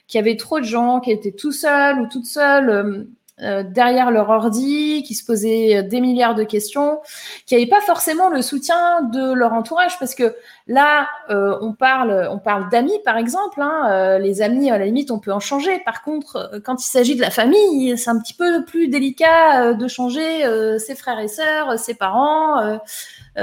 [0.07, 3.09] qu'il y avait trop de gens qui étaient tout seuls ou toutes seules
[3.40, 7.01] euh, euh, derrière leur ordi, qui se posaient des milliards de questions,
[7.47, 10.36] qui n'avaient pas forcément le soutien de leur entourage, parce que
[10.66, 13.60] là, euh, on parle, on parle d'amis par exemple.
[13.60, 15.78] Hein, les amis, à la limite, on peut en changer.
[15.85, 19.89] Par contre, quand il s'agit de la famille, c'est un petit peu plus délicat de
[19.89, 20.44] changer
[20.78, 22.78] ses frères et sœurs, ses parents,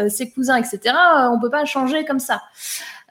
[0.08, 0.96] ses cousins, etc.
[1.32, 2.42] On peut pas changer comme ça.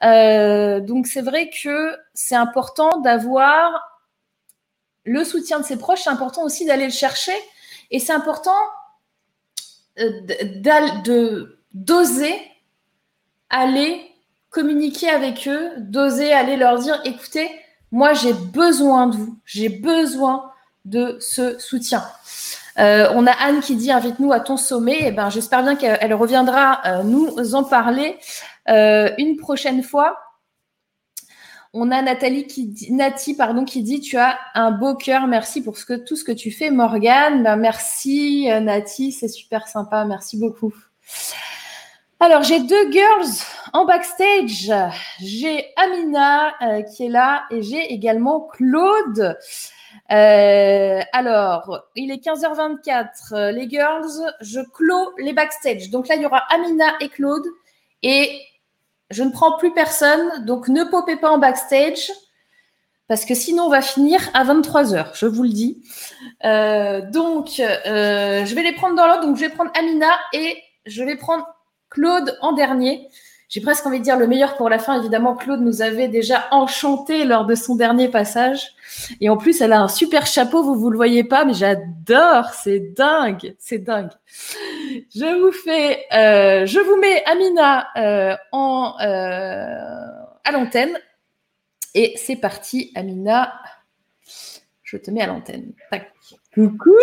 [0.03, 3.94] Euh, donc c'est vrai que c'est important d'avoir
[5.05, 7.33] le soutien de ses proches, c'est important aussi d'aller le chercher
[7.91, 8.57] et c'est important
[9.99, 10.09] euh,
[11.73, 12.35] d'oser
[13.49, 14.01] aller
[14.49, 17.49] communiquer avec eux, d'oser aller leur dire écoutez,
[17.91, 20.51] moi j'ai besoin de vous, j'ai besoin
[20.85, 22.03] de ce soutien.
[22.77, 24.97] Euh, on a Anne qui dit invite-nous à ton sommet.
[24.99, 28.17] Et eh ben, j'espère bien qu'elle reviendra nous en parler.
[28.69, 30.17] Euh, une prochaine fois,
[31.77, 35.61] on a Nathalie qui dit, Nati pardon, qui dit tu as un beau cœur, merci
[35.61, 37.43] pour ce que, tout ce que tu fais, Morgane.
[37.43, 40.73] Ben, merci euh, Nati, c'est super sympa, merci beaucoup.
[42.21, 43.27] Alors j'ai deux girls
[43.73, 44.71] en backstage.
[45.19, 49.37] J'ai Amina euh, qui est là et j'ai également Claude.
[50.07, 53.51] alors, il est 15h24.
[53.51, 55.89] les girls, je clôt les backstage.
[55.89, 57.45] Donc là, il y aura Amina et Claude.
[58.01, 58.39] Et
[59.09, 62.11] je ne prends plus personne, donc ne popez pas en backstage,
[63.07, 65.83] parce que sinon on va finir à 23h, je vous le dis.
[66.43, 69.25] Euh, donc, euh, je vais les prendre dans l'ordre.
[69.27, 71.45] Donc, je vais prendre Amina et je vais prendre
[71.89, 73.07] Claude en dernier.
[73.47, 74.99] J'ai presque envie de dire le meilleur pour la fin.
[74.99, 78.75] Évidemment, Claude nous avait déjà enchanté lors de son dernier passage.
[79.21, 82.49] Et en plus, elle a un super chapeau, vous vous le voyez pas, mais j'adore,
[82.49, 84.09] c'est dingue, c'est dingue.
[85.15, 89.75] Je vous fais, euh, je vous mets Amina euh, en euh,
[90.43, 90.97] à l'antenne
[91.93, 93.53] et c'est parti, Amina.
[94.83, 95.73] Je te mets à l'antenne.
[96.55, 96.95] Coucou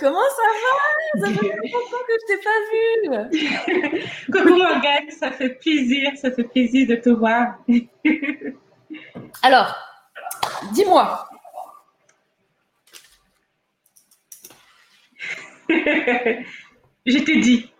[0.00, 1.26] Comment ça va?
[1.26, 4.02] Ça fait longtemps que je t'ai pas vue
[4.32, 7.54] Coucou Morgane, ça fait plaisir, ça fait plaisir de te voir.
[9.42, 9.74] Alors,
[10.72, 11.28] Dis-moi.
[17.06, 17.72] Je t'ai dit.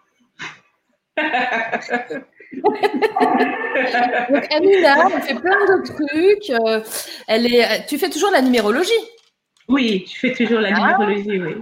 [4.30, 6.51] Donc Amina, elle fait plein de trucs.
[6.51, 6.80] Euh,
[7.26, 8.92] elle est, tu fais toujours la numérologie?
[9.70, 10.80] Oui, je fais toujours la ah.
[10.80, 11.55] numérologie, oui.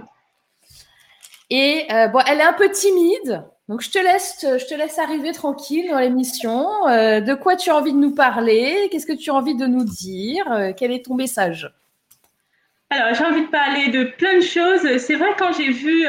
[1.49, 3.43] Et euh, bon, elle est un peu timide.
[3.67, 6.87] Donc, je te laisse, je te laisse arriver tranquille dans l'émission.
[6.87, 8.89] Euh, de quoi tu as envie de nous parler?
[8.91, 10.51] Qu'est-ce que tu as envie de nous dire?
[10.51, 11.71] Euh, Quel est ton message?
[12.89, 14.97] Alors, j'ai envie de parler de plein de choses.
[14.97, 16.05] C'est vrai, quand j'ai vu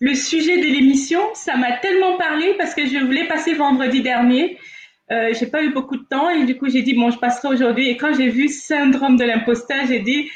[0.00, 4.58] le sujet de l'émission, ça m'a tellement parlé parce que je voulais passer vendredi dernier.
[5.10, 7.48] Euh, j'ai pas eu beaucoup de temps et du coup j'ai dit bon je passerai
[7.48, 10.28] aujourd'hui et quand j'ai vu syndrome de l'imposteur j'ai dit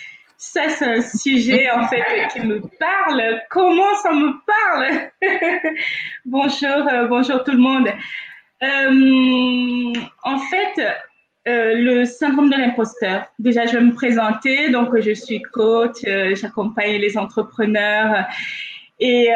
[0.43, 2.03] ça c'est un sujet en fait
[2.33, 5.11] qui me parle comment ça me parle?
[6.25, 7.87] Bonjour euh, bonjour tout le monde
[8.65, 9.93] euh,
[10.25, 10.81] en fait
[11.47, 13.27] euh, le syndrome de l'imposteur.
[13.41, 14.71] Déjà, je vais me présenter.
[14.71, 18.29] Donc, je suis coach, j'accompagne les entrepreneurs
[19.01, 19.31] et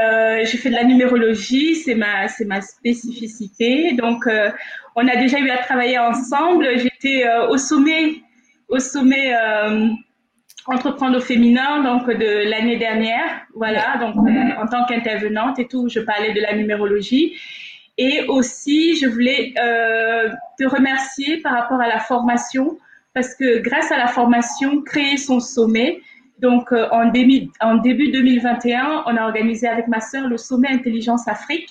[0.45, 1.74] je fais de la numérologie.
[1.74, 3.95] C'est ma, c'est ma spécificité.
[3.95, 4.28] Donc,
[4.95, 6.78] on a déjà eu à travailler ensemble.
[6.78, 8.23] J'étais au sommet,
[8.69, 9.35] au sommet
[10.69, 13.47] entreprendre au féminin donc de l'année dernière.
[13.55, 17.35] Voilà, donc en tant qu'intervenante et tout, je parlais de la numérologie.
[17.99, 20.29] Et aussi, je voulais euh,
[20.59, 22.79] te remercier par rapport à la formation,
[23.15, 26.01] parce que grâce à la formation, créer son sommet,
[26.39, 30.69] donc euh, en, début, en début 2021, on a organisé avec ma sœur le sommet
[30.69, 31.71] Intelligence Afrique,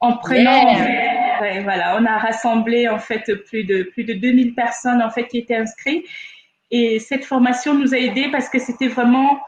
[0.00, 4.14] en prenant, en fait, ouais, voilà, on a rassemblé en fait plus de plus de
[4.14, 6.06] 2000 personnes en fait qui étaient inscrites.
[6.70, 9.40] Et cette formation nous a aidés parce que c'était vraiment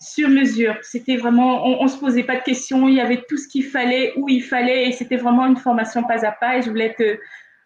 [0.00, 0.76] sur mesure.
[0.82, 3.64] C'était vraiment, on, on se posait pas de questions, il y avait tout ce qu'il
[3.64, 6.58] fallait, où il fallait, et c'était vraiment une formation pas à pas.
[6.58, 7.18] Et je voulais te,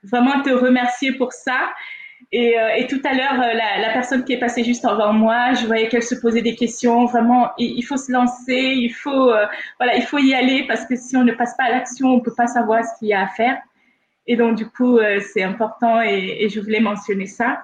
[0.03, 1.70] vraiment te remercier pour ça.
[2.33, 5.66] Et, euh, tout à l'heure, euh, la, personne qui est passée juste avant moi, je
[5.66, 7.07] voyais qu'elle se posait des questions.
[7.07, 9.47] Vraiment, il, faut se lancer, il faut, euh,
[9.79, 12.20] voilà, il faut y aller parce que si on ne passe pas à l'action, on
[12.20, 13.59] peut pas savoir ce qu'il y a à faire.
[14.27, 14.99] Et donc, du coup,
[15.33, 17.62] c'est important et je voulais mentionner ça.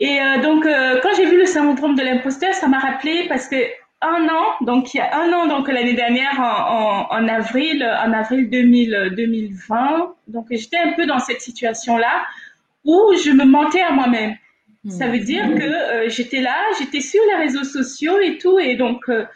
[0.00, 3.48] Et euh, donc, euh, quand j'ai vu le syndrome de l'imposteur, ça m'a rappelé parce
[3.48, 3.56] que
[4.02, 7.84] un an, donc il y a un an, donc l'année dernière, en, en, en, avril,
[7.84, 12.24] en avril 2000, 2020, donc j'étais un peu dans cette situation-là
[12.84, 14.36] où je me mentais à moi-même.
[14.84, 14.90] Mmh.
[14.90, 18.76] Ça veut dire que euh, j'étais là, j'étais sur les réseaux sociaux et tout, et
[18.76, 19.26] donc euh,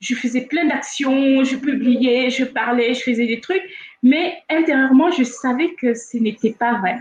[0.00, 3.62] je faisais plein d'actions, je publiais, je parlais, je faisais des trucs,
[4.02, 6.96] mais intérieurement, je savais que ce n'était pas vrai.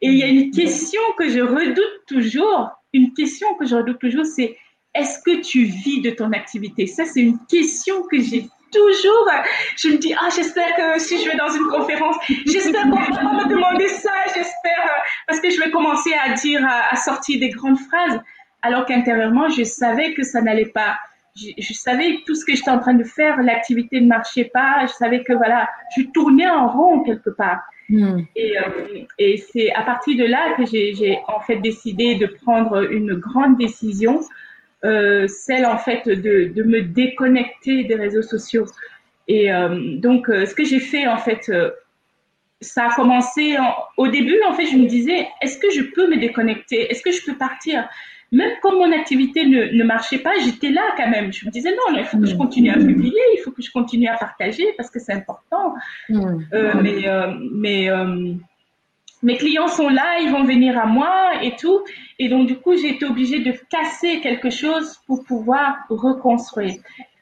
[0.00, 3.98] Et il y a une question que je redoute toujours, une question que je redoute
[3.98, 4.56] toujours, c'est
[4.94, 6.86] est-ce que tu vis de ton activité?
[6.86, 9.28] Ça, c'est une question que j'ai toujours.
[9.76, 12.16] Je me dis, ah, j'espère que si je vais dans une conférence,
[12.46, 14.90] j'espère qu'on va pas me demander ça, j'espère,
[15.26, 18.20] parce que je vais commencer à dire, à, à sortir des grandes phrases,
[18.62, 20.96] alors qu'intérieurement, je savais que ça n'allait pas.
[21.36, 24.86] Je, je, savais tout ce que j'étais en train de faire, l'activité ne marchait pas.
[24.86, 27.60] Je savais que voilà, je tournais en rond quelque part.
[27.88, 28.20] Mm.
[28.36, 28.62] Et, euh,
[29.18, 33.56] et c'est à partir de là que j'ai en fait décidé de prendre une grande
[33.56, 34.20] décision,
[34.84, 38.66] euh, celle en fait de, me déconnecter des réseaux sociaux.
[39.26, 41.50] Et euh, donc, ce que j'ai fait en fait,
[42.60, 44.40] ça a commencé en, au début.
[44.48, 46.90] En fait, je me disais, est-ce que je peux me déconnecter?
[46.90, 47.88] Est-ce que je peux partir?
[48.30, 51.32] Même quand mon activité ne, ne marchait pas, j'étais là quand même.
[51.32, 52.38] Je me disais non, il faut que je mm.
[52.38, 55.74] continue à publier, il faut que je continue à partager parce que c'est important.
[56.08, 56.20] Mmh.
[56.52, 58.34] Euh, mais euh, mais euh,
[59.22, 61.80] mes clients sont là, ils vont venir à moi et tout.
[62.18, 66.74] Et donc du coup, j'ai été obligée de casser quelque chose pour pouvoir reconstruire.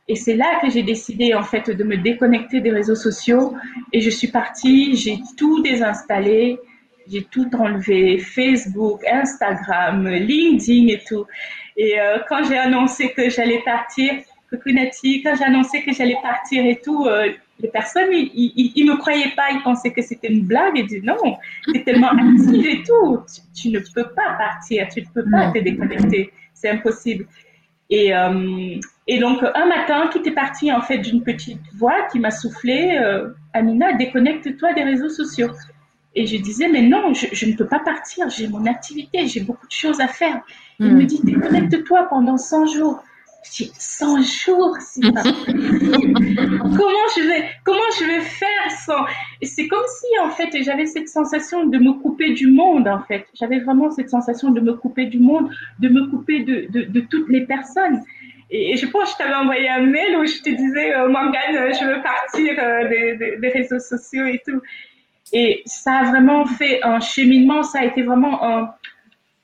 [0.08, 3.54] Et c'est là que j'ai décidé en fait de me déconnecter des réseaux sociaux
[3.92, 6.58] et je suis partie, j'ai tout désinstallé
[7.10, 11.26] j'ai tout enlevé, Facebook, Instagram, LinkedIn et tout.
[11.76, 14.14] Et euh, quand j'ai annoncé que j'allais partir,
[14.50, 17.28] Kukunati, quand j'ai annoncé que j'allais partir et tout, euh,
[17.60, 20.74] les personnes, ils ne me croyaient pas, ils pensaient que c'était une blague.
[20.76, 21.36] Ils disaient non,
[21.74, 23.20] es tellement active et tout,
[23.54, 27.26] tu, tu, ne peux pas partir, tu ne peux pas te déconnecter, c'est impossible.
[27.88, 32.18] Et, euh, et donc, un matin, tout est parti en fait d'une petite voix qui
[32.18, 35.50] m'a soufflé euh, Amina, déconnecte-toi des réseaux sociaux.
[36.18, 39.40] Et je disais, mais non, je, je ne peux pas partir, j'ai mon activité, j'ai
[39.40, 40.40] beaucoup de choses à faire.
[40.80, 43.04] Il me dit, déconnecte-toi pendant 100 jours.
[43.44, 49.04] Je dis, 100 jours, c'est pas comment je vais, comment je vais faire sans,
[49.42, 53.26] c'est comme si, en fait, j'avais cette sensation de me couper du monde, en fait.
[53.34, 57.00] J'avais vraiment cette sensation de me couper du monde, de me couper de, de, de
[57.00, 58.00] toutes les personnes.
[58.50, 61.74] Et, je pense que je t'avais envoyé un mail où je te disais, euh, Morgane,
[61.78, 64.62] je veux partir euh, des, des, des réseaux sociaux et tout.
[65.32, 68.70] Et ça a vraiment fait un cheminement, ça a été vraiment un,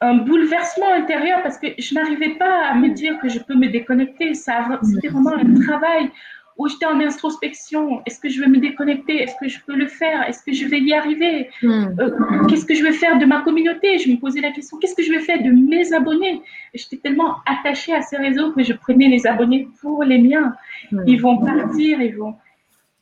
[0.00, 3.68] un bouleversement intérieur parce que je n'arrivais pas à me dire que je peux me
[3.68, 4.34] déconnecter.
[4.34, 6.10] Ça, c'était vraiment un travail
[6.58, 8.02] où j'étais en introspection.
[8.06, 9.22] Est-ce que je vais me déconnecter?
[9.22, 10.28] Est-ce que je peux le faire?
[10.28, 11.48] Est-ce que je vais y arriver?
[11.62, 11.86] Mm.
[11.98, 12.10] euh,
[12.48, 13.98] Qu'est-ce que je vais faire de ma communauté?
[13.98, 16.42] Je me posais la question, qu'est-ce que je vais faire de mes abonnés?
[16.74, 20.54] J'étais tellement attachée à ces réseaux que je prenais les abonnés pour les miens.
[20.92, 21.02] Mm.
[21.06, 22.34] Ils vont partir, ils vont...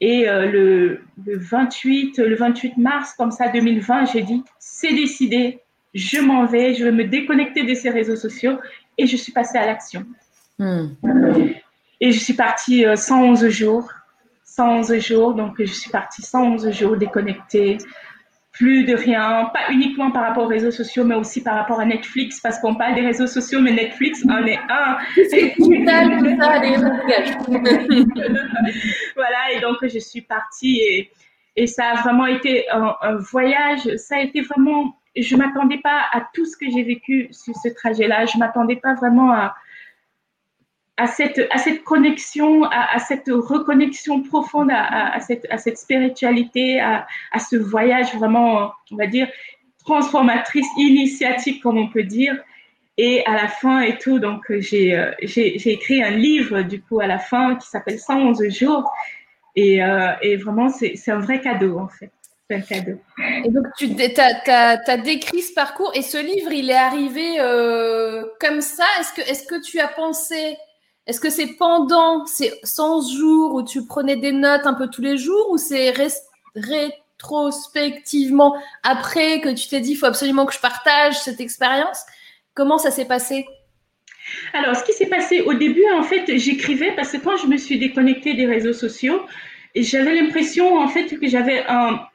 [0.00, 5.60] Et euh, le, le, 28, le 28 mars, comme ça, 2020, j'ai dit, c'est décidé,
[5.92, 8.58] je m'en vais, je vais me déconnecter de ces réseaux sociaux
[8.96, 10.06] et je suis passée à l'action.
[10.58, 10.86] Mm.
[12.00, 13.90] Et je suis partie euh, 111 jours
[14.50, 15.34] 111 jours.
[15.34, 17.78] Donc, je suis partie 111 jours déconnectée,
[18.60, 21.86] plus de rien, pas uniquement par rapport aux réseaux sociaux, mais aussi par rapport à
[21.86, 24.98] Netflix, parce qu'on parle des réseaux sociaux, mais Netflix en est un.
[29.16, 31.10] voilà, et donc je suis partie et,
[31.56, 33.96] et ça a vraiment été un, un voyage.
[33.96, 37.70] Ça a été vraiment, je m'attendais pas à tout ce que j'ai vécu sur ce
[37.70, 38.26] trajet-là.
[38.26, 39.54] Je m'attendais pas vraiment à,
[41.00, 47.06] à cette, à cette connexion, à, cette reconnexion profonde à, cette, à cette spiritualité, à,
[47.38, 49.26] ce voyage vraiment, on va dire,
[49.78, 52.36] transformatrice, initiatique, comme on peut dire.
[52.98, 57.06] Et à la fin et tout, donc j'ai euh, écrit un livre, du coup, à
[57.06, 58.92] la fin, qui s'appelle 111 jours.
[59.56, 62.10] Et, euh, et vraiment, c'est un vrai cadeau, en fait.
[62.50, 62.98] C'est un cadeau.
[63.46, 63.86] Et donc, tu
[64.18, 68.84] as, décrit ce parcours et ce livre, il est arrivé euh, comme ça.
[69.00, 70.58] Est-ce que, est -ce que tu as pensé
[71.10, 75.02] est-ce que c'est pendant ces 100 jours où tu prenais des notes un peu tous
[75.02, 75.92] les jours ou c'est
[76.54, 82.04] rétrospectivement après que tu t'es dit il faut absolument que je partage cette expérience?
[82.54, 83.44] Comment ça s'est passé?
[84.52, 87.56] Alors, ce qui s'est passé au début, en fait, j'écrivais parce que quand je me
[87.56, 89.20] suis déconnectée des réseaux sociaux,
[89.74, 92.06] j'avais l'impression, en fait, que j'avais un,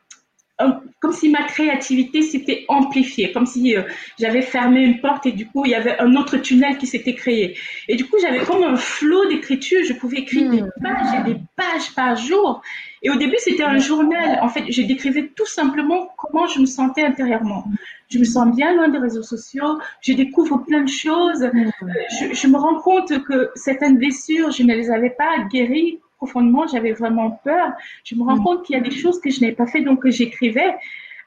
[0.57, 3.83] comme si ma créativité s'était amplifiée, comme si euh,
[4.19, 7.13] j'avais fermé une porte et du coup il y avait un autre tunnel qui s'était
[7.13, 7.57] créé.
[7.89, 10.69] Et du coup j'avais comme un flot d'écriture, je pouvais écrire des hmm.
[10.81, 12.61] pages et des pages par jour.
[13.03, 16.65] Et au début c'était un journal, en fait je décrivais tout simplement comment je me
[16.65, 17.65] sentais intérieurement.
[18.07, 21.71] Je me sens bien loin des réseaux sociaux, je découvre plein de choses, hmm.
[21.83, 21.91] euh,
[22.21, 26.65] je, je me rends compte que certaines blessures, je ne les avais pas guéries profondément,
[26.67, 27.71] j'avais vraiment peur.
[28.03, 28.43] Je me rends mm.
[28.43, 30.73] compte qu'il y a des choses que je n'avais pas fait, donc j'écrivais.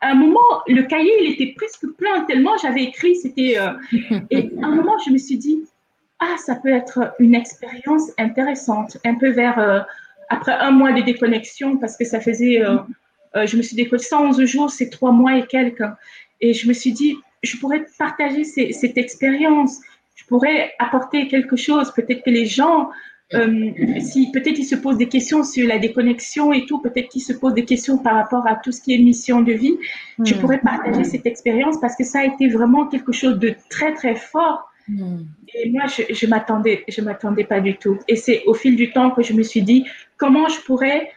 [0.00, 3.58] À un moment, le cahier, il était presque plein, tellement j'avais écrit, c'était...
[3.58, 3.72] Euh,
[4.30, 5.64] et à un moment, je me suis dit,
[6.20, 9.58] ah, ça peut être une expérience intéressante, un peu vers...
[9.58, 9.80] Euh,
[10.30, 12.62] après un mois de déconnexion, parce que ça faisait...
[12.62, 12.76] Euh,
[13.46, 15.90] je me suis déconnectée 111 jours, c'est trois mois et quelques.
[16.40, 19.80] Et je me suis dit, je pourrais partager cette expérience,
[20.16, 21.92] je pourrais apporter quelque chose.
[21.94, 22.90] Peut-être que les gens
[23.34, 27.20] euh, si peut-être il se pose des questions sur la déconnexion et tout, peut-être qu'il
[27.20, 29.76] se pose des questions par rapport à tout ce qui est mission de vie,
[30.24, 30.38] je hmm.
[30.38, 34.14] pourrais partager cette expérience parce que ça a été vraiment quelque chose de très très
[34.14, 34.70] fort.
[34.88, 35.24] Hmm.
[35.54, 37.98] Et moi, je, je m'attendais, je m'attendais pas du tout.
[38.08, 39.84] Et c'est au fil du temps que je me suis dit
[40.16, 41.10] comment je pourrais,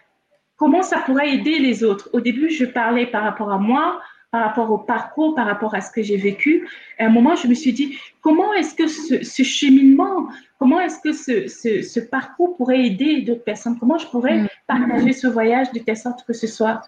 [0.58, 2.10] comment ça pourrait aider les autres?
[2.12, 4.02] Au début, je parlais par rapport à moi,
[4.32, 6.68] par rapport au parcours, par rapport à ce que j'ai vécu.
[6.98, 10.28] À un moment, je me suis dit comment est-ce que ce, ce cheminement
[10.62, 13.80] comment est-ce que ce, parcours pourrait aider d'autres personnes?
[13.80, 14.48] Comment je pourrais mm.
[14.68, 16.82] partager ce voyage de telle sorte que ce soit,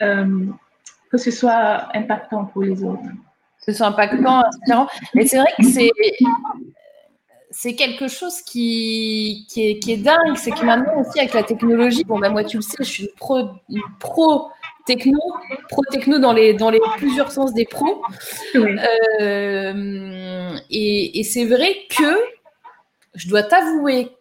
[0.00, 0.46] euh,
[1.10, 3.02] que ce soit impactant pour les autres?
[3.02, 4.86] Que ce soit impactant, inspirant.
[5.14, 5.90] Mais c'est vrai que c'est
[7.50, 11.42] c'est quelque chose qui, qui, est, qui est dingue, c'est que maintenant aussi avec la
[11.42, 13.38] technologie, bon ben moi tu le sais, je suis une pro,
[13.70, 14.50] une pro
[14.88, 15.20] techno,
[15.68, 18.02] pro techno dans les, dans les plusieurs sens des pros.
[18.56, 22.18] Euh, et, et c'est vrai que
[23.14, 24.16] je dois t'avouer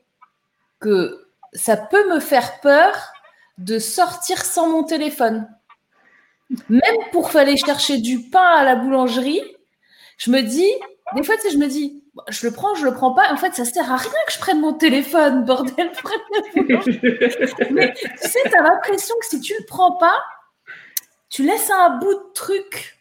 [0.79, 3.13] que ça peut me faire peur
[3.57, 5.47] de sortir sans mon téléphone.
[6.69, 9.41] Même pour aller chercher du pain à la boulangerie,
[10.17, 10.71] je me dis,
[11.15, 13.31] des fois, tu sais, je me dis, je le prends, je le prends pas.
[13.31, 15.91] En fait, ça sert à rien que je prenne mon téléphone, bordel.
[17.71, 20.17] Mais tu sais, tu as l'impression que si tu le prends pas,
[21.29, 22.97] tu laisses un bout de truc.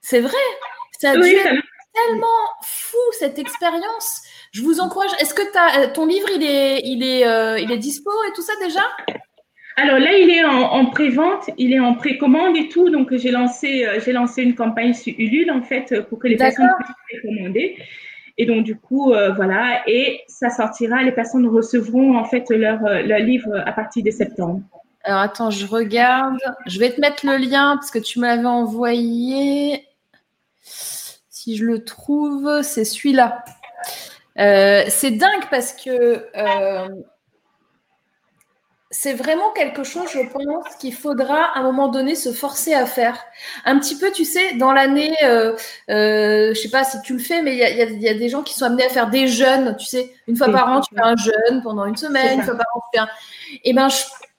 [0.00, 0.32] C'est vrai.
[0.98, 2.26] Ça a tellement
[2.62, 4.22] fou cette expérience.
[4.52, 5.10] Je vous encourage.
[5.20, 8.32] Est-ce que as, euh, ton livre, il est, il, est, euh, il est dispo et
[8.34, 8.82] tout ça déjà?
[9.76, 12.90] Alors là, il est en, pré-vente, il est en précommande et tout.
[12.90, 16.36] Donc, j'ai lancé, euh, j'ai lancé une campagne sur Ulule, en fait, pour que les
[16.36, 17.78] personnes puissent précommander.
[18.36, 19.82] Et donc, du coup, voilà.
[19.86, 24.60] Et ça sortira, les personnes recevront, en fait, leur, leur livre à partir de septembre.
[25.02, 26.38] Alors, attends, je regarde.
[26.66, 29.86] Je vais te mettre le lien parce que tu m'avais envoyé.
[30.62, 33.44] Si je le trouve, c'est celui-là.
[34.38, 36.88] Euh, c'est dingue parce que euh,
[38.92, 42.86] c'est vraiment quelque chose, je pense, qu'il faudra à un moment donné se forcer à
[42.86, 43.16] faire.
[43.64, 45.54] Un petit peu, tu sais, dans l'année, euh,
[45.90, 48.54] euh, je sais pas si tu le fais, mais il y a, des gens qui
[48.54, 51.16] sont amenés à faire des jeûnes, tu sais, une fois par an, tu fais un
[51.16, 53.08] jeûne pendant une semaine, une fois par an, tu fais un.
[53.64, 53.88] Eh ben,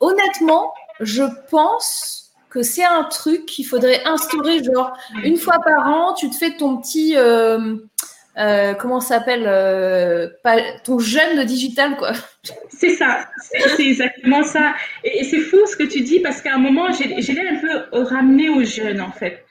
[0.01, 4.91] honnêtement, je pense que c'est un truc qu'il faudrait instaurer, genre
[5.23, 7.15] une fois par an, tu te fais ton petit
[8.37, 10.29] euh, comment s'appelle euh,
[10.83, 12.13] ton jeune de digital quoi.
[12.69, 13.29] C'est ça,
[13.75, 14.73] c'est exactement ça.
[15.03, 17.99] Et, c'est fou ce que tu dis parce qu'à un moment j'ai l'ai un peu
[18.03, 19.45] ramené aux jeunes en fait.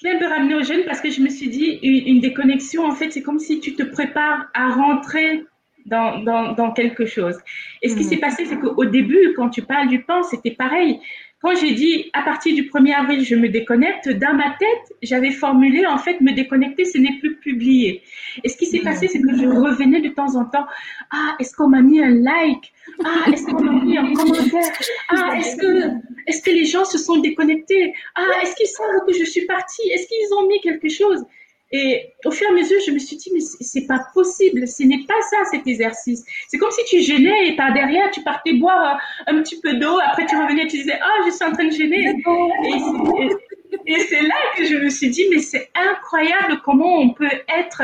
[0.00, 2.20] Je l'ai un peu ramené aux jeunes parce que je me suis dit une, une
[2.20, 5.42] déconnexion en fait c'est comme si tu te prépares à rentrer
[5.88, 7.36] dans, dans, dans quelque chose.
[7.82, 8.08] Et ce qui hmm.
[8.08, 11.00] s'est passé, c'est qu'au début, quand tu parles du pain, c'était pareil.
[11.40, 15.30] Quand j'ai dit à partir du 1er avril, je me déconnecte, dans ma tête, j'avais
[15.30, 18.02] formulé en fait me déconnecter, ce n'est plus publié.
[18.42, 20.66] Et ce qui s'est passé, c'est que je revenais de temps en temps.
[21.12, 22.72] Ah, est-ce qu'on m'a mis un like?
[23.04, 24.72] Ah, est-ce qu'on m'a mis un commentaire?
[25.10, 25.90] Ah, est-ce que,
[26.26, 27.94] est-ce que les gens se sont déconnectés?
[28.16, 29.88] Ah, est-ce qu'ils savent que je suis partie?
[29.90, 31.24] Est-ce qu'ils ont mis quelque chose?
[31.70, 34.82] Et au fur et à mesure, je me suis dit, mais c'est pas possible, ce
[34.84, 36.24] n'est pas ça cet exercice.
[36.48, 39.98] C'est comme si tu gênais et par derrière, tu partais boire un petit peu d'eau,
[40.06, 42.14] après tu revenais, tu disais, ah, je suis en train de gêner.
[43.86, 47.82] Et, c'est là que je me suis dit, mais c'est incroyable comment on peut être,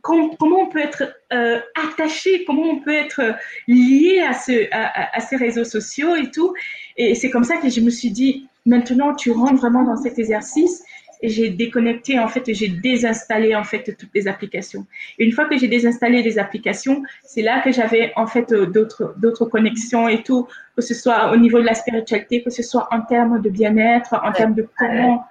[0.00, 3.20] comment on peut être euh, attaché, comment on peut être
[3.68, 6.54] lié à, ce, à, à ces réseaux sociaux et tout.
[6.96, 10.18] Et c'est comme ça que je me suis dit, maintenant tu rentres vraiment dans cet
[10.18, 10.93] exercice et
[11.28, 14.86] j'ai déconnecté, en fait, j'ai désinstallé, en fait, toutes les applications.
[15.18, 19.14] une fois que j'ai désinstallé les applications, c'est là que j'avais, en fait, euh, d'autres,
[19.16, 20.46] d'autres connexions et tout,
[20.76, 24.14] que ce soit au niveau de la spiritualité, que ce soit en termes de bien-être,
[24.22, 25.24] en termes de comment.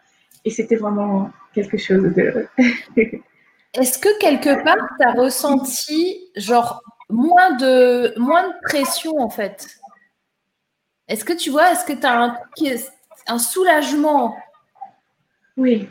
[0.46, 2.48] Et c'était vraiment quelque chose de.
[3.74, 9.68] Est-ce que quelque part, tu as ressenti, genre, moins de, moins de pression, en fait?
[11.08, 12.38] Est-ce que tu vois, est-ce que tu as un,
[13.28, 14.36] un soulagement
[15.58, 15.88] oui.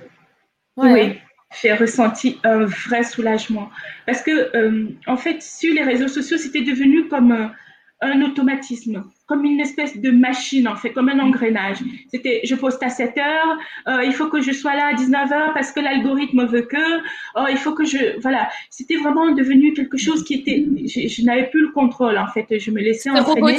[0.76, 1.18] Oui.
[1.60, 3.70] J'ai ressenti un vrai soulagement.
[4.06, 7.48] Parce que, euh, en fait, sur les réseaux sociaux, c'était devenu comme euh,
[8.00, 11.78] un automatisme comme une espèce de machine, en fait, comme un engrenage.
[12.08, 15.32] C'était, je poste à 7 heures, euh, il faut que je sois là à 19
[15.32, 16.98] heures parce que l'algorithme veut que,
[17.36, 18.50] oh, il faut que je, voilà.
[18.68, 22.46] C'était vraiment devenu quelque chose qui était, je, n'avais plus le contrôle, en fait.
[22.58, 23.56] Je me laissais entraîner.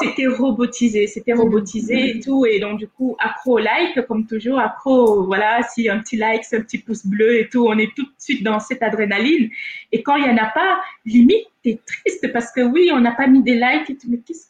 [0.00, 2.46] C'était robotisé, c'était robotisé et tout.
[2.46, 6.44] Et donc, du coup, accro au like, comme toujours, accro, voilà, si un petit like,
[6.54, 9.50] un petit pouce bleu et tout, on est tout de suite dans cette adrénaline.
[9.92, 13.26] Et quand il y en a pas, limite, triste parce que oui, on n'a pas
[13.26, 14.46] mis des likes et mais qu'est-ce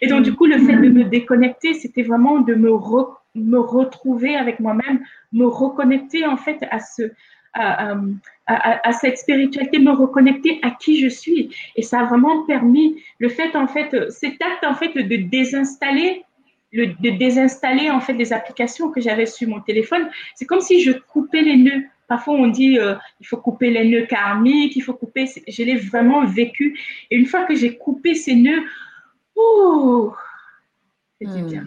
[0.00, 2.70] et donc, du coup, le fait de me déconnecter, c'était vraiment de me,
[3.34, 5.00] me retrouver avec moi-même,
[5.32, 7.10] me reconnecter en fait à ce,
[7.54, 7.96] à,
[8.46, 11.54] à, cette spiritualité, me reconnecter à qui je suis.
[11.76, 16.24] Et ça a vraiment permis le fait, en fait, cet acte, en fait, de désinstaller,
[16.72, 20.08] le, de désinstaller, en fait, les applications que j'avais sur mon téléphone.
[20.34, 21.82] C'est comme si je coupais les nœuds.
[22.10, 25.30] Parfois, on dit euh, il faut couper les nœuds karmiques, il faut couper.
[25.46, 26.76] Je l'ai vraiment vécu.
[27.08, 28.64] Et une fois que j'ai coupé ces nœuds,
[29.36, 30.12] ouh,
[31.20, 31.64] c'était bien.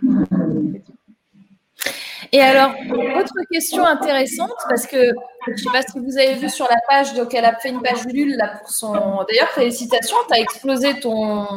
[2.34, 2.76] Et alors,
[3.18, 5.14] autre question intéressante, parce que
[5.48, 7.70] je ne sais pas si vous avez vu sur la page, donc elle a fait
[7.70, 9.24] une page Lul là pour son.
[9.30, 11.48] D'ailleurs, félicitations, tu as explosé ton,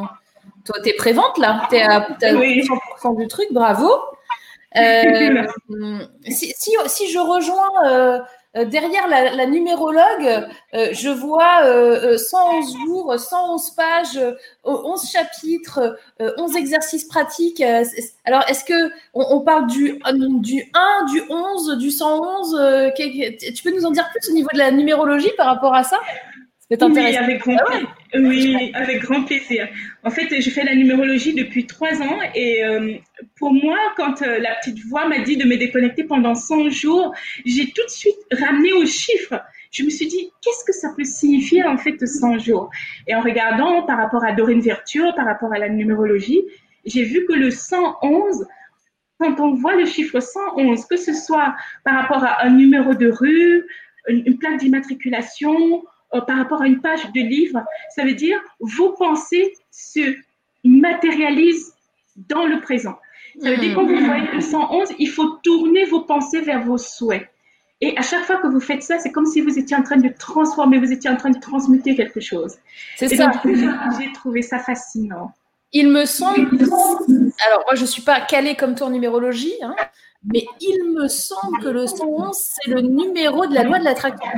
[0.85, 3.91] tes préventes là, tu es à, 100% du truc, bravo.
[4.77, 5.45] Euh,
[6.29, 8.21] si, si, je rejoins euh,
[8.65, 11.63] derrière la, numérologue, euh, je vois
[12.17, 14.21] 111 euh, jours, 111 pages,
[14.65, 17.63] 11 chapitres, 11 exercices pratiques.
[18.25, 20.01] alors, est-ce que on, parle du,
[20.41, 24.59] du 1, du 11, du 111 Tu peux nous en dire plus au niveau de
[24.59, 25.99] la numérologie par rapport à ça?
[26.71, 29.69] Oui, avec grand, ah oui, avec grand plaisir.
[30.03, 32.95] En fait, je fais la numérologie depuis trois ans et euh,
[33.39, 37.15] pour moi, quand euh, la petite voix m'a dit de me déconnecter pendant 100 jours,
[37.45, 39.41] j'ai tout de suite ramené aux chiffres.
[39.71, 42.69] Je me suis dit, qu'est-ce que ça peut signifier en fait 100 jours?
[43.07, 46.43] Et en regardant par rapport à Dorine Virtue, par rapport à la numérologie,
[46.85, 48.45] j'ai vu que le 111,
[49.21, 53.09] quand on voit le chiffre 111, que ce soit par rapport à un numéro de
[53.09, 53.65] rue,
[54.09, 55.85] une plaque d'immatriculation,
[56.21, 57.63] par rapport à une page de livre,
[57.95, 60.17] ça veut dire vos pensées se
[60.65, 61.75] matérialisent
[62.17, 62.99] dans le présent.
[63.41, 66.79] Ça veut dire quand vous voyez le 111, il faut tourner vos pensées vers vos
[66.79, 67.29] souhaits.
[67.83, 69.99] Et à chaque fois que vous faites ça, c'est comme si vous étiez en train
[69.99, 72.57] de transformer, vous étiez en train de transmuter quelque chose.
[72.97, 73.31] C'est ça.
[73.45, 75.33] J'ai trouvé ça fascinant.
[75.73, 76.49] Il me semble.
[77.47, 79.77] Alors, moi, je ne suis pas calée comme toi en numérologie, hein,
[80.25, 84.31] mais il me semble que le 111, c'est le numéro de la loi de l'attraction.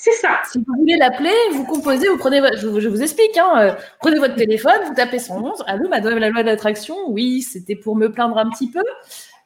[0.00, 0.40] C'est ça.
[0.48, 4.36] Si vous voulez l'appeler, vous composez, vous prenez, je, vous explique, hein, euh, prenez votre
[4.36, 5.54] téléphone, vous tapez son nom.
[5.66, 8.84] Allô, madame la loi d'attraction Oui, c'était pour me plaindre un petit peu.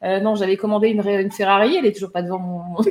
[0.03, 2.75] Euh, non, j'avais commandé une, une, Ferrari, elle est toujours pas devant mon.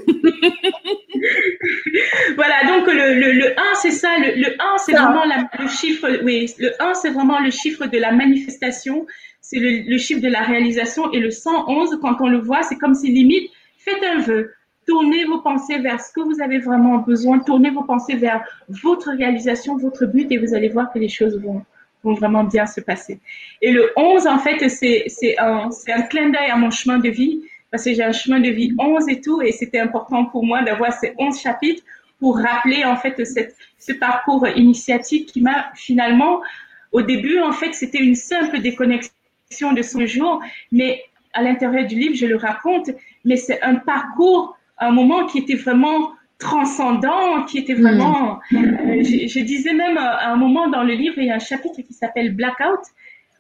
[2.36, 4.10] voilà, donc le, le, 1, c'est ça.
[4.18, 5.26] Le, 1, c'est vraiment
[5.60, 6.08] le chiffre.
[6.24, 9.06] Oui, le 1, c'est vraiment le chiffre de la manifestation.
[9.40, 11.12] C'est le, chiffre de la réalisation.
[11.12, 14.52] Et le 111, quand on le voit, c'est comme si limite, faites un vœu
[14.88, 19.12] tournez vos pensées vers ce que vous avez vraiment besoin, tournez vos pensées vers votre
[19.12, 21.64] réalisation, votre but et vous allez voir que les choses vont,
[22.04, 23.20] vont vraiment bien se passer.
[23.62, 27.42] Et le 11, en fait, c'est un, un clin d'œil à mon chemin de vie
[27.70, 30.62] parce que j'ai un chemin de vie 11 et tout et c'était important pour moi
[30.62, 31.84] d'avoir ces 11 chapitres
[32.20, 36.42] pour rappeler en fait cette, ce parcours initiatique qui m'a finalement,
[36.92, 40.42] au début, en fait, c'était une simple déconnexion de son jour,
[40.72, 41.02] mais
[41.34, 42.92] à l'intérieur du livre, je le raconte,
[43.26, 48.40] mais c'est un parcours, un moment qui était vraiment transcendant, qui était vraiment.
[48.54, 48.58] Euh,
[49.04, 51.94] je, disais même à un moment dans le livre, il y a un chapitre qui
[51.94, 52.82] s'appelle Blackout,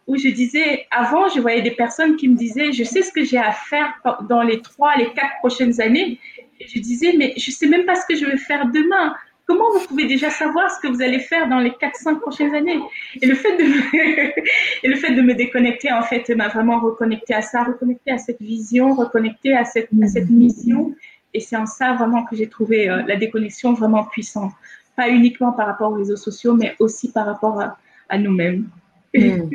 [0.08, 3.24] où je disais, avant, je voyais des personnes qui me disaient, je sais ce que
[3.24, 3.94] j'ai à faire
[4.30, 6.20] dans les trois, les quatre prochaines années.
[6.60, 9.16] Et je disais, mais je sais même pas ce que je vais faire demain.
[9.48, 12.54] Comment vous pouvez déjà savoir ce que vous allez faire dans les quatre, cinq prochaines
[12.56, 12.80] années?
[13.22, 14.36] Et le fait de me,
[14.84, 18.18] et le fait de me déconnecter, en fait, m'a vraiment reconnecté à ça, reconnecté à
[18.18, 20.94] cette vision, reconnecté à cette, à cette mission.
[21.34, 24.52] Et c'est en ça vraiment que j'ai trouvé euh, la déconnexion vraiment puissante.
[24.96, 27.78] Pas uniquement par rapport aux réseaux sociaux, mais aussi par rapport à,
[28.10, 28.68] à nous-mêmes.
[29.14, 29.50] Hmm.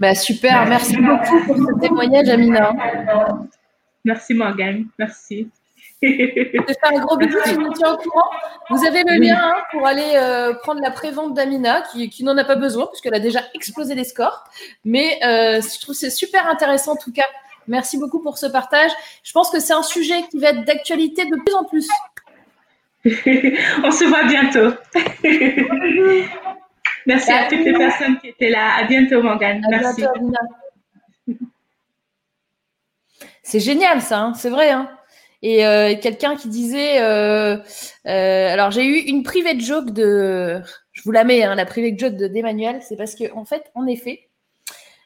[0.00, 2.72] bah, super, merci beaucoup pour ce témoignage, Amina.
[4.04, 5.48] Merci Morgane, merci.
[6.02, 8.30] Je te faire un gros bisou, tu nous tiens au courant.
[8.70, 12.36] Vous avez le lien hein, pour aller euh, prendre la prévente d'Amina, qui, qui n'en
[12.38, 14.44] a pas besoin, puisqu'elle a déjà explosé les scores.
[14.84, 17.26] Mais euh, je trouve c'est super intéressant en tout cas
[17.70, 18.90] Merci beaucoup pour ce partage.
[19.22, 21.88] Je pense que c'est un sujet qui va être d'actualité de plus en plus.
[23.84, 24.74] On se voit bientôt.
[27.06, 28.74] Merci à toutes les personnes qui étaient là.
[28.76, 29.64] À bientôt, Morgane.
[29.70, 30.02] Merci.
[33.44, 34.18] c'est génial, ça.
[34.18, 34.34] Hein.
[34.34, 34.70] c'est vrai.
[34.70, 34.90] Hein.
[35.40, 37.56] et euh, quelqu'un qui disait, euh,
[38.06, 40.60] euh, alors j'ai eu une private joke de,
[40.92, 43.86] je vous la mets, hein, la private joke d'Emmanuel, c'est parce que en fait, en
[43.86, 44.29] effet,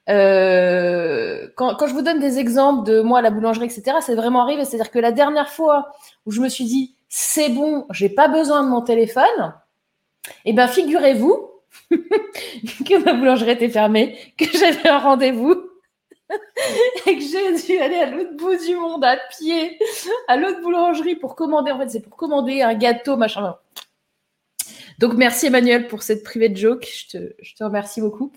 [0.09, 4.15] euh, quand, quand, je vous donne des exemples de moi à la boulangerie, etc., c'est
[4.15, 4.65] vraiment arrivé.
[4.65, 5.93] C'est-à-dire que la dernière fois
[6.27, 9.55] où je me suis dit c'est bon, j'ai pas besoin de mon téléphone,
[10.45, 11.49] eh ben figurez-vous
[11.91, 15.55] que ma boulangerie était fermée, que j'avais un rendez-vous
[17.07, 19.79] et que j'ai dû aller à l'autre bout du monde à pied,
[20.27, 21.71] à l'autre boulangerie pour commander.
[21.71, 23.57] En fait, c'est pour commander un gâteau, machin.
[24.99, 28.33] Donc merci Emmanuel pour cette private joke, je te, je te remercie beaucoup.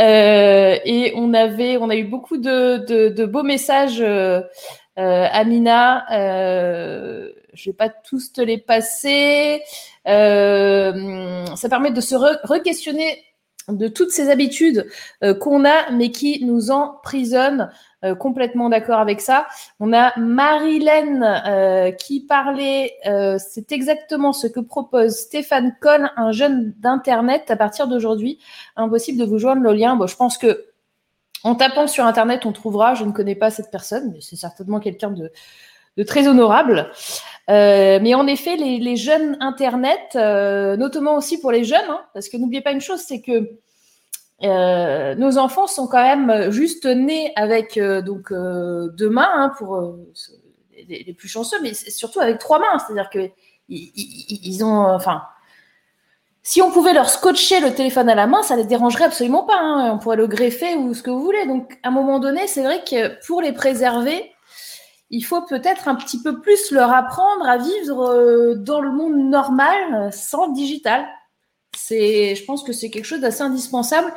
[0.00, 4.42] Euh, et on avait, on a eu beaucoup de, de, de beaux messages, euh,
[4.98, 6.04] euh Amina.
[6.12, 9.62] Euh, je vais pas tous te les passer.
[10.06, 13.24] Euh, ça permet de se re-questionner
[13.68, 14.86] de toutes ces habitudes
[15.22, 17.70] euh, qu'on a, mais qui nous emprisonnent.
[18.04, 19.48] Euh, complètement d'accord avec ça.
[19.80, 22.92] On a Marilène euh, qui parlait,
[23.38, 27.50] c'est exactement ce que propose Stéphane Cohn, un jeune d'Internet.
[27.50, 28.38] À partir d'aujourd'hui,
[28.76, 29.96] impossible de vous joindre le lien.
[29.96, 30.66] Bon, je pense que
[31.42, 32.94] en tapant sur Internet, on trouvera.
[32.94, 35.32] Je ne connais pas cette personne, mais c'est certainement quelqu'un de,
[35.96, 36.90] de très honorable.
[37.50, 42.28] Euh, mais en effet, les, jeunes Internet, euh, notamment aussi pour les jeunes, hein, parce
[42.28, 43.50] que n'oubliez pas une chose, c'est que
[44.44, 49.96] euh, nos enfants sont quand même juste nés avec donc deux mains hein, pour
[50.88, 52.78] les, plus chanceux, mais surtout avec trois mains.
[52.78, 53.30] C'est-à-dire que
[53.70, 55.22] ils, ils, ont, enfin,
[56.42, 59.58] si on pouvait leur scotcher le téléphone à la main, ça les dérangerait absolument pas.
[59.58, 59.92] Hein.
[59.92, 61.46] On pourrait le greffer ou ce que vous voulez.
[61.46, 64.32] Donc, à un moment donné, c'est vrai que pour les préserver,
[65.10, 70.12] il faut peut-être un petit peu plus leur apprendre à vivre dans le monde normal
[70.12, 71.06] sans digital.
[71.76, 74.12] C'est, je pense que c'est quelque chose d'assez indispensable.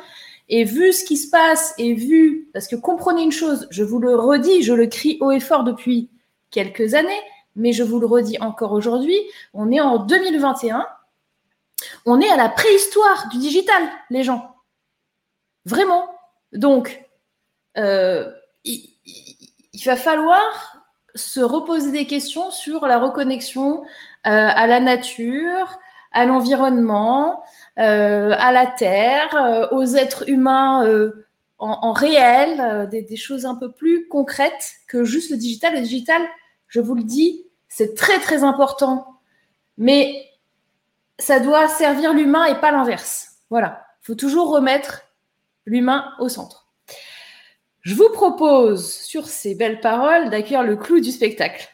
[0.48, 3.98] Et vu ce qui se passe et vu, parce que comprenez une chose, je vous
[3.98, 6.10] le redis, je le crie haut et fort depuis
[6.50, 7.20] quelques années,
[7.56, 9.18] mais je vous le redis encore aujourd'hui,
[9.54, 10.86] on est en 2021,
[12.06, 14.54] on est à la préhistoire du digital, les gens.
[15.64, 16.08] Vraiment.
[16.52, 17.04] Donc,
[17.78, 18.30] euh,
[18.64, 18.90] il,
[19.84, 20.71] va falloir
[21.14, 23.84] se reposer des questions sur la reconnexion euh,
[24.24, 25.78] à la nature,
[26.12, 27.42] à l'environnement,
[27.78, 30.84] euh, à la terre, euh, aux êtres humains
[31.58, 35.74] en, réel, des, des, choses un peu plus concrètes que juste le digital.
[35.74, 36.20] Le digital,
[36.66, 39.20] je vous le dis, c'est très très important,
[39.78, 40.28] mais
[41.18, 43.36] ça doit servir l'humain et pas l'inverse.
[43.48, 45.02] Voilà, il faut toujours remettre
[45.66, 46.61] l'humain au centre.
[47.82, 51.68] Je vous propose, sur ces belles paroles, d'accueillir le clou du spectacle.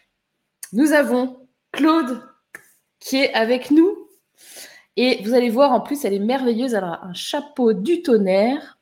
[0.72, 2.22] Nous avons Claude
[2.98, 4.08] qui est avec nous
[4.96, 6.74] et vous allez voir, en plus, elle est merveilleuse.
[6.74, 8.80] Elle a un chapeau du tonnerre.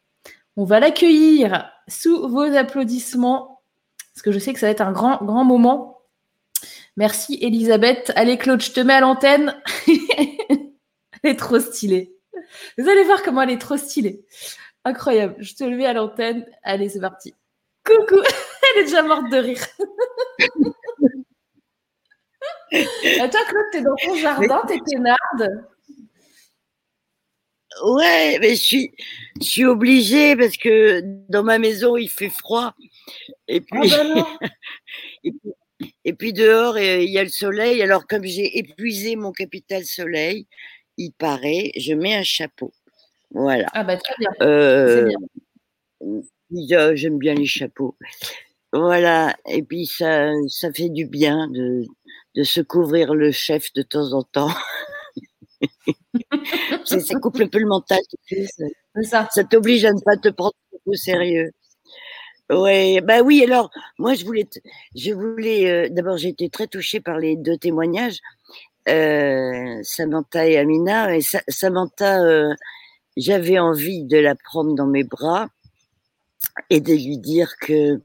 [0.56, 3.60] On va l'accueillir sous vos applaudissements,
[4.14, 6.00] parce que je sais que ça va être un grand, grand moment.
[6.96, 8.12] Merci, Elisabeth.
[8.16, 9.54] Allez, Claude, je te mets à l'antenne.
[9.88, 12.16] elle est trop stylée.
[12.78, 14.24] Vous allez voir comment elle est trop stylée.
[14.86, 15.34] Incroyable.
[15.40, 16.46] Je te le mets à l'antenne.
[16.62, 17.34] Allez, c'est parti.
[17.84, 18.22] Coucou.
[18.76, 19.66] elle est déjà morte de rire.
[22.70, 25.66] toi, Claude, t'es dans ton jardin, t'es peinarde.
[27.82, 28.92] Ouais, mais je suis,
[29.40, 32.72] je suis obligée parce que dans ma maison il fait froid.
[33.48, 34.28] Et puis, ah bah
[35.24, 35.52] et puis
[36.04, 37.82] Et puis dehors, il y a le soleil.
[37.82, 40.46] Alors, comme j'ai épuisé mon capital soleil,
[40.96, 42.72] il paraît, je mets un chapeau.
[43.32, 43.66] Voilà.
[43.72, 44.30] Ah, bah, très bien.
[44.42, 45.10] Euh,
[46.94, 47.96] j'aime bien les chapeaux.
[48.72, 49.34] Voilà.
[49.48, 51.84] Et puis, ça, ça fait du bien de,
[52.34, 54.50] de se couvrir le chef de temps en temps.
[56.84, 58.00] ça coupe un peu le mental.
[59.02, 60.54] Ça, ça t'oblige à ne pas te prendre
[60.86, 61.50] au sérieux.
[62.50, 63.42] Ouais, bah oui.
[63.44, 64.46] Alors, moi, je voulais,
[64.94, 65.68] je voulais.
[65.70, 68.18] Euh, d'abord, j'ai été très touchée par les deux témoignages,
[68.88, 71.16] euh, Samantha et Amina.
[71.16, 72.54] Et Samantha, euh,
[73.16, 75.48] j'avais envie de la prendre dans mes bras
[76.70, 78.00] et de lui dire que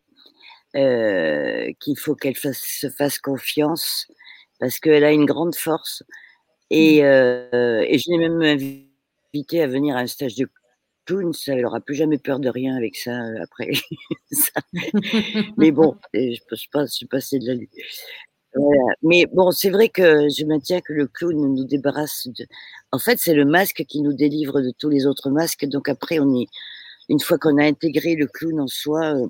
[0.76, 4.08] euh, qu'il faut qu'elle se fasse confiance
[4.60, 6.04] parce qu'elle a une grande force.
[6.70, 7.06] Et, mmh.
[7.06, 10.48] euh, et je l'ai même invité à venir à un stage de
[11.06, 11.34] clown.
[11.34, 13.72] Ça, elle n'aura plus jamais peur de rien avec ça euh, après.
[15.58, 17.56] Mais bon, je ne pas, je suis passée de la
[19.02, 22.46] Mais bon, c'est vrai que je maintiens que le clown nous débarrasse de.
[22.92, 25.66] En fait, c'est le masque qui nous délivre de tous les autres masques.
[25.66, 26.48] Donc après, on est
[27.10, 29.28] une fois qu'on a intégré le clown en soi, euh,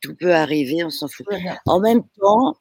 [0.00, 1.26] tout peut arriver, on s'en fout.
[1.66, 2.56] En même temps,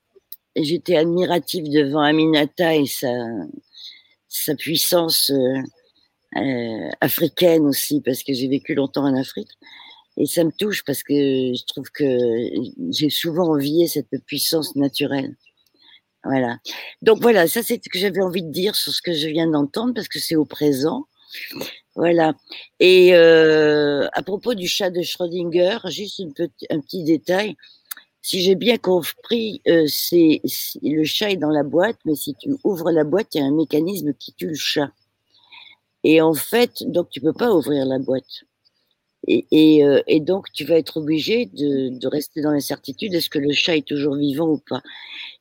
[0.56, 3.14] j'étais admirative devant Aminata et sa,
[4.28, 5.62] sa puissance euh,
[6.38, 9.52] euh, africaine aussi, parce que j'ai vécu longtemps en Afrique.
[10.18, 12.06] Et ça me touche parce que je trouve que
[12.92, 15.36] j'ai souvent envié cette puissance naturelle.
[16.24, 16.58] Voilà.
[17.02, 19.48] Donc voilà, ça c'est ce que j'avais envie de dire sur ce que je viens
[19.48, 21.06] d'entendre parce que c'est au présent.
[21.96, 22.34] Voilà.
[22.80, 26.22] Et euh, à propos du chat de Schrödinger, juste
[26.70, 27.56] un petit détail.
[28.22, 30.42] Si j'ai bien compris, euh, c'est
[30.84, 33.46] le chat est dans la boîte, mais si tu ouvres la boîte, il y a
[33.46, 34.92] un mécanisme qui tue le chat.
[36.04, 38.44] Et en fait, donc tu peux pas ouvrir la boîte.
[39.28, 43.52] Et, euh, et, donc, tu vas être obligé de, rester dans l'incertitude, est-ce que le
[43.52, 44.82] chat est toujours vivant ou pas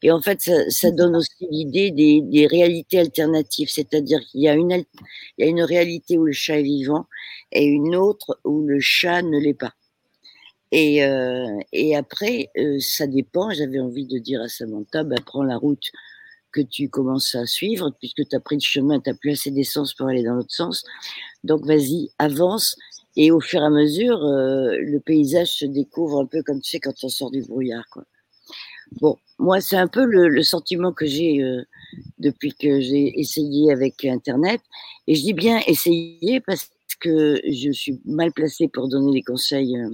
[0.03, 5.63] Et en fait, ça, donne aussi l'idée des, réalités alternatives, c'est-à-dire qu'il y, a une,
[5.63, 7.07] réalité où le chat est vivant
[7.53, 9.75] et une autre où le chat ne l'est pas.
[10.73, 11.47] Et, euh,
[11.97, 15.91] après, euh, ça dépend, j'avais envie de dire à Samantha, bah, prends la route
[16.53, 19.51] que tu commences à suivre, puisque tu as pris le chemin, tu n'as plus assez
[19.51, 20.85] d'essence pour aller dans l'autre sens.
[21.45, 22.77] Donc vas-y, avance
[23.17, 26.71] et au fur et à mesure, euh, le paysage se découvre un peu comme tu
[26.71, 27.85] sais quand on sort du brouillard.
[27.91, 28.05] Quoi.
[29.01, 31.63] Bon, moi, c'est un peu le, le sentiment que j'ai euh,
[32.19, 34.61] depuis que j'ai essayé avec Internet.
[35.07, 36.71] Et je dis bien essayer parce
[37.01, 39.91] que je suis mal placée pour donner des conseils euh,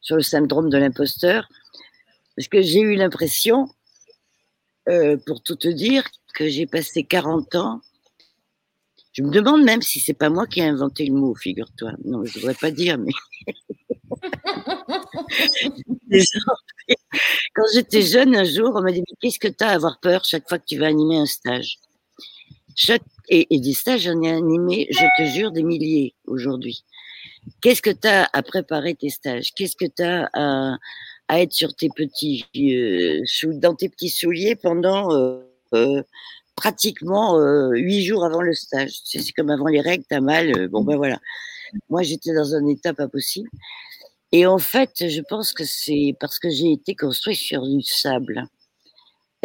[0.00, 1.48] sur le syndrome de l'imposteur.
[2.36, 3.68] Parce que j'ai eu l'impression,
[4.88, 6.04] euh, pour tout te dire,
[6.34, 7.80] que j'ai passé 40 ans
[9.12, 11.92] je me demande même si c'est pas moi qui ai inventé le mot, figure-toi.
[12.04, 13.12] Non, je devrais pas dire, mais.
[17.54, 20.24] Quand j'étais jeune, un jour, on m'a dit Qu'est-ce que tu as à avoir peur
[20.24, 21.78] chaque fois que tu vas animer un stage?
[22.76, 23.02] Chaque...
[23.28, 26.84] et, des stages, j'en ai animé, je te jure, des milliers aujourd'hui.
[27.60, 29.52] Qu'est-ce que tu as à préparer tes stages?
[29.54, 30.76] Qu'est-ce que tu as à,
[31.28, 33.22] à, être sur tes petits, euh,
[33.54, 35.40] dans tes petits souliers pendant euh,
[35.74, 36.02] euh,
[36.60, 38.92] pratiquement euh, huit jours avant le stage.
[39.04, 40.46] C'est comme avant les règles, t'as mal.
[40.58, 41.18] Euh, bon, ben voilà.
[41.88, 43.48] Moi, j'étais dans un état pas possible.
[44.32, 48.44] Et en fait, je pense que c'est parce que j'ai été construit sur du sable.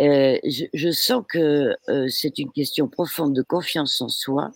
[0.01, 4.51] Euh, je, je, sens que euh, c'est une question profonde de confiance en soi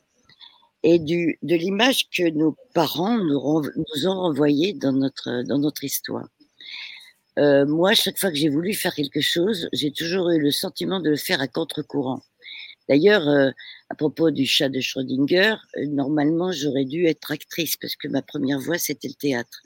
[0.83, 5.85] et du, de l'image que nos parents nous, nous, ont renvoyée dans notre, dans notre
[5.85, 6.27] histoire.
[7.39, 10.99] Euh, moi, chaque fois que j'ai voulu faire quelque chose, j'ai toujours eu le sentiment
[10.99, 12.21] de le faire à contre-courant.
[12.89, 13.51] D'ailleurs, euh,
[13.89, 18.23] à propos du chat de Schrödinger, euh, normalement, j'aurais dû être actrice parce que ma
[18.23, 19.61] première voix, c'était le théâtre.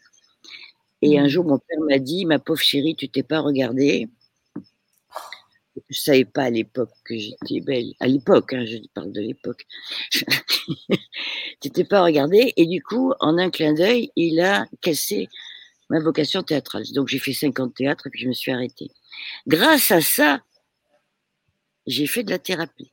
[1.02, 1.30] Et un mmh.
[1.30, 4.10] jour, mon père m'a dit, ma pauvre chérie, tu t'es pas regardée.
[5.90, 7.94] Je savais pas à l'époque que j'étais belle.
[8.02, 9.66] À l'époque, hein, je parle de l'époque.
[11.62, 12.54] tu t'es pas regardée.
[12.58, 15.30] Et du coup, en un clin d'œil, il a cassé
[15.90, 16.84] ma vocation théâtrale.
[16.94, 18.92] Donc, j'ai fait 50 théâtres et puis je me suis arrêtée.
[19.48, 20.42] Grâce à ça,
[21.88, 22.92] j'ai fait de la thérapie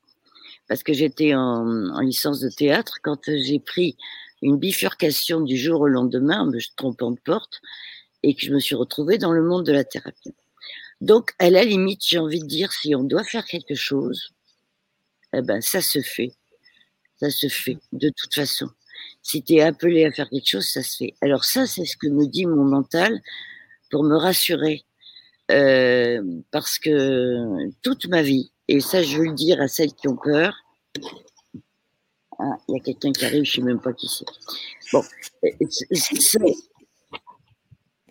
[0.71, 3.97] parce que j'étais en, licence de théâtre, quand j'ai pris
[4.41, 7.61] une bifurcation du jour au lendemain, en me trompant de porte,
[8.23, 10.33] et que je me suis retrouvée dans le monde de la thérapie.
[11.01, 14.31] Donc, à la limite, j'ai envie de dire, si on doit faire quelque chose,
[15.35, 16.35] eh ben, ça se fait.
[17.17, 18.69] Ça se fait, de toute façon.
[19.23, 21.15] Si tu es appelé à faire quelque chose, ça se fait.
[21.21, 23.21] Alors ça, c'est ce que me dit mon mental
[23.91, 24.85] pour me rassurer.
[25.51, 26.23] Euh,
[26.53, 30.15] parce que toute ma vie, et ça, je veux le dire à celles qui ont
[30.15, 30.55] peur.
[32.39, 34.25] Ah, il y a quelqu'un qui arrive, je ne sais même pas qui c'est.
[34.93, 35.03] Bon,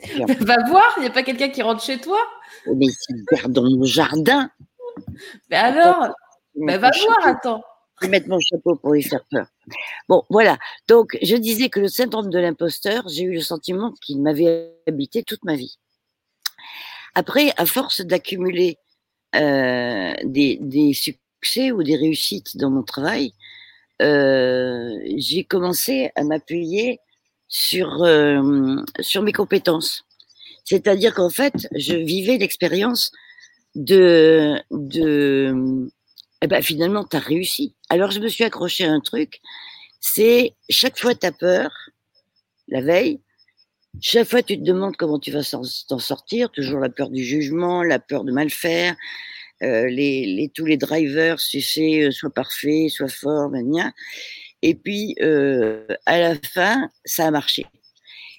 [0.46, 2.20] Va voir, il n'y a pas quelqu'un qui rentre chez toi
[2.76, 4.52] Mais c'est dans mon jardin.
[5.50, 6.10] Mais alors
[6.56, 7.64] bah, Va voir, attends.
[8.02, 9.48] Je vais mettre mon chapeau pour lui faire peur.
[10.10, 10.58] Bon, voilà.
[10.90, 15.24] Donc, je disais que le syndrome de l'imposteur, j'ai eu le sentiment qu'il m'avait habité
[15.24, 15.80] toute ma vie.
[17.16, 18.78] Après, à force d'accumuler
[19.36, 23.34] euh, des, des, succès ou des réussites dans mon travail,
[24.02, 27.00] euh, j'ai commencé à m'appuyer
[27.48, 30.04] sur, euh, sur mes compétences.
[30.66, 33.12] C'est-à-dire qu'en fait, je vivais l'expérience
[33.76, 35.90] de, de
[36.42, 37.76] eh ben, finalement, tu as réussi.
[37.90, 39.42] Alors, je me suis accroché à un truc,
[40.00, 41.72] c'est chaque fois tu as peur,
[42.68, 43.20] la veille,
[44.02, 47.84] chaque fois tu te demandes comment tu vas t'en sortir, toujours la peur du jugement,
[47.84, 48.96] la peur de mal faire,
[49.62, 53.92] euh, les, les, tous les drivers, tu sais, euh, soit parfait, soit fort, mania.
[54.62, 57.66] Et puis, euh, à la fin, ça a marché.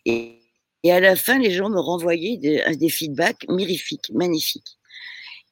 [0.07, 0.41] Et,
[0.83, 4.79] et, à la fin, les gens me renvoyaient des, des feedbacks mirifiques, magnifiques.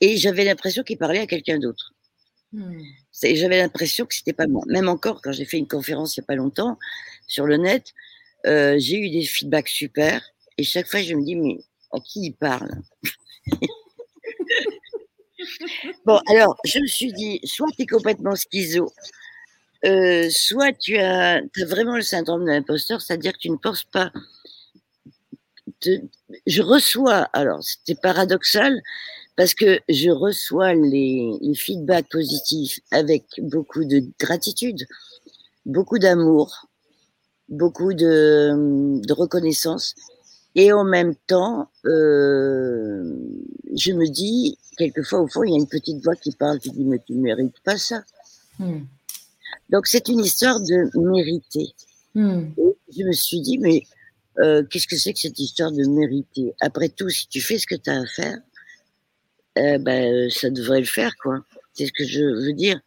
[0.01, 1.93] Et j'avais l'impression qu'ils parlaient à quelqu'un d'autre.
[2.53, 2.81] Hmm.
[3.23, 4.63] J'avais l'impression que c'était pas moi.
[4.69, 6.79] Même encore, quand j'ai fait une conférence il y a pas longtemps
[7.27, 7.93] sur le net,
[8.49, 10.23] euh, j'ai eu des feedbacks super.
[10.57, 11.59] Et chaque fois, je me dis, mais
[11.93, 12.71] à qui il parle?
[16.05, 18.93] Bon, alors, je me suis dit, soit tu es complètement schizo,
[19.85, 24.11] euh, soit tu as, vraiment le syndrome de l'imposteur, c'est-à-dire que tu ne penses pas.
[26.47, 28.83] je reçois, alors c'était paradoxal,
[29.37, 34.87] parce que je reçois les feedbacks positifs avec beaucoup de gratitude,
[35.65, 36.68] beaucoup d'amour,
[37.49, 39.95] beaucoup de, de, reconnaissance.
[40.55, 43.15] Et en même temps, euh,
[43.75, 46.71] je me dis, quelquefois, au fond, il y a une petite voix qui parle, qui
[46.71, 48.03] dit, mais tu ne mérites pas ça.
[48.59, 48.81] Hmm.
[49.71, 51.75] Donc, c'est une histoire de mériter.
[52.15, 52.47] Hmm.
[52.97, 53.83] je me suis dit, mais
[54.41, 56.55] euh, qu'est-ce que c'est que cette histoire de mériter?
[56.61, 58.39] Après tout, si tu fais ce que tu as à faire,
[59.57, 61.45] eh ben, ça devrait le faire, quoi.
[61.75, 62.81] C'est ce que je veux dire.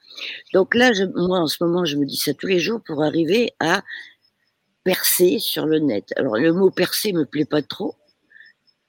[0.54, 3.04] Donc là, je, moi, en ce moment, je me dis ça tous les jours pour
[3.04, 3.84] arriver à
[4.84, 6.14] percer sur le net.
[6.18, 7.96] Alors, le mot percer me plaît pas trop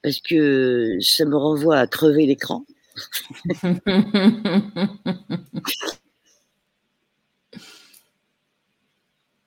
[0.01, 2.65] parce que ça me renvoie à crever l'écran.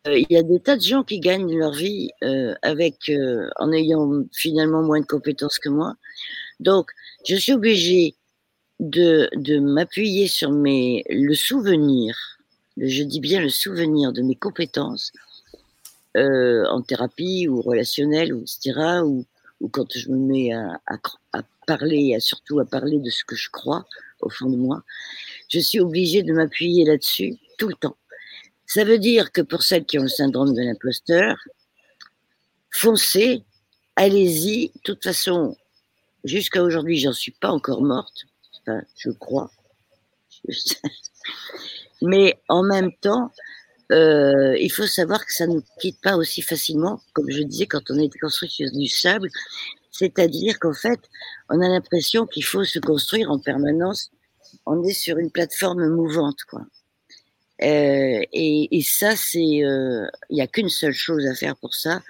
[0.07, 3.49] Euh, il y a des tas de gens qui gagnent leur vie euh, avec euh,
[3.57, 5.95] en ayant finalement moins de compétences que moi.
[6.61, 6.91] Donc,
[7.29, 8.15] je suis obligée
[8.81, 12.17] de, de m'appuyer sur mes, le souvenir,
[12.77, 15.13] je dis bien le souvenir de mes compétences
[16.17, 19.25] euh, en thérapie ou relationnelle, ou etc., ou,
[19.61, 23.37] ou quand je me mets à, à, parler, à, surtout à parler de ce que
[23.37, 23.87] je crois
[24.21, 24.83] au fond de moi,
[25.49, 27.97] je suis obligée de m'appuyer là-dessus tout le temps.
[28.67, 31.37] Ça veut dire que pour celles qui ont le syndrome de l'imposteur,
[32.71, 33.45] foncez,
[33.95, 34.69] allez-y.
[34.69, 35.57] De toute façon,
[36.25, 38.27] jusqu'à aujourd'hui, j'en suis pas encore morte
[38.97, 39.51] je crois.
[42.03, 43.33] Mais en même temps,
[43.93, 47.91] euh, il faut savoir que ça ne quitte pas aussi facilement, comme je disais, quand
[47.91, 49.29] on été construit sur du sable.
[49.93, 51.01] C'est-à-dire qu'en fait,
[51.49, 54.11] on a l'impression qu'il faut se construire en permanence.
[54.67, 56.63] On est sur une plateforme mouvante, quoi.
[57.63, 61.75] Euh, et, et, ça, c'est, il euh, n'y a qu'une seule chose à faire pour
[61.75, 62.03] ça,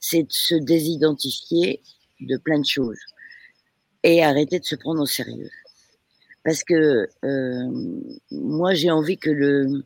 [0.00, 1.80] c'est de se désidentifier
[2.20, 2.98] de plein de choses
[4.02, 5.50] et arrêter de se prendre au sérieux
[6.48, 8.00] parce que euh,
[8.30, 9.84] moi j'ai envie que le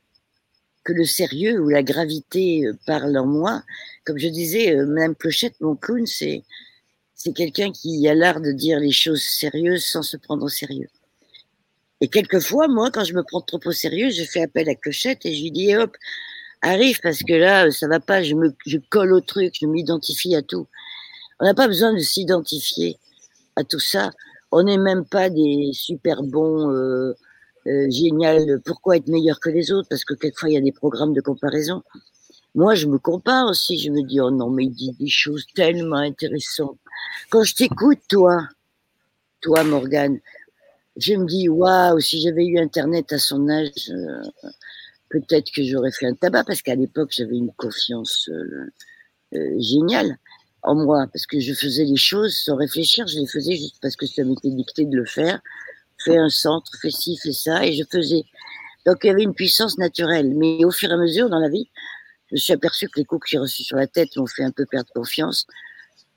[0.84, 3.62] que le sérieux ou la gravité euh, parle en moi.
[4.04, 6.42] Comme je disais, euh, Madame Clochette, mon clown, c'est
[7.14, 10.88] c'est quelqu'un qui a l'art de dire les choses sérieuses sans se prendre au sérieux.
[12.00, 15.24] Et quelquefois, moi, quand je me prends trop au sérieux, je fais appel à Clochette
[15.24, 15.96] et je lui dis eh, hop,
[16.62, 18.22] arrive parce que là, ça va pas.
[18.24, 20.66] Je me je colle au truc, je m'identifie à tout.
[21.40, 22.98] On n'a pas besoin de s'identifier
[23.56, 24.10] à tout ça
[24.52, 27.16] on n'est même pas des super bons, euh,
[27.66, 28.60] euh, génial.
[28.64, 29.88] Pourquoi être meilleur que les autres?
[29.88, 31.82] Parce que quelquefois, il y a des programmes de comparaison.
[32.54, 33.78] Moi, je me compare aussi.
[33.78, 36.78] Je me dis, oh non, mais il dit des choses tellement intéressantes.
[37.30, 38.48] Quand je t'écoute, toi,
[39.40, 40.18] toi, Morgane,
[40.96, 44.22] je me dis, waouh, si j'avais eu Internet à son âge, euh,
[45.08, 48.70] peut-être que j'aurais fait un tabac, parce qu'à l'époque, j'avais une confiance euh,
[49.34, 50.18] euh, géniale
[50.62, 53.96] en moi, parce que je faisais les choses sans réfléchir, je les faisais juste parce
[53.96, 55.40] que ça m'était dicté de le faire.
[56.04, 58.24] Fais un centre, fais ci, fais ça, et je faisais.
[58.86, 60.34] Donc il y avait une puissance naturelle.
[60.34, 61.68] Mais au fur et à mesure dans la vie,
[62.28, 64.42] je me suis aperçu que les coups que j'ai reçus sur la tête m'ont fait
[64.42, 65.46] un peu perdre confiance.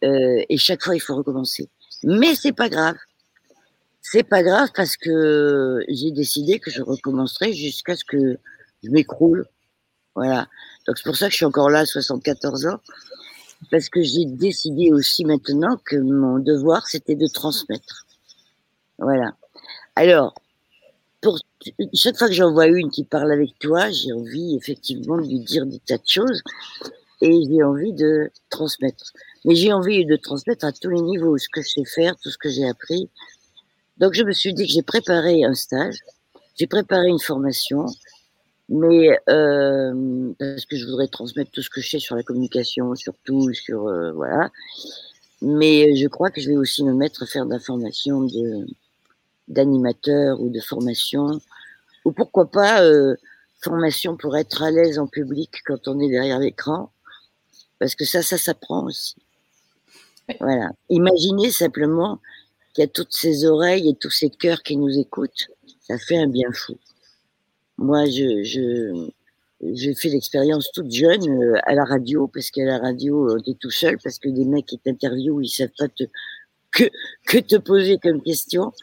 [0.03, 1.69] Euh, et chaque fois, il faut recommencer.
[2.03, 2.95] Mais c'est pas grave.
[4.01, 8.37] C'est pas grave parce que j'ai décidé que je recommencerai jusqu'à ce que
[8.83, 9.45] je m'écroule.
[10.15, 10.47] Voilà.
[10.87, 12.79] Donc c'est pour ça que je suis encore là à 74 ans.
[13.71, 18.05] parce que j'ai décidé aussi maintenant que mon devoir, c'était de transmettre.
[18.99, 19.35] Voilà.
[19.95, 20.33] Alors,
[21.21, 21.39] pour,
[21.93, 25.39] chaque fois que j'en vois une qui parle avec toi, j'ai envie effectivement de lui
[25.39, 26.41] dire des tas de choses
[27.21, 29.13] et j'ai envie de transmettre.
[29.45, 32.29] Mais j'ai envie de transmettre à tous les niveaux ce que je sais faire, tout
[32.29, 33.09] ce que j'ai appris.
[33.97, 35.99] Donc je me suis dit que j'ai préparé un stage,
[36.57, 37.85] j'ai préparé une formation,
[38.67, 42.93] mais euh, parce que je voudrais transmettre tout ce que je sais sur la communication,
[42.95, 44.51] surtout sur euh, voilà.
[45.41, 48.65] Mais je crois que je vais aussi me mettre à faire de la formation de
[49.47, 51.39] d'animateur ou de formation,
[52.03, 53.15] ou pourquoi pas euh,
[53.61, 56.91] formation pour être à l'aise en public quand on est derrière l'écran,
[57.79, 59.15] parce que ça, ça s'apprend aussi.
[60.39, 60.71] Voilà.
[60.89, 62.19] Imaginez simplement
[62.73, 65.47] qu'il y a toutes ces oreilles et tous ces cœurs qui nous écoutent,
[65.81, 66.77] ça fait un bien fou.
[67.77, 69.09] Moi, je, je,
[69.61, 73.59] j'ai fait l'expérience toute jeune euh, à la radio, parce qu'à la radio, on est
[73.59, 76.03] tout seul, parce que des mecs qui t'interviewent, ils savent pas te,
[76.71, 76.85] que,
[77.27, 78.73] que te poser comme question.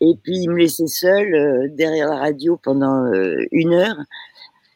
[0.00, 3.96] Et puis, ils me laissaient seul euh, derrière la radio pendant euh, une heure,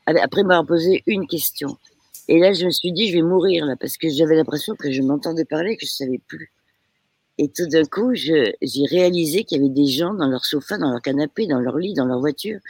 [0.06, 1.78] après m'avoir posé une question.
[2.28, 4.90] Et là, je me suis dit, je vais mourir, là, parce que j'avais l'impression que
[4.90, 6.52] je m'entendais parler, que je savais plus.
[7.38, 8.54] Et tout d'un coup, j'ai
[8.90, 11.94] réalisé qu'il y avait des gens dans leur sofa, dans leur canapé, dans leur lit,
[11.94, 12.60] dans leur voiture,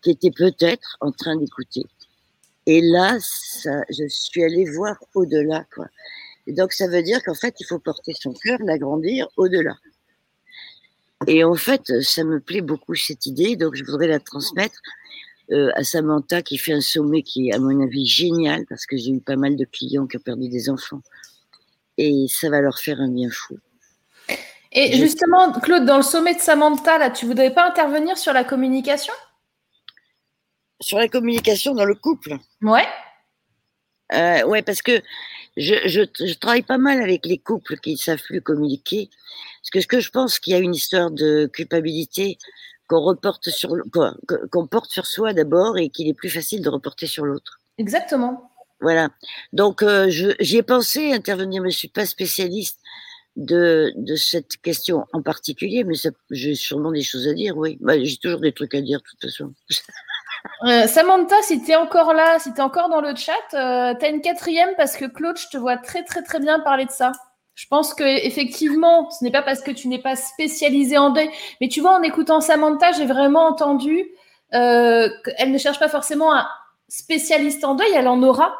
[0.00, 1.84] qui était peut-être en train d'écouter.
[2.66, 5.86] Et là, ça, je suis allée voir au-delà, quoi.
[6.46, 9.76] Et donc, ça veut dire qu'en fait, il faut porter son cœur, l'agrandir au-delà.
[11.26, 14.80] Et en fait, ça me plaît beaucoup cette idée, donc je voudrais la transmettre
[15.50, 18.96] euh, à Samantha qui fait un sommet qui est, à mon avis, génial, parce que
[18.96, 21.02] j'ai eu pas mal de clients qui ont perdu des enfants.
[21.98, 23.58] Et ça va leur faire un bien fou.
[24.72, 28.42] Et justement, Claude, dans le sommet de Samantha, là, tu voudrais pas intervenir sur la
[28.42, 29.14] communication?
[30.80, 32.36] Sur la communication dans le couple?
[32.60, 32.86] Ouais.
[34.12, 35.00] Euh, ouais, parce que
[35.56, 39.10] je, je, travaille pas mal avec les couples qui ne savent plus communiquer.
[39.62, 42.38] Parce que ce que je pense qu'il y a une histoire de culpabilité
[42.88, 43.74] qu'on reporte sur
[44.50, 47.60] qu'on porte sur soi d'abord et qu'il est plus facile de reporter sur l'autre.
[47.78, 48.50] Exactement.
[48.80, 49.10] Voilà.
[49.52, 52.78] Donc euh, j'y ai pensé intervenir, mais je suis pas spécialiste
[53.36, 55.94] de, de cette question en particulier, mais
[56.30, 57.56] j'ai sûrement des choses à dire.
[57.56, 59.54] Oui, bah, j'ai toujours des trucs à dire de toute façon.
[60.64, 63.94] Euh, Samantha, si tu es encore là, si tu es encore dans le chat, euh,
[63.98, 66.84] tu as une quatrième parce que Claude, je te vois très très très bien parler
[66.84, 67.12] de ça.
[67.54, 71.30] Je pense que effectivement, ce n'est pas parce que tu n'es pas spécialisé en deuil,
[71.60, 74.10] mais tu vois, en écoutant Samantha, j'ai vraiment entendu
[74.54, 76.46] euh, qu'elle ne cherche pas forcément un
[76.88, 78.54] spécialiste en deuil, elle en aura,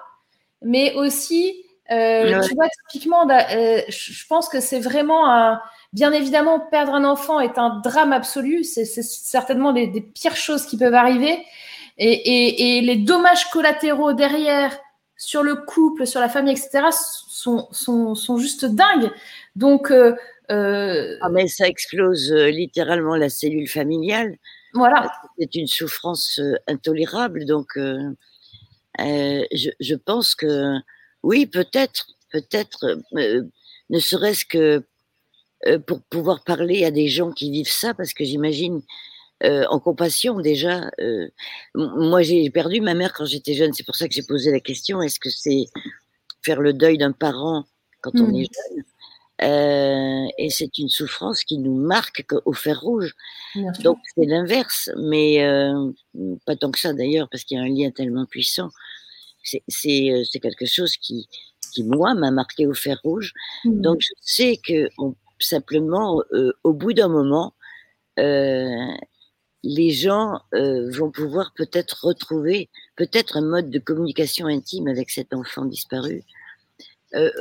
[0.63, 5.61] mais aussi, tu vois, typiquement, je pense que c'est vraiment un,
[5.95, 8.65] Bien évidemment, perdre un enfant est un drame absolu.
[8.65, 11.47] C'est certainement des, pires choses qui peuvent arriver.
[11.97, 14.77] Et, les dommages collatéraux derrière,
[15.17, 19.11] sur le couple, sur la famille, etc., sont, sont, juste dingues.
[19.57, 19.91] Donc.
[19.91, 20.15] Euh,
[20.51, 24.37] euh, ah, mais ça explose euh, littéralement la cellule familiale.
[24.75, 25.11] Voilà.
[25.39, 27.47] C'est une souffrance intolérable.
[27.47, 30.77] Donc, je, je, pense que
[31.23, 34.83] oui, peut-être, peut-être, ne serait-ce que
[35.87, 38.83] pour pouvoir parler à des gens qui vivent ça, parce que j'imagine
[39.45, 40.91] euh, en compassion déjà.
[41.01, 41.29] Euh,
[41.75, 44.61] moi, j'ai perdu ma mère quand j'étais jeune, c'est pour ça que j'ai posé la
[44.61, 45.67] question est-ce que c'est
[46.43, 47.65] faire le deuil d'un parent
[48.01, 48.37] quand on mmh.
[48.37, 48.85] est jeune
[50.39, 53.15] et c'est une souffrance qui nous marque au fer rouge.
[53.81, 55.45] Donc c'est l'inverse, mais
[56.47, 58.71] pas tant que ça d'ailleurs, parce qu'il y a un lien tellement puissant.
[59.43, 59.61] C'est
[60.41, 61.29] quelque chose qui,
[61.75, 63.35] qui moi, m'a marqué au fer rouge.
[63.65, 63.81] Mmh.
[63.83, 65.15] Donc je sais qu'on
[65.45, 67.55] simplement, euh, au bout d'un moment,
[68.19, 68.95] euh,
[69.67, 75.35] les gens euh, vont pouvoir peut-être retrouver peut-être un mode de communication intime avec cet
[75.35, 76.23] enfant disparu,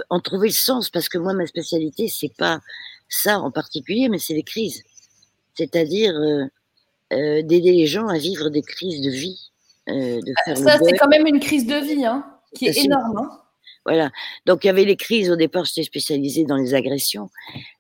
[0.10, 2.62] en trouver le sens, parce que moi, ma spécialité, c'est pas
[3.10, 4.84] ça en particulier, mais c'est les crises.
[5.56, 6.14] C'est-à-dire
[7.10, 9.52] d'aider les gens à vivre des crises de vie.
[9.88, 12.24] de faire ça, c'est quand même une crise de vie, hein,
[12.56, 13.18] qui est énorme.
[13.18, 13.43] Hein.
[13.86, 14.12] Voilà.
[14.46, 15.30] Donc il y avait les crises.
[15.30, 17.30] Au départ, j'étais spécialisée dans les agressions,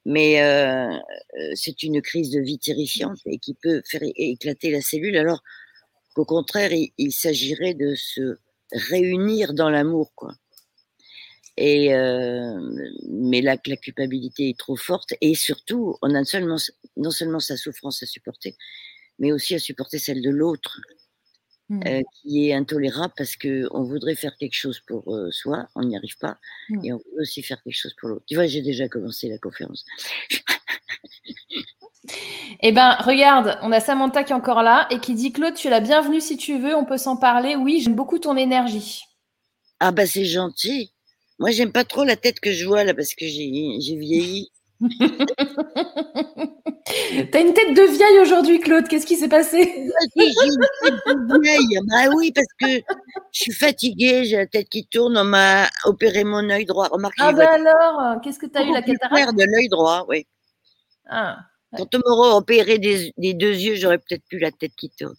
[0.05, 4.81] mais euh, euh, c'est une crise de vie terrifiante et qui peut faire éclater la
[4.81, 5.17] cellule.
[5.17, 5.43] Alors
[6.13, 8.37] qu'au contraire, il, s'agirait de se
[8.71, 10.33] réunir dans l'amour, quoi.
[11.55, 12.59] Et euh,
[13.09, 16.23] mais là, la culpabilité est trop forte et surtout, on a
[16.97, 18.57] non seulement sa souffrance à supporter,
[19.19, 20.81] mais aussi à supporter celle de l'autre.
[21.73, 21.81] Mmh.
[21.87, 25.97] Euh, qui est intolérable parce qu'on voudrait faire quelque chose pour euh, soi, on n'y
[25.97, 26.37] arrive pas,
[26.69, 26.85] mmh.
[26.85, 28.23] et on veut aussi faire quelque chose pour l'autre.
[28.27, 29.83] Tu vois, j'ai déjà commencé la conférence.
[32.61, 35.65] eh ben, regarde, on a Samantha qui est encore là et qui dit Claude, tu
[35.65, 37.55] es la bienvenue si tu veux, on peut s'en parler.
[37.55, 39.01] Oui, j'aime beaucoup ton énergie.
[39.79, 40.93] Ah bah c'est gentil.
[41.39, 44.51] Moi, j'aime pas trop la tête que je vois là parce que j'ai vieilli.
[47.31, 48.87] T'as une tête de vieille aujourd'hui, Claude.
[48.87, 49.89] Qu'est-ce qui s'est passé?
[50.15, 50.95] J'ai une tête
[51.27, 51.79] de vieille.
[51.87, 52.83] Bah oui, parce que
[53.31, 55.17] je suis fatiguée, j'ai la tête qui tourne.
[55.17, 56.87] On m'a opéré mon œil droit.
[56.89, 59.35] Remarque, ah bah alors, qu'est-ce que tu as eu la cataracte?
[59.35, 60.25] de l'œil droit, oui.
[61.07, 61.37] Ah,
[61.77, 65.15] Quand on m'aurait opéré des, deux yeux, j'aurais peut-être plus la tête qui tourne.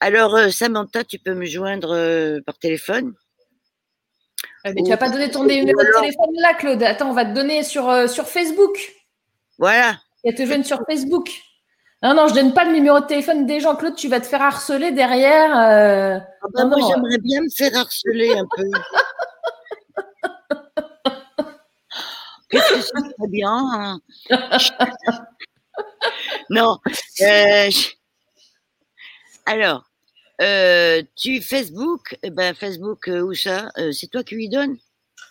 [0.00, 3.14] Alors, euh, Samantha, tu peux me joindre euh, par téléphone?
[3.14, 3.18] ah,
[4.64, 6.82] mais tu n'as pas donné ton numéro de téléphone là, Claude.
[6.82, 8.94] Attends, on va te donner sur, euh, sur Facebook.
[9.58, 9.96] Voilà.
[10.24, 11.30] Et te joindre sur Facebook.
[12.02, 13.76] Non, non, je donne pas le numéro de téléphone des gens.
[13.76, 15.58] Claude, tu vas te faire harceler derrière.
[15.58, 16.18] Euh...
[16.18, 18.64] Ah bah, moi, j'aimerais bien me faire harceler un peu.
[22.50, 24.00] Qu'est-ce que serait bien hein?
[26.50, 26.78] Non.
[27.22, 27.70] Euh,
[29.46, 29.84] alors,
[30.40, 33.70] euh, tu Facebook, eh ben Facebook euh, où ça?
[33.78, 34.76] Euh, C'est toi qui lui donnes?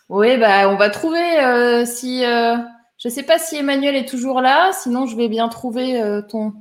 [0.08, 4.72] Oui, bah on va trouver si je sais pas si Emmanuel est toujours là.
[4.72, 6.52] Sinon, je vais bien trouver ton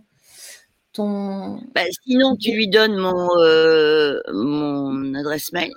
[0.93, 1.59] ton.
[1.73, 3.27] Bah, sinon, tu lui donnes mon
[4.33, 5.73] mon adresse mail.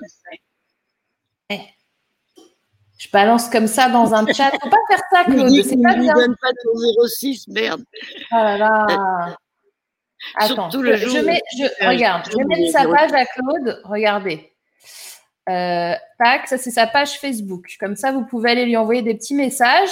[1.51, 1.61] Eh.
[2.99, 4.51] Je balance comme ça dans un chat.
[4.63, 5.63] Faut pas faire ça, Claude.
[5.65, 6.15] C'est pas bien.
[6.15, 7.83] donne pas ton 06, merde.
[8.33, 9.37] Oh là là.
[10.37, 10.79] Attends, je,
[11.21, 13.81] mets, je, regarde, je vais mettre sa page à Claude.
[13.85, 14.53] Regardez.
[15.49, 17.77] Euh, tac, ça c'est sa page Facebook.
[17.79, 19.91] Comme ça, vous pouvez aller lui envoyer des petits messages.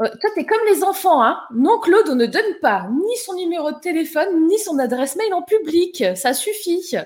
[0.00, 1.22] Euh, toi, tu es comme les enfants.
[1.22, 5.16] Hein non, Claude, on ne donne pas ni son numéro de téléphone, ni son adresse
[5.16, 6.04] mail en public.
[6.14, 6.96] Ça suffit.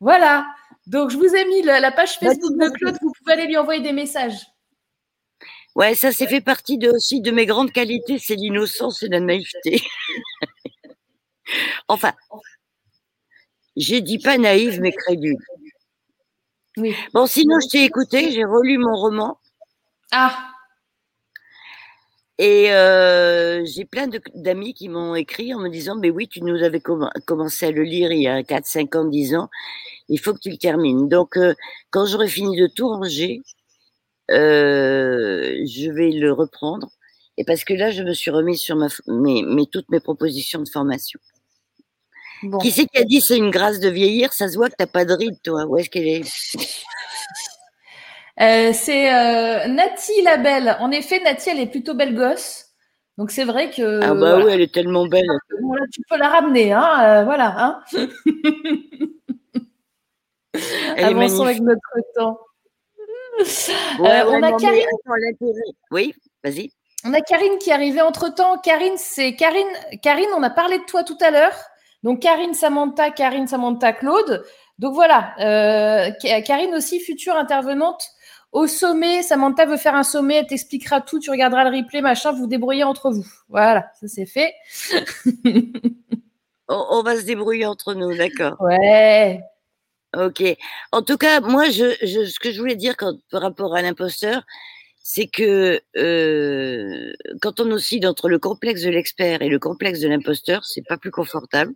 [0.00, 0.46] Voilà.
[0.86, 2.96] Donc, je vous ai mis la, page Facebook de Claude.
[3.00, 4.46] Vous pouvez aller lui envoyer des messages.
[5.74, 8.18] Ouais, ça, c'est fait partie de, aussi de mes grandes qualités.
[8.18, 9.82] C'est l'innocence et la naïveté.
[11.88, 12.12] Enfin,
[13.76, 15.36] j'ai dit pas naïve, mais crédule.
[16.76, 16.94] Oui.
[17.12, 19.38] Bon, sinon, je t'ai écouté, j'ai relu mon roman.
[20.12, 20.50] Ah.
[22.38, 26.62] Et euh, j'ai plein d'amis qui m'ont écrit en me disant, mais oui, tu nous
[26.64, 29.48] avais commencé à le lire il y a 4, 5 ans, 10 ans,
[30.08, 31.08] il faut que tu le termines.
[31.08, 31.54] Donc, euh,
[31.90, 33.42] quand j'aurai fini de tout ranger,
[34.32, 36.88] euh, je vais le reprendre.
[37.36, 40.68] Et parce que là, je me suis remise sur ma, mes, toutes mes propositions de
[40.68, 41.20] formation.
[42.60, 44.86] Qui c'est qui a dit c'est une grâce de vieillir Ça se voit que t'as
[44.86, 45.64] pas de ride, toi.
[45.66, 46.22] Où est-ce qu'elle est,
[48.40, 50.76] euh, C'est euh, Nati la belle.
[50.80, 52.66] En effet, Nati, elle est plutôt belle gosse.
[53.16, 54.00] Donc c'est vrai que.
[54.02, 55.28] Ah bah oui, elle est tellement belle.
[55.92, 57.02] tu peux la ramener, hein.
[57.02, 57.54] Euh, voilà.
[57.56, 57.80] Hein
[60.96, 61.80] elle Avançons avec notre
[62.14, 62.40] temps.
[64.00, 64.86] on a Karine.
[65.90, 66.70] oui, vas-y.
[67.04, 68.58] On a Karine qui est arrivée entre temps.
[68.58, 69.68] Karine, c'est Karine.
[70.02, 71.54] Karine, on a parlé de toi tout à l'heure.
[72.04, 74.44] Donc Karine Samantha, Karine Samantha Claude.
[74.78, 76.10] Donc voilà, euh,
[76.42, 78.06] Karine aussi, future intervenante
[78.52, 79.22] au sommet.
[79.22, 82.84] Samantha veut faire un sommet, elle t'expliquera tout, tu regarderas le replay, machin, vous débrouillez
[82.84, 83.26] entre vous.
[83.48, 84.52] Voilà, ça c'est fait.
[86.68, 88.60] on, va se débrouiller entre nous, d'accord.
[88.60, 89.40] Ouais.
[90.14, 90.42] Ok.
[90.92, 92.96] En tout cas, moi, je, ce que je voulais dire
[93.30, 94.42] par rapport à l'imposteur,
[95.06, 97.12] c'est que euh,
[97.42, 100.96] quand on oscille entre le complexe de l'expert et le complexe de l'imposteur, c'est pas
[100.96, 101.74] plus confortable.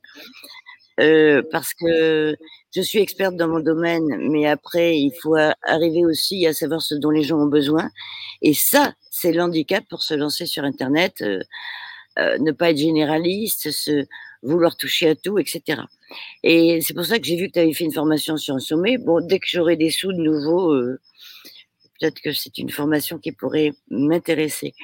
[0.98, 2.34] Euh, parce que
[2.74, 6.94] je suis experte dans mon domaine, mais après, il faut arriver aussi à savoir ce
[6.94, 7.90] dont les gens ont besoin.
[8.40, 11.40] Et ça, c'est l'handicap pour se lancer sur Internet, euh,
[12.18, 14.06] euh ne pas être généraliste, se
[14.42, 15.82] vouloir toucher à tout, etc.
[16.42, 18.60] Et c'est pour ça que j'ai vu que tu avais fait une formation sur un
[18.60, 18.98] sommet.
[18.98, 21.00] Bon, dès que j'aurai des sous de nouveau, euh,
[21.98, 24.74] peut-être que c'est une formation qui pourrait m'intéresser.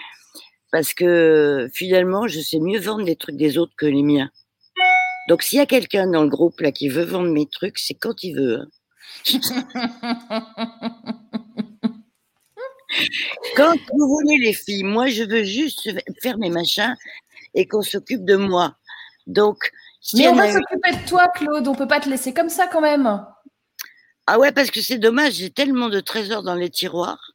[0.72, 4.30] Parce que finalement, je sais mieux vendre les trucs des autres que les miens.
[5.28, 7.94] Donc s'il y a quelqu'un dans le groupe là qui veut vendre mes trucs, c'est
[7.94, 8.60] quand il veut.
[8.60, 8.68] Hein.
[13.56, 15.88] quand vous voulez les filles, moi je veux juste
[16.20, 16.94] faire mes machins
[17.54, 18.76] et qu'on s'occupe de moi.
[19.26, 19.70] Donc,
[20.12, 21.66] mais on va s'occuper de toi, Claude.
[21.66, 23.24] On peut pas te laisser comme ça quand même.
[24.26, 27.32] Ah ouais, parce que c'est dommage, j'ai tellement de trésors dans les tiroirs.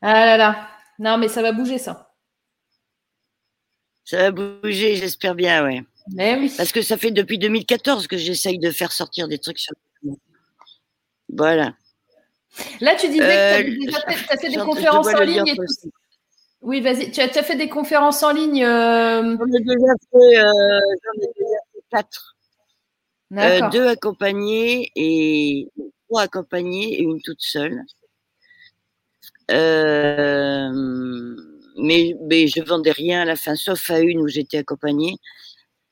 [0.00, 0.68] Ah là là.
[0.98, 2.14] Non, mais ça va bouger, ça.
[4.04, 5.82] Ça va bouger, j'espère bien, ouais.
[6.14, 6.52] Mais oui.
[6.56, 9.74] Parce que ça fait depuis 2014 que j'essaye de faire sortir des trucs sur
[11.28, 11.74] Voilà.
[12.80, 13.94] Là, tu disais que tu
[14.32, 15.90] as, fait des conférences en ligne et tout.
[16.62, 17.10] Oui, vas-y.
[17.10, 18.64] Tu as, fait des conférences en ligne.
[18.64, 20.80] Euh, j'en ai déjà fait, euh,
[21.20, 22.35] ai déjà fait quatre.
[23.36, 25.68] Euh, deux accompagnés et
[26.08, 27.82] trois accompagnés et une toute seule.
[29.50, 31.36] Euh,
[31.76, 35.16] mais, mais je vendais rien à la fin, sauf à une où j'étais accompagnée.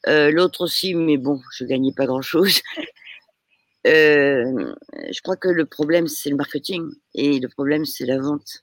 [0.09, 2.61] Euh, L'autre aussi, mais bon, je gagnais pas grand chose.
[3.87, 4.75] euh,
[5.11, 6.83] je crois que le problème, c'est le marketing
[7.15, 8.63] et le problème, c'est la vente.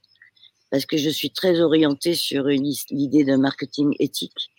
[0.70, 4.52] Parce que je suis très orientée sur l'idée d'un marketing éthique.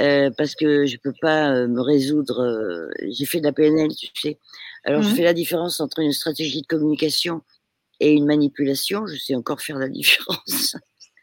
[0.00, 2.40] Euh, parce que je peux pas euh, me résoudre.
[2.40, 4.38] Euh, j'ai fait de la PNL, tu sais.
[4.84, 5.14] Alors, je mmh.
[5.14, 7.42] fais la différence entre une stratégie de communication
[8.00, 9.06] et une manipulation.
[9.06, 10.76] Je sais encore faire la différence.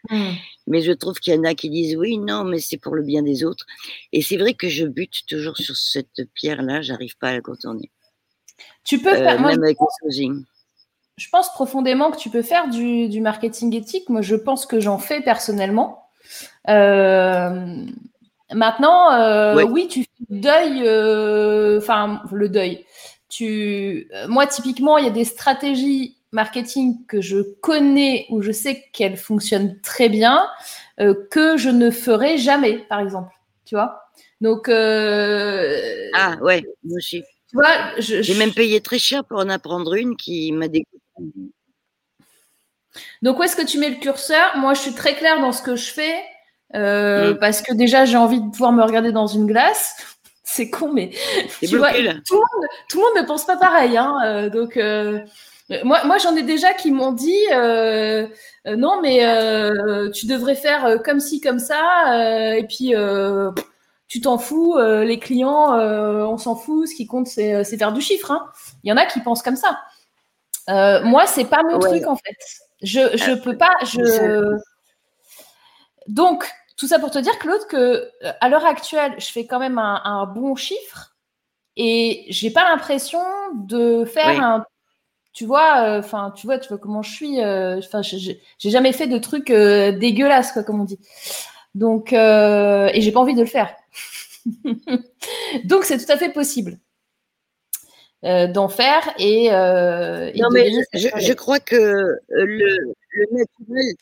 [0.10, 0.32] Mmh.
[0.68, 3.04] Mais je trouve qu'il y en a qui disent oui, non, mais c'est pour le
[3.04, 3.66] bien des autres.
[4.14, 6.82] Et c'est vrai que je bute toujours sur cette pierre-là.
[6.82, 7.92] J'arrive pas à la contourner.
[8.84, 9.40] Tu peux faire.
[9.40, 9.54] Moi,
[11.18, 14.08] je pense profondément que tu peux faire du, du marketing éthique.
[14.10, 16.10] Moi, je pense que j'en fais personnellement.
[16.70, 17.86] Euh,
[18.54, 22.86] Maintenant, euh, oui, tu fais le deuil, euh, enfin le deuil.
[23.30, 28.52] Tu, euh, moi, typiquement, il y a des stratégies marketing que je connais ou je
[28.52, 30.48] sais qu'elles fonctionnent très bien
[31.32, 33.34] que je ne ferai jamais, par exemple.
[33.66, 34.02] Tu vois
[34.42, 34.68] Donc.
[34.68, 37.24] ah ouais, moi aussi.
[37.50, 41.00] Tu vois, j'ai même payé très cher pour en apprendre une qui m'a dégoûté.
[43.22, 44.58] Donc où est-ce que tu mets le curseur?
[44.58, 46.16] Moi, je suis très claire dans ce que je fais.
[46.76, 47.38] Euh, mm.
[47.40, 49.96] parce que déjà j'ai envie de pouvoir me regarder dans une glace.
[50.44, 51.12] C'est con, mais
[51.60, 53.96] tu vois, tout, le monde, tout le monde ne pense pas pareil.
[53.98, 55.20] Hein, euh, donc euh,
[55.84, 57.46] moi, moi j'en ai déjà qui m'ont dit
[58.66, 59.20] non, mais
[60.12, 62.96] tu devrais faire comme ci, comme ça, et puis
[64.08, 64.76] tu t'en fous.
[64.80, 66.88] les clients, on s'en fout.
[66.88, 68.32] Ce qui compte, c'est faire du chiffre.
[68.32, 68.48] Hein.
[68.84, 69.80] Il y en a qui pensent comme ça.
[71.04, 72.38] moi, c'est pas mon truc en fait.
[72.82, 73.76] Je je peux pas.
[73.84, 74.58] Je
[76.10, 76.44] donc,
[76.76, 79.78] tout ça pour te dire, Claude, que euh, à l'heure actuelle, je fais quand même
[79.78, 81.16] un, bon chiffre
[81.78, 83.22] et j'ai pas l'impression
[83.56, 84.66] de faire un.
[85.34, 87.42] Tu vois, euh, enfin, tu vois, tu vois comment je suis.
[87.42, 91.00] Euh, enfin, j'ai jamais fait de trucs dégueulasses, quoi, comme on dit.
[91.76, 93.76] Donc, et j'ai pas envie de le faire.
[95.64, 96.80] Donc, c'est tout à fait possible.
[98.24, 103.96] d'en faire et, non mais je, crois que le, le naturel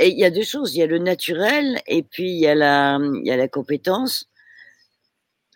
[0.00, 0.74] il y a deux choses.
[0.74, 3.48] Il y a le naturel et puis il y a la, il y a la
[3.48, 4.28] compétence.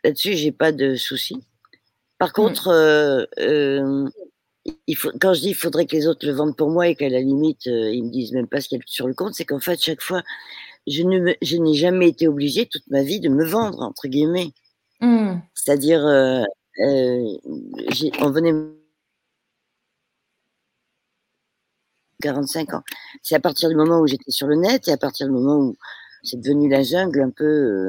[0.04, 1.36] Là-dessus, j'ai pas de souci.
[2.18, 2.32] Par mmh.
[2.32, 4.08] contre, euh, euh,
[4.86, 6.94] il faut, quand je dis il faudrait que les autres le vendent pour moi et
[6.94, 9.14] qu'à la limite, euh, ils me disent même pas ce qu'il y a sur le
[9.14, 10.22] compte, c'est qu'en fait, chaque fois,
[10.86, 14.52] je ne je n'ai jamais été obligée toute ma vie de me vendre, entre guillemets.
[15.00, 15.36] Mmh.
[15.54, 16.42] C'est-à-dire, euh,
[18.20, 18.52] on venait
[22.22, 22.82] 45 ans.
[23.22, 25.56] C'est à partir du moment où j'étais sur le net et à partir du moment
[25.56, 25.76] où
[26.22, 27.86] c'est devenu la jungle, un peu, euh,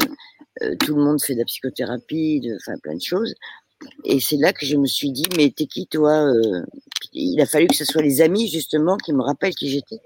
[0.61, 3.33] euh, tout le monde fait de la psychothérapie, de, enfin plein de choses.
[4.03, 6.63] Et c'est là que je me suis dit, mais t'es qui toi euh,
[7.13, 10.01] Il a fallu que ce soit les amis justement qui me rappellent qui j'étais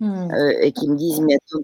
[0.00, 0.30] hmm.
[0.62, 1.62] et qui me disent, mais attends,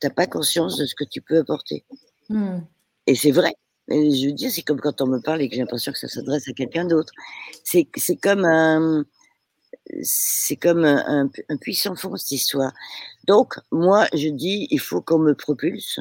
[0.00, 1.84] t'as pas conscience de ce que tu peux apporter.
[2.28, 2.58] Hmm.
[3.06, 3.54] Et c'est vrai.
[3.88, 6.08] je veux dire, c'est comme quand on me parle et que j'ai l'impression que ça
[6.08, 7.12] s'adresse à quelqu'un d'autre.
[7.62, 7.86] C'est
[8.20, 9.04] comme un
[10.02, 11.28] c'est comme un,
[11.60, 12.72] puissant fond cette histoire.
[13.26, 16.00] Donc, moi, je dis, il faut qu'on me propulse.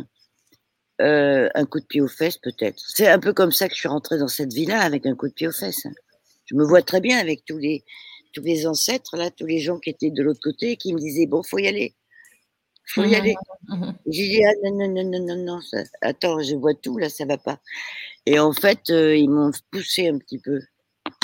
[1.01, 2.81] Euh, un coup de pied aux fesses, peut-être.
[2.87, 5.27] C'est un peu comme ça que je suis rentrée dans cette vie-là, avec un coup
[5.27, 5.87] de pied aux fesses.
[6.45, 7.83] Je me vois très bien avec tous les,
[8.31, 11.25] tous les ancêtres, là, tous les gens qui étaient de l'autre côté, qui me disaient,
[11.25, 11.95] bon, faut y aller.
[12.85, 13.35] Faut y mmh aller.
[13.69, 15.59] Mmh J'ai dit, ah non, non, non, non, non, non,
[16.01, 17.59] attends, je vois tout, là, ça va pas.
[18.25, 20.59] Et en fait, euh, ils m'ont poussé un petit peu.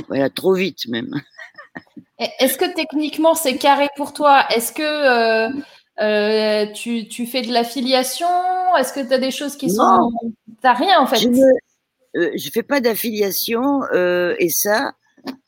[0.07, 1.10] Voilà, trop vite même.
[2.19, 4.43] Est-ce que techniquement c'est carré pour toi?
[4.49, 5.49] Est-ce que euh,
[6.01, 8.27] euh, tu, fais de l'affiliation?
[8.77, 10.11] Est-ce que tu as des choses qui sont.
[10.21, 11.17] Tu n'as rien en fait?
[11.17, 14.91] Je ne euh, fais pas d'affiliation et ça,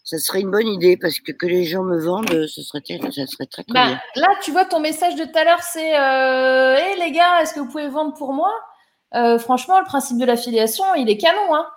[0.06, 3.28] ça serait une bonne idée parce que que les gens me vendent, ce serait, ça
[3.28, 4.00] serait très bah.
[4.16, 7.60] Là, tu vois, ton message de tout à l'heure, c'est Hé les gars, est-ce que
[7.60, 8.52] vous pouvez vendre pour moi?
[9.40, 11.54] Franchement, le principe de l'affiliation, il est canon.
[11.54, 11.68] Hein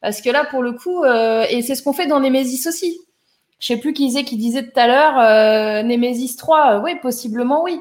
[0.00, 3.00] parce que là, pour le coup, et c'est ce qu'on fait dans Nemesis aussi
[3.60, 6.96] je sais plus qui disait, qui disait tout à l'heure, euh, Nemesis 3, euh, oui,
[7.00, 7.80] possiblement oui.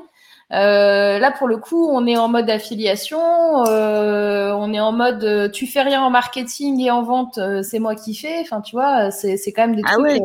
[0.51, 5.65] Euh, là, pour le coup, on est en mode affiliation, on est en mode tu
[5.65, 8.39] fais rien en marketing et en vente, c'est moi qui fais.
[8.41, 10.21] Enfin, tu vois, c'est, quand même des ah trucs.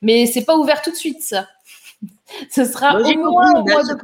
[0.00, 1.46] mais c'est pas ouvert tout de suite, ça.
[2.50, 3.94] Ce sera au moins au mois de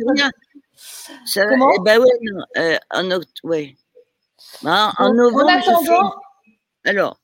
[1.35, 1.71] Comment?
[1.75, 3.77] eh ben ouais, en octobre, ouais.
[4.63, 5.45] Ben, en novembre.
[5.45, 6.15] En attendant,
[6.85, 7.19] alors,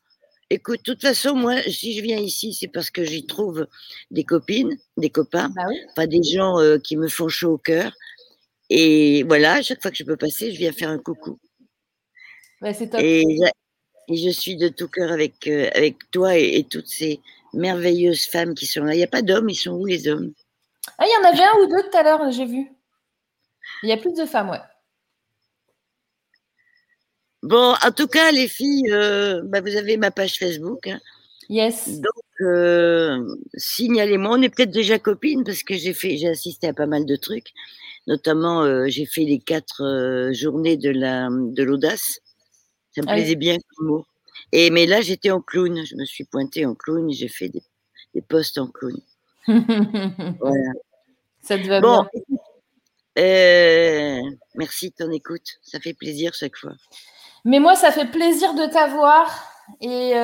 [0.53, 3.67] Écoute, de toute façon, moi, si je viens ici, c'est parce que j'y trouve
[4.11, 5.63] des copines, des copains, bah
[5.97, 7.91] pas des gens euh, qui me font chaud au cœur.
[8.69, 11.39] Et voilà, chaque fois que je peux passer, je viens faire un coucou.
[12.61, 13.01] Bah, c'est top.
[13.03, 13.25] Et,
[14.11, 17.23] je suis de tout cœur avec, euh, avec toi et, toutes ces
[17.55, 18.93] merveilleuses femmes qui sont là.
[18.93, 20.35] Il n'y a pas d'hommes, ils sont où les hommes?
[20.99, 22.71] Ah, il y en avait un ou deux tout à l'heure, j'ai vu.
[23.85, 24.61] Il y a plus de femmes, ouais.
[27.43, 30.87] Bon, en tout cas, les filles, euh, bah, vous avez ma page Facebook.
[30.87, 31.01] Hein.
[31.49, 32.01] Yes.
[32.01, 32.13] Donc,
[33.55, 34.37] signalez-moi.
[34.37, 37.17] On est peut-être déjà copines parce que j'ai fait, j'ai assisté à pas mal de
[37.17, 37.53] trucs.
[38.07, 42.21] Notamment, j'ai fait les quatre journées de la de l'audace.
[42.95, 44.07] Ça me ah plaisait bien comme mot.
[44.53, 45.85] Et mais là, j'étais en clown.
[45.85, 47.11] Je me suis pointée en clown.
[47.13, 47.63] J'ai fait des,
[48.15, 48.97] des postes en clown.
[49.47, 50.73] voilà.
[51.43, 52.39] Ça te va bon, bien.
[53.19, 54.21] Euh,
[54.55, 55.59] merci de ton écoute.
[55.63, 56.73] Ça fait plaisir chaque fois.
[57.45, 59.49] Mais moi, ça fait plaisir de t'avoir.
[59.81, 60.21] Et euh,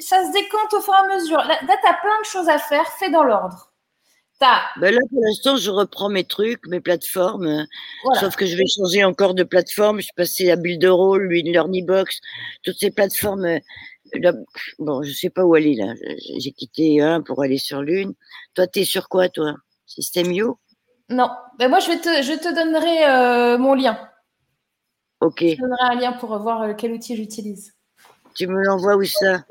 [0.00, 1.38] ça se décompte au fur et à mesure.
[1.38, 2.86] Là, tu as plein de choses à faire.
[2.98, 3.68] Fais dans l'ordre.
[4.40, 7.66] Ben là, pour l'instant, je reprends mes trucs, mes plateformes.
[8.20, 9.98] Sauf que je vais changer encore de plateforme.
[9.98, 12.20] Je suis passée à Builderall, lui, Learnybox,
[12.62, 13.44] toutes ces plateformes.
[13.44, 13.58] Euh,
[14.14, 14.32] là,
[14.78, 15.94] bon, je sais pas où aller là.
[16.38, 18.14] J'ai quitté un pour aller sur l'une.
[18.54, 19.54] Toi, tu es sur quoi, toi?
[19.86, 20.56] Système You?
[21.08, 21.30] Non.
[21.58, 23.98] Ben moi, je, vais te, je te donnerai euh, mon lien.
[25.20, 25.40] Ok.
[25.40, 27.74] Je te donnerai un lien pour voir euh, quel outil j'utilise.
[28.34, 29.44] Tu me l'envoies où ça?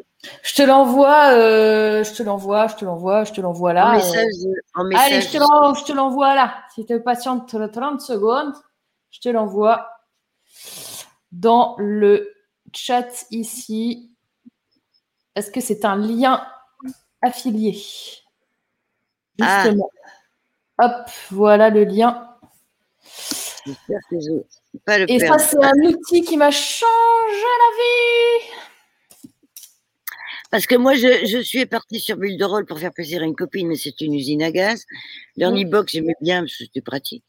[0.44, 3.89] Je te l'envoie, euh, je te l'envoie, je te l'envoie, je te l'envoie là.
[3.89, 4.34] En message,
[4.73, 5.06] en message.
[5.06, 6.56] Allez, je te l'envoie là.
[6.73, 8.53] Si tu es patiente 30 secondes,
[9.11, 9.89] je te l'envoie
[11.31, 12.34] dans le
[12.73, 14.11] chat ici.
[15.35, 16.45] Est-ce que c'est un lien
[17.22, 17.80] affilié?
[19.41, 19.64] Ah.
[19.64, 19.89] Justement.
[20.80, 22.35] Hop, voilà le lien.
[25.07, 26.88] Et ça, c'est un outil qui m'a changé
[27.41, 29.31] la vie.
[30.49, 33.26] Parce que moi, je, je suis partie sur Bulle de Rôle pour faire plaisir à
[33.26, 34.85] une copine, mais c'est une usine à gaz.
[35.35, 37.23] L'Ernibox, j'aimais bien parce que c'était pratique.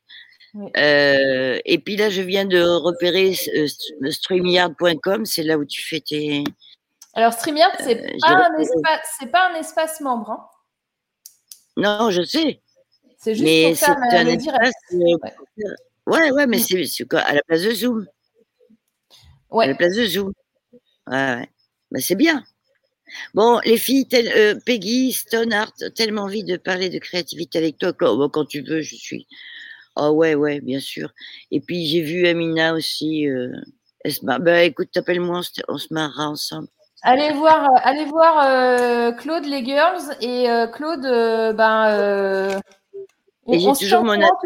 [0.76, 3.66] Euh, et puis là, je viens de repérer euh,
[4.10, 6.44] StreamYard.com, c'est là où tu fais tes.
[7.14, 8.16] Alors, StreamYard, c'est euh,
[8.82, 9.00] pas,
[9.32, 10.30] pas, un espace membre.
[10.30, 10.46] Hein.
[11.76, 12.62] Non, je sais.
[13.18, 15.34] C'est juste mais pour faire un espace, euh, ouais.
[16.08, 16.84] Ouais, mais mm.
[16.86, 18.06] c'est à la place de Zoom.
[19.50, 19.64] Ouais.
[19.64, 20.32] À la place de Zoom.
[21.06, 21.48] Ouais, ouais.
[21.90, 22.44] Ben, c'est bien.
[23.34, 27.92] Bon, les filles, euh, Peggy, Stoneheart, tellement envie de parler de créativité avec toi.
[27.92, 29.26] Quand, quand tu veux, je suis.
[29.96, 31.10] Oh ouais, ouais, bien sûr.
[31.50, 33.26] Et puis j'ai vu Amina aussi.
[33.26, 33.52] Euh,
[34.22, 36.68] bah, écoute, t'appelles-moi, on, se marrera ensemble.
[37.02, 41.02] Allez voir, euh, allez voir euh, Claude les girls et Claude,
[41.56, 42.60] ben.
[43.48, 44.38] Et j'ai toujours mon attente.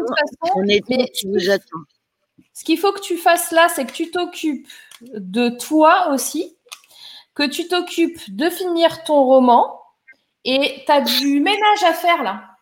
[0.55, 0.81] On est
[1.13, 1.83] tu vous attends.
[2.53, 4.67] Ce qu'il faut que tu fasses là, c'est que tu t'occupes
[5.01, 6.55] de toi aussi
[7.35, 9.81] que tu t'occupes de finir ton roman
[10.45, 12.57] et tu as du ménage à faire là.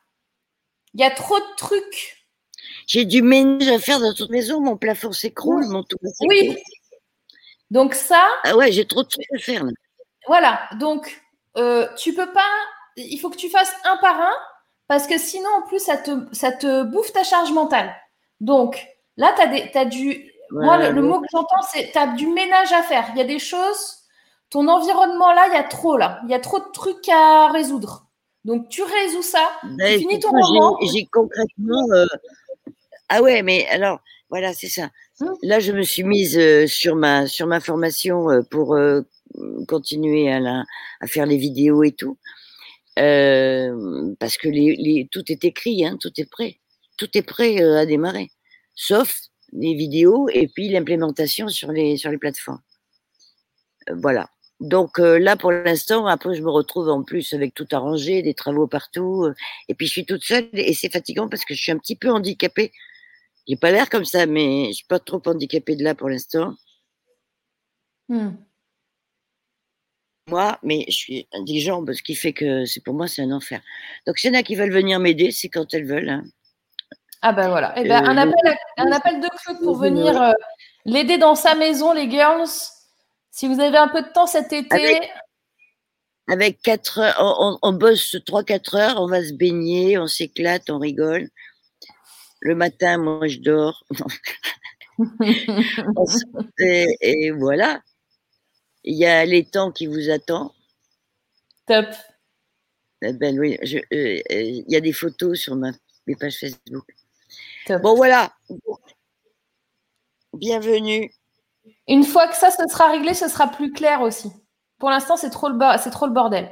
[0.94, 2.28] Il y a trop de trucs.
[2.88, 6.58] J'ai du ménage à faire dans toute maison, mon plafond s'écroule, mon tout Oui.
[7.70, 8.28] Donc ça.
[8.44, 9.72] Ah ouais, j'ai trop de trucs à faire là.
[10.28, 10.70] Voilà.
[10.80, 11.22] Donc
[11.58, 12.50] euh, tu peux pas.
[12.98, 14.34] Il faut que tu fasses un par un
[14.92, 17.96] parce que sinon en plus ça te, ça te bouffe ta charge mentale.
[18.42, 18.86] Donc
[19.16, 20.30] là, tu as, as, du.
[20.50, 23.06] Moi, le, le, mot que j'entends, c'est tu as du ménage à faire.
[23.14, 24.00] Il y a des choses
[24.50, 26.20] ton environnement là, il y a trop là.
[26.26, 28.10] Il y a trop de trucs à résoudre.
[28.44, 30.78] Donc tu résous ça, ben, tu finis ton roman.
[30.94, 31.88] J'ai concrètement.
[31.94, 32.06] Euh,
[33.08, 34.90] ah ouais, mais alors, voilà, c'est ça.
[35.22, 38.78] Hein là, je me suis mise euh, sur, ma, sur ma formation euh, pour
[39.70, 40.66] continuer à, la,
[41.00, 42.18] à faire les vidéos et tout.
[42.96, 46.60] Parce que tout est écrit, hein, tout est prêt.
[46.98, 48.30] Tout est prêt à démarrer.
[48.76, 49.14] Sauf
[49.54, 52.62] les vidéos et puis l'implémentation sur les, plateformes.
[53.92, 54.30] voilà.
[54.62, 58.36] Donc euh, là, pour l'instant, après, je me retrouve en plus avec tout arrangé, des
[58.36, 59.24] travaux partout.
[59.26, 59.34] Euh,
[59.68, 61.96] et puis, je suis toute seule et c'est fatigant parce que je suis un petit
[61.96, 62.72] peu handicapée.
[63.48, 66.54] J'ai pas l'air comme ça, mais je suis pas trop handicapée de là pour l'instant.
[68.08, 68.34] Hmm.
[70.32, 73.62] Moi, mais je suis indigent, ce qui fait que c'est pour moi, c'est un enfer.
[74.08, 76.10] Donc, s'il y en a qui veulent venir m'aider, c'est quand elles veulent.
[76.10, 76.24] Hein.
[77.22, 77.74] Ah ben voilà.
[77.78, 80.34] Eh ben, un, euh, appel, un appel de Claude pour venir
[80.86, 82.48] l'aider dans sa maison, les girls.
[83.30, 85.00] Si vous avez un peu de temps cet été.
[86.28, 91.28] Avec, quatre heures, on, bosse 3-4 heures, on va se baigner, on s'éclate, on rigole.
[92.40, 93.84] Le matin, moi, je dors.
[96.60, 97.82] et, voilà.
[98.84, 100.54] Il y a l'étang qui vous attend.
[101.68, 101.88] Top.
[103.04, 105.72] Eh ben oui, euh, euh, il y a des photos sur ma,
[106.08, 106.86] mes pages Facebook.
[107.68, 108.32] Bon, voilà.
[110.34, 111.12] Bienvenue.
[111.88, 114.32] Une fois que ça, se sera réglé, ce sera plus clair aussi.
[114.80, 116.52] Pour l'instant, c'est trop, trop le bordel.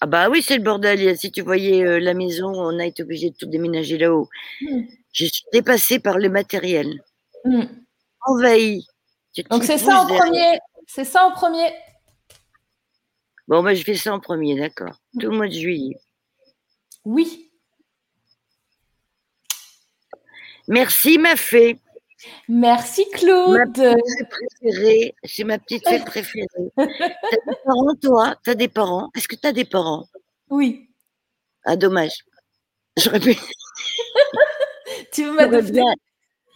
[0.00, 1.16] Ah bah oui, c'est le bordel.
[1.16, 4.28] Si tu voyais euh, la maison, on a été obligé de tout déménager là-haut.
[4.60, 4.82] Hmm.
[5.12, 7.02] Je suis dépassée par le matériel.
[7.44, 7.64] Hmm.
[8.26, 8.86] Envahi.
[9.50, 10.58] Donc c'est ça en premier.
[10.86, 11.72] C'est ça en premier.
[13.48, 15.00] Bon, bah, je fais ça en premier, d'accord.
[15.20, 15.98] Tout le mois de juillet.
[17.04, 17.50] Oui.
[20.68, 21.78] Merci, ma fée.
[22.48, 23.58] Merci Claude.
[23.58, 26.46] Ma petite préférée, c'est ma petite fête préférée.
[26.76, 28.36] t'as des parents, toi?
[28.42, 29.10] T'as des parents?
[29.14, 30.06] Est-ce que t'as des parents?
[30.48, 30.88] Oui.
[31.64, 32.24] Ah, dommage.
[32.96, 33.34] J'aurais pu.
[35.12, 35.82] tu veux m'adopter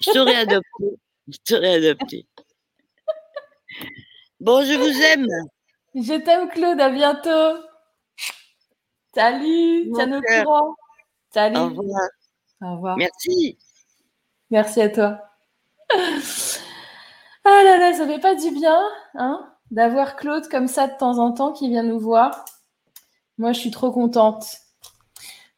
[0.01, 0.87] Je t'aurais adopté.
[1.29, 2.27] Je t'aurais adopté.
[4.41, 5.27] Bon, je vous aime.
[5.95, 6.81] Je t'aime, Claude.
[6.81, 7.63] À bientôt.
[9.15, 9.91] Salut.
[9.95, 10.75] Tiens au courant.
[11.33, 11.57] Salut.
[11.57, 12.09] Au revoir.
[12.63, 12.97] Au revoir.
[12.97, 13.59] Merci.
[14.51, 15.19] Merci à toi.
[17.45, 18.79] Ah là là, ça fait pas du bien,
[19.15, 22.45] hein, d'avoir Claude comme ça de temps en temps qui vient nous voir.
[23.39, 24.45] Moi, je suis trop contente.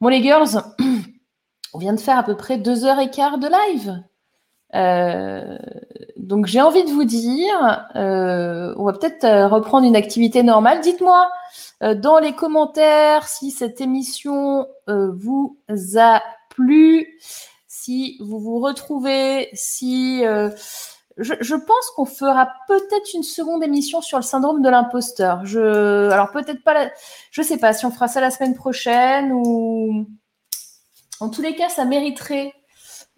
[0.00, 0.62] Bon, les girls,
[1.74, 4.02] on vient de faire à peu près deux heures et quart de live.
[4.74, 5.58] Euh,
[6.30, 10.80] donc j'ai envie de vous dire, euh, on va peut-être euh, reprendre une activité normale.
[10.80, 11.30] Dites-moi
[11.96, 15.58] dans les commentaires si cette émission vous
[15.96, 17.18] a plu,
[17.66, 20.22] si vous vous retrouvez, si
[21.16, 25.44] je, pense qu'on fera peut-être une seconde émission sur le syndrome de l'imposteur.
[25.46, 26.90] Je, alors peut-être pas, la,
[27.30, 30.06] je sais pas si on fera ça la semaine prochaine ou
[31.20, 32.52] en tous les cas ça mériterait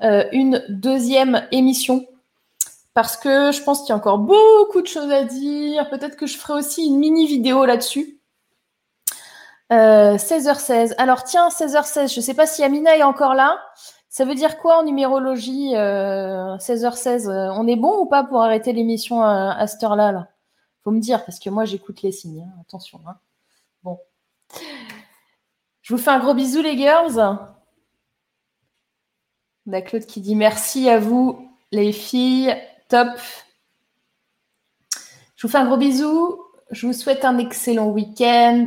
[0.03, 2.05] euh, une deuxième émission
[2.95, 5.89] parce que je pense qu'il y a encore beaucoup de choses à dire.
[5.91, 8.19] Peut-être que je ferai aussi une mini vidéo là-dessus.
[9.71, 10.93] 16h16.
[10.93, 13.59] Euh, Alors tiens, 16h16, je ne sais pas si Amina est encore là.
[14.11, 18.75] Ça veut dire quoi en numérologie 16h16 euh, On est bon ou pas pour arrêter
[18.75, 20.29] l'émission à, cette heure-là là?
[20.85, 22.43] Faut me dire parce que moi j'écoute les signes.
[22.43, 22.61] Hein.
[22.61, 23.01] Attention.
[23.07, 23.17] Hein.
[23.83, 23.99] Bon.
[25.81, 27.39] Je vous fais un gros bisou les girls.
[29.67, 32.55] On Claude qui dit merci à vous, les filles.
[35.37, 36.43] Je vous fais un gros bisou.
[36.71, 38.67] Je vous souhaite un excellent week-end.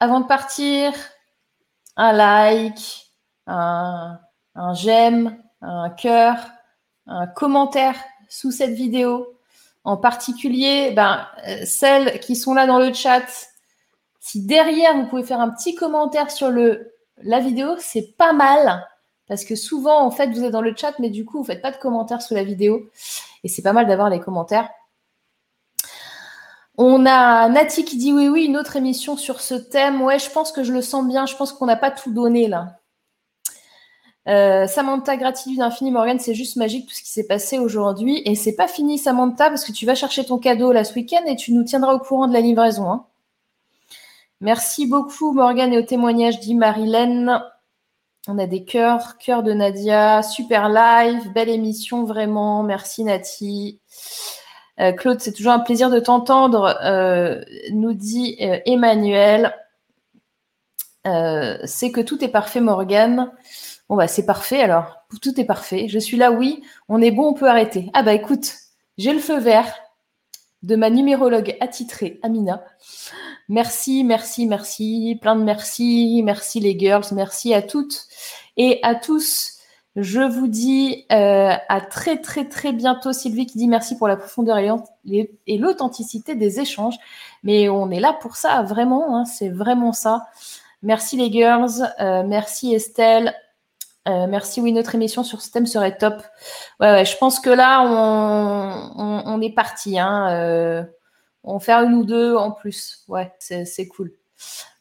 [0.00, 0.92] Avant de partir,
[1.96, 3.06] un like,
[3.46, 4.18] un,
[4.74, 6.36] j'aime, un cœur,
[7.06, 7.96] un commentaire
[8.28, 9.38] sous cette vidéo.
[9.84, 11.26] En particulier, ben,
[11.64, 13.24] celles qui sont là dans le chat,
[14.18, 16.92] si derrière vous pouvez faire un petit commentaire sur le,
[17.22, 18.84] la vidéo, c'est pas mal.
[19.28, 21.46] Parce que souvent, en fait, vous êtes dans le chat, mais du coup, vous ne
[21.46, 22.88] faites pas de commentaires sous la vidéo.
[23.42, 24.68] Et c'est pas mal d'avoir les commentaires.
[26.78, 30.02] On a Nati qui dit oui, oui, une autre émission sur ce thème.
[30.02, 31.26] Ouais, je pense que je le sens bien.
[31.26, 32.80] Je pense qu'on n'a pas tout donné là.
[34.28, 38.22] Euh, Samantha, gratitude infinie, Morgan, c'est juste magique tout ce qui s'est passé aujourd'hui.
[38.24, 41.24] Et c'est pas fini, Samantha, parce que tu vas chercher ton cadeau là ce week-end
[41.26, 42.90] et tu nous tiendras au courant de la livraison.
[42.90, 43.06] Hein.
[44.40, 47.40] Merci beaucoup, Morgan, et au témoignage, dit Marilène.
[48.28, 52.64] On a des cœurs, cœur de Nadia, super live, belle émission vraiment.
[52.64, 53.80] Merci Nati.
[54.80, 57.40] Euh, Claude, c'est toujours un plaisir de t'entendre, euh,
[57.70, 59.54] nous dit euh, Emmanuel.
[61.04, 63.30] c'est que tout est parfait, Morgane.
[63.88, 64.96] Bon, bah, c'est parfait alors.
[65.22, 65.86] Tout est parfait.
[65.88, 66.64] Je suis là, oui.
[66.88, 67.90] On est bon, on peut arrêter.
[67.94, 68.54] Ah, bah, écoute,
[68.98, 69.72] j'ai le feu vert
[70.64, 72.64] de ma numérologue attitrée, Amina.
[73.48, 75.18] Merci, merci, merci.
[75.20, 76.22] Plein de merci.
[76.24, 77.04] Merci les girls.
[77.12, 78.06] Merci à toutes
[78.56, 79.52] et à tous.
[79.94, 83.12] Je vous dis euh, à très très très bientôt.
[83.12, 86.96] Sylvie qui dit merci pour la profondeur et l'authenticité des échanges.
[87.44, 89.16] Mais on est là pour ça, vraiment.
[89.16, 90.26] Hein, c'est vraiment ça.
[90.82, 91.94] Merci les girls.
[92.00, 93.34] Euh, merci Estelle.
[94.08, 96.22] Euh, merci, oui, notre émission sur ce thème serait top.
[96.78, 99.98] Ouais, ouais, je pense que là, on, on, est parti.
[99.98, 100.86] Hein,
[101.46, 103.04] on fait une ou deux en plus.
[103.08, 104.12] Ouais, c'est cool.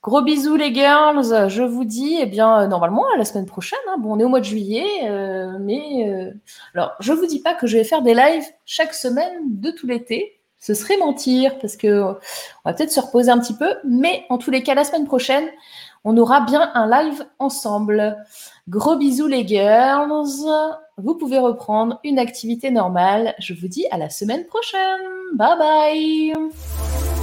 [0.02, 1.50] Gros bisous les girls.
[1.50, 3.80] Je vous dis, eh bien, normalement, à la semaine prochaine.
[3.88, 3.95] Hein.
[4.00, 6.32] Bon, on est au mois de juillet, euh, mais euh,
[6.74, 9.88] alors, je vous dis pas que je vais faire des lives chaque semaine de tout
[9.88, 10.40] l'été.
[10.60, 12.16] Ce serait mentir parce que on
[12.66, 15.48] va peut-être se reposer un petit peu, mais en tous les cas, la semaine prochaine,
[16.03, 18.18] on aura bien un live ensemble.
[18.68, 20.27] Gros bisous les girls.
[20.98, 23.35] Vous pouvez reprendre une activité normale.
[23.40, 24.80] Je vous dis à la semaine prochaine.
[25.33, 27.15] Bye bye.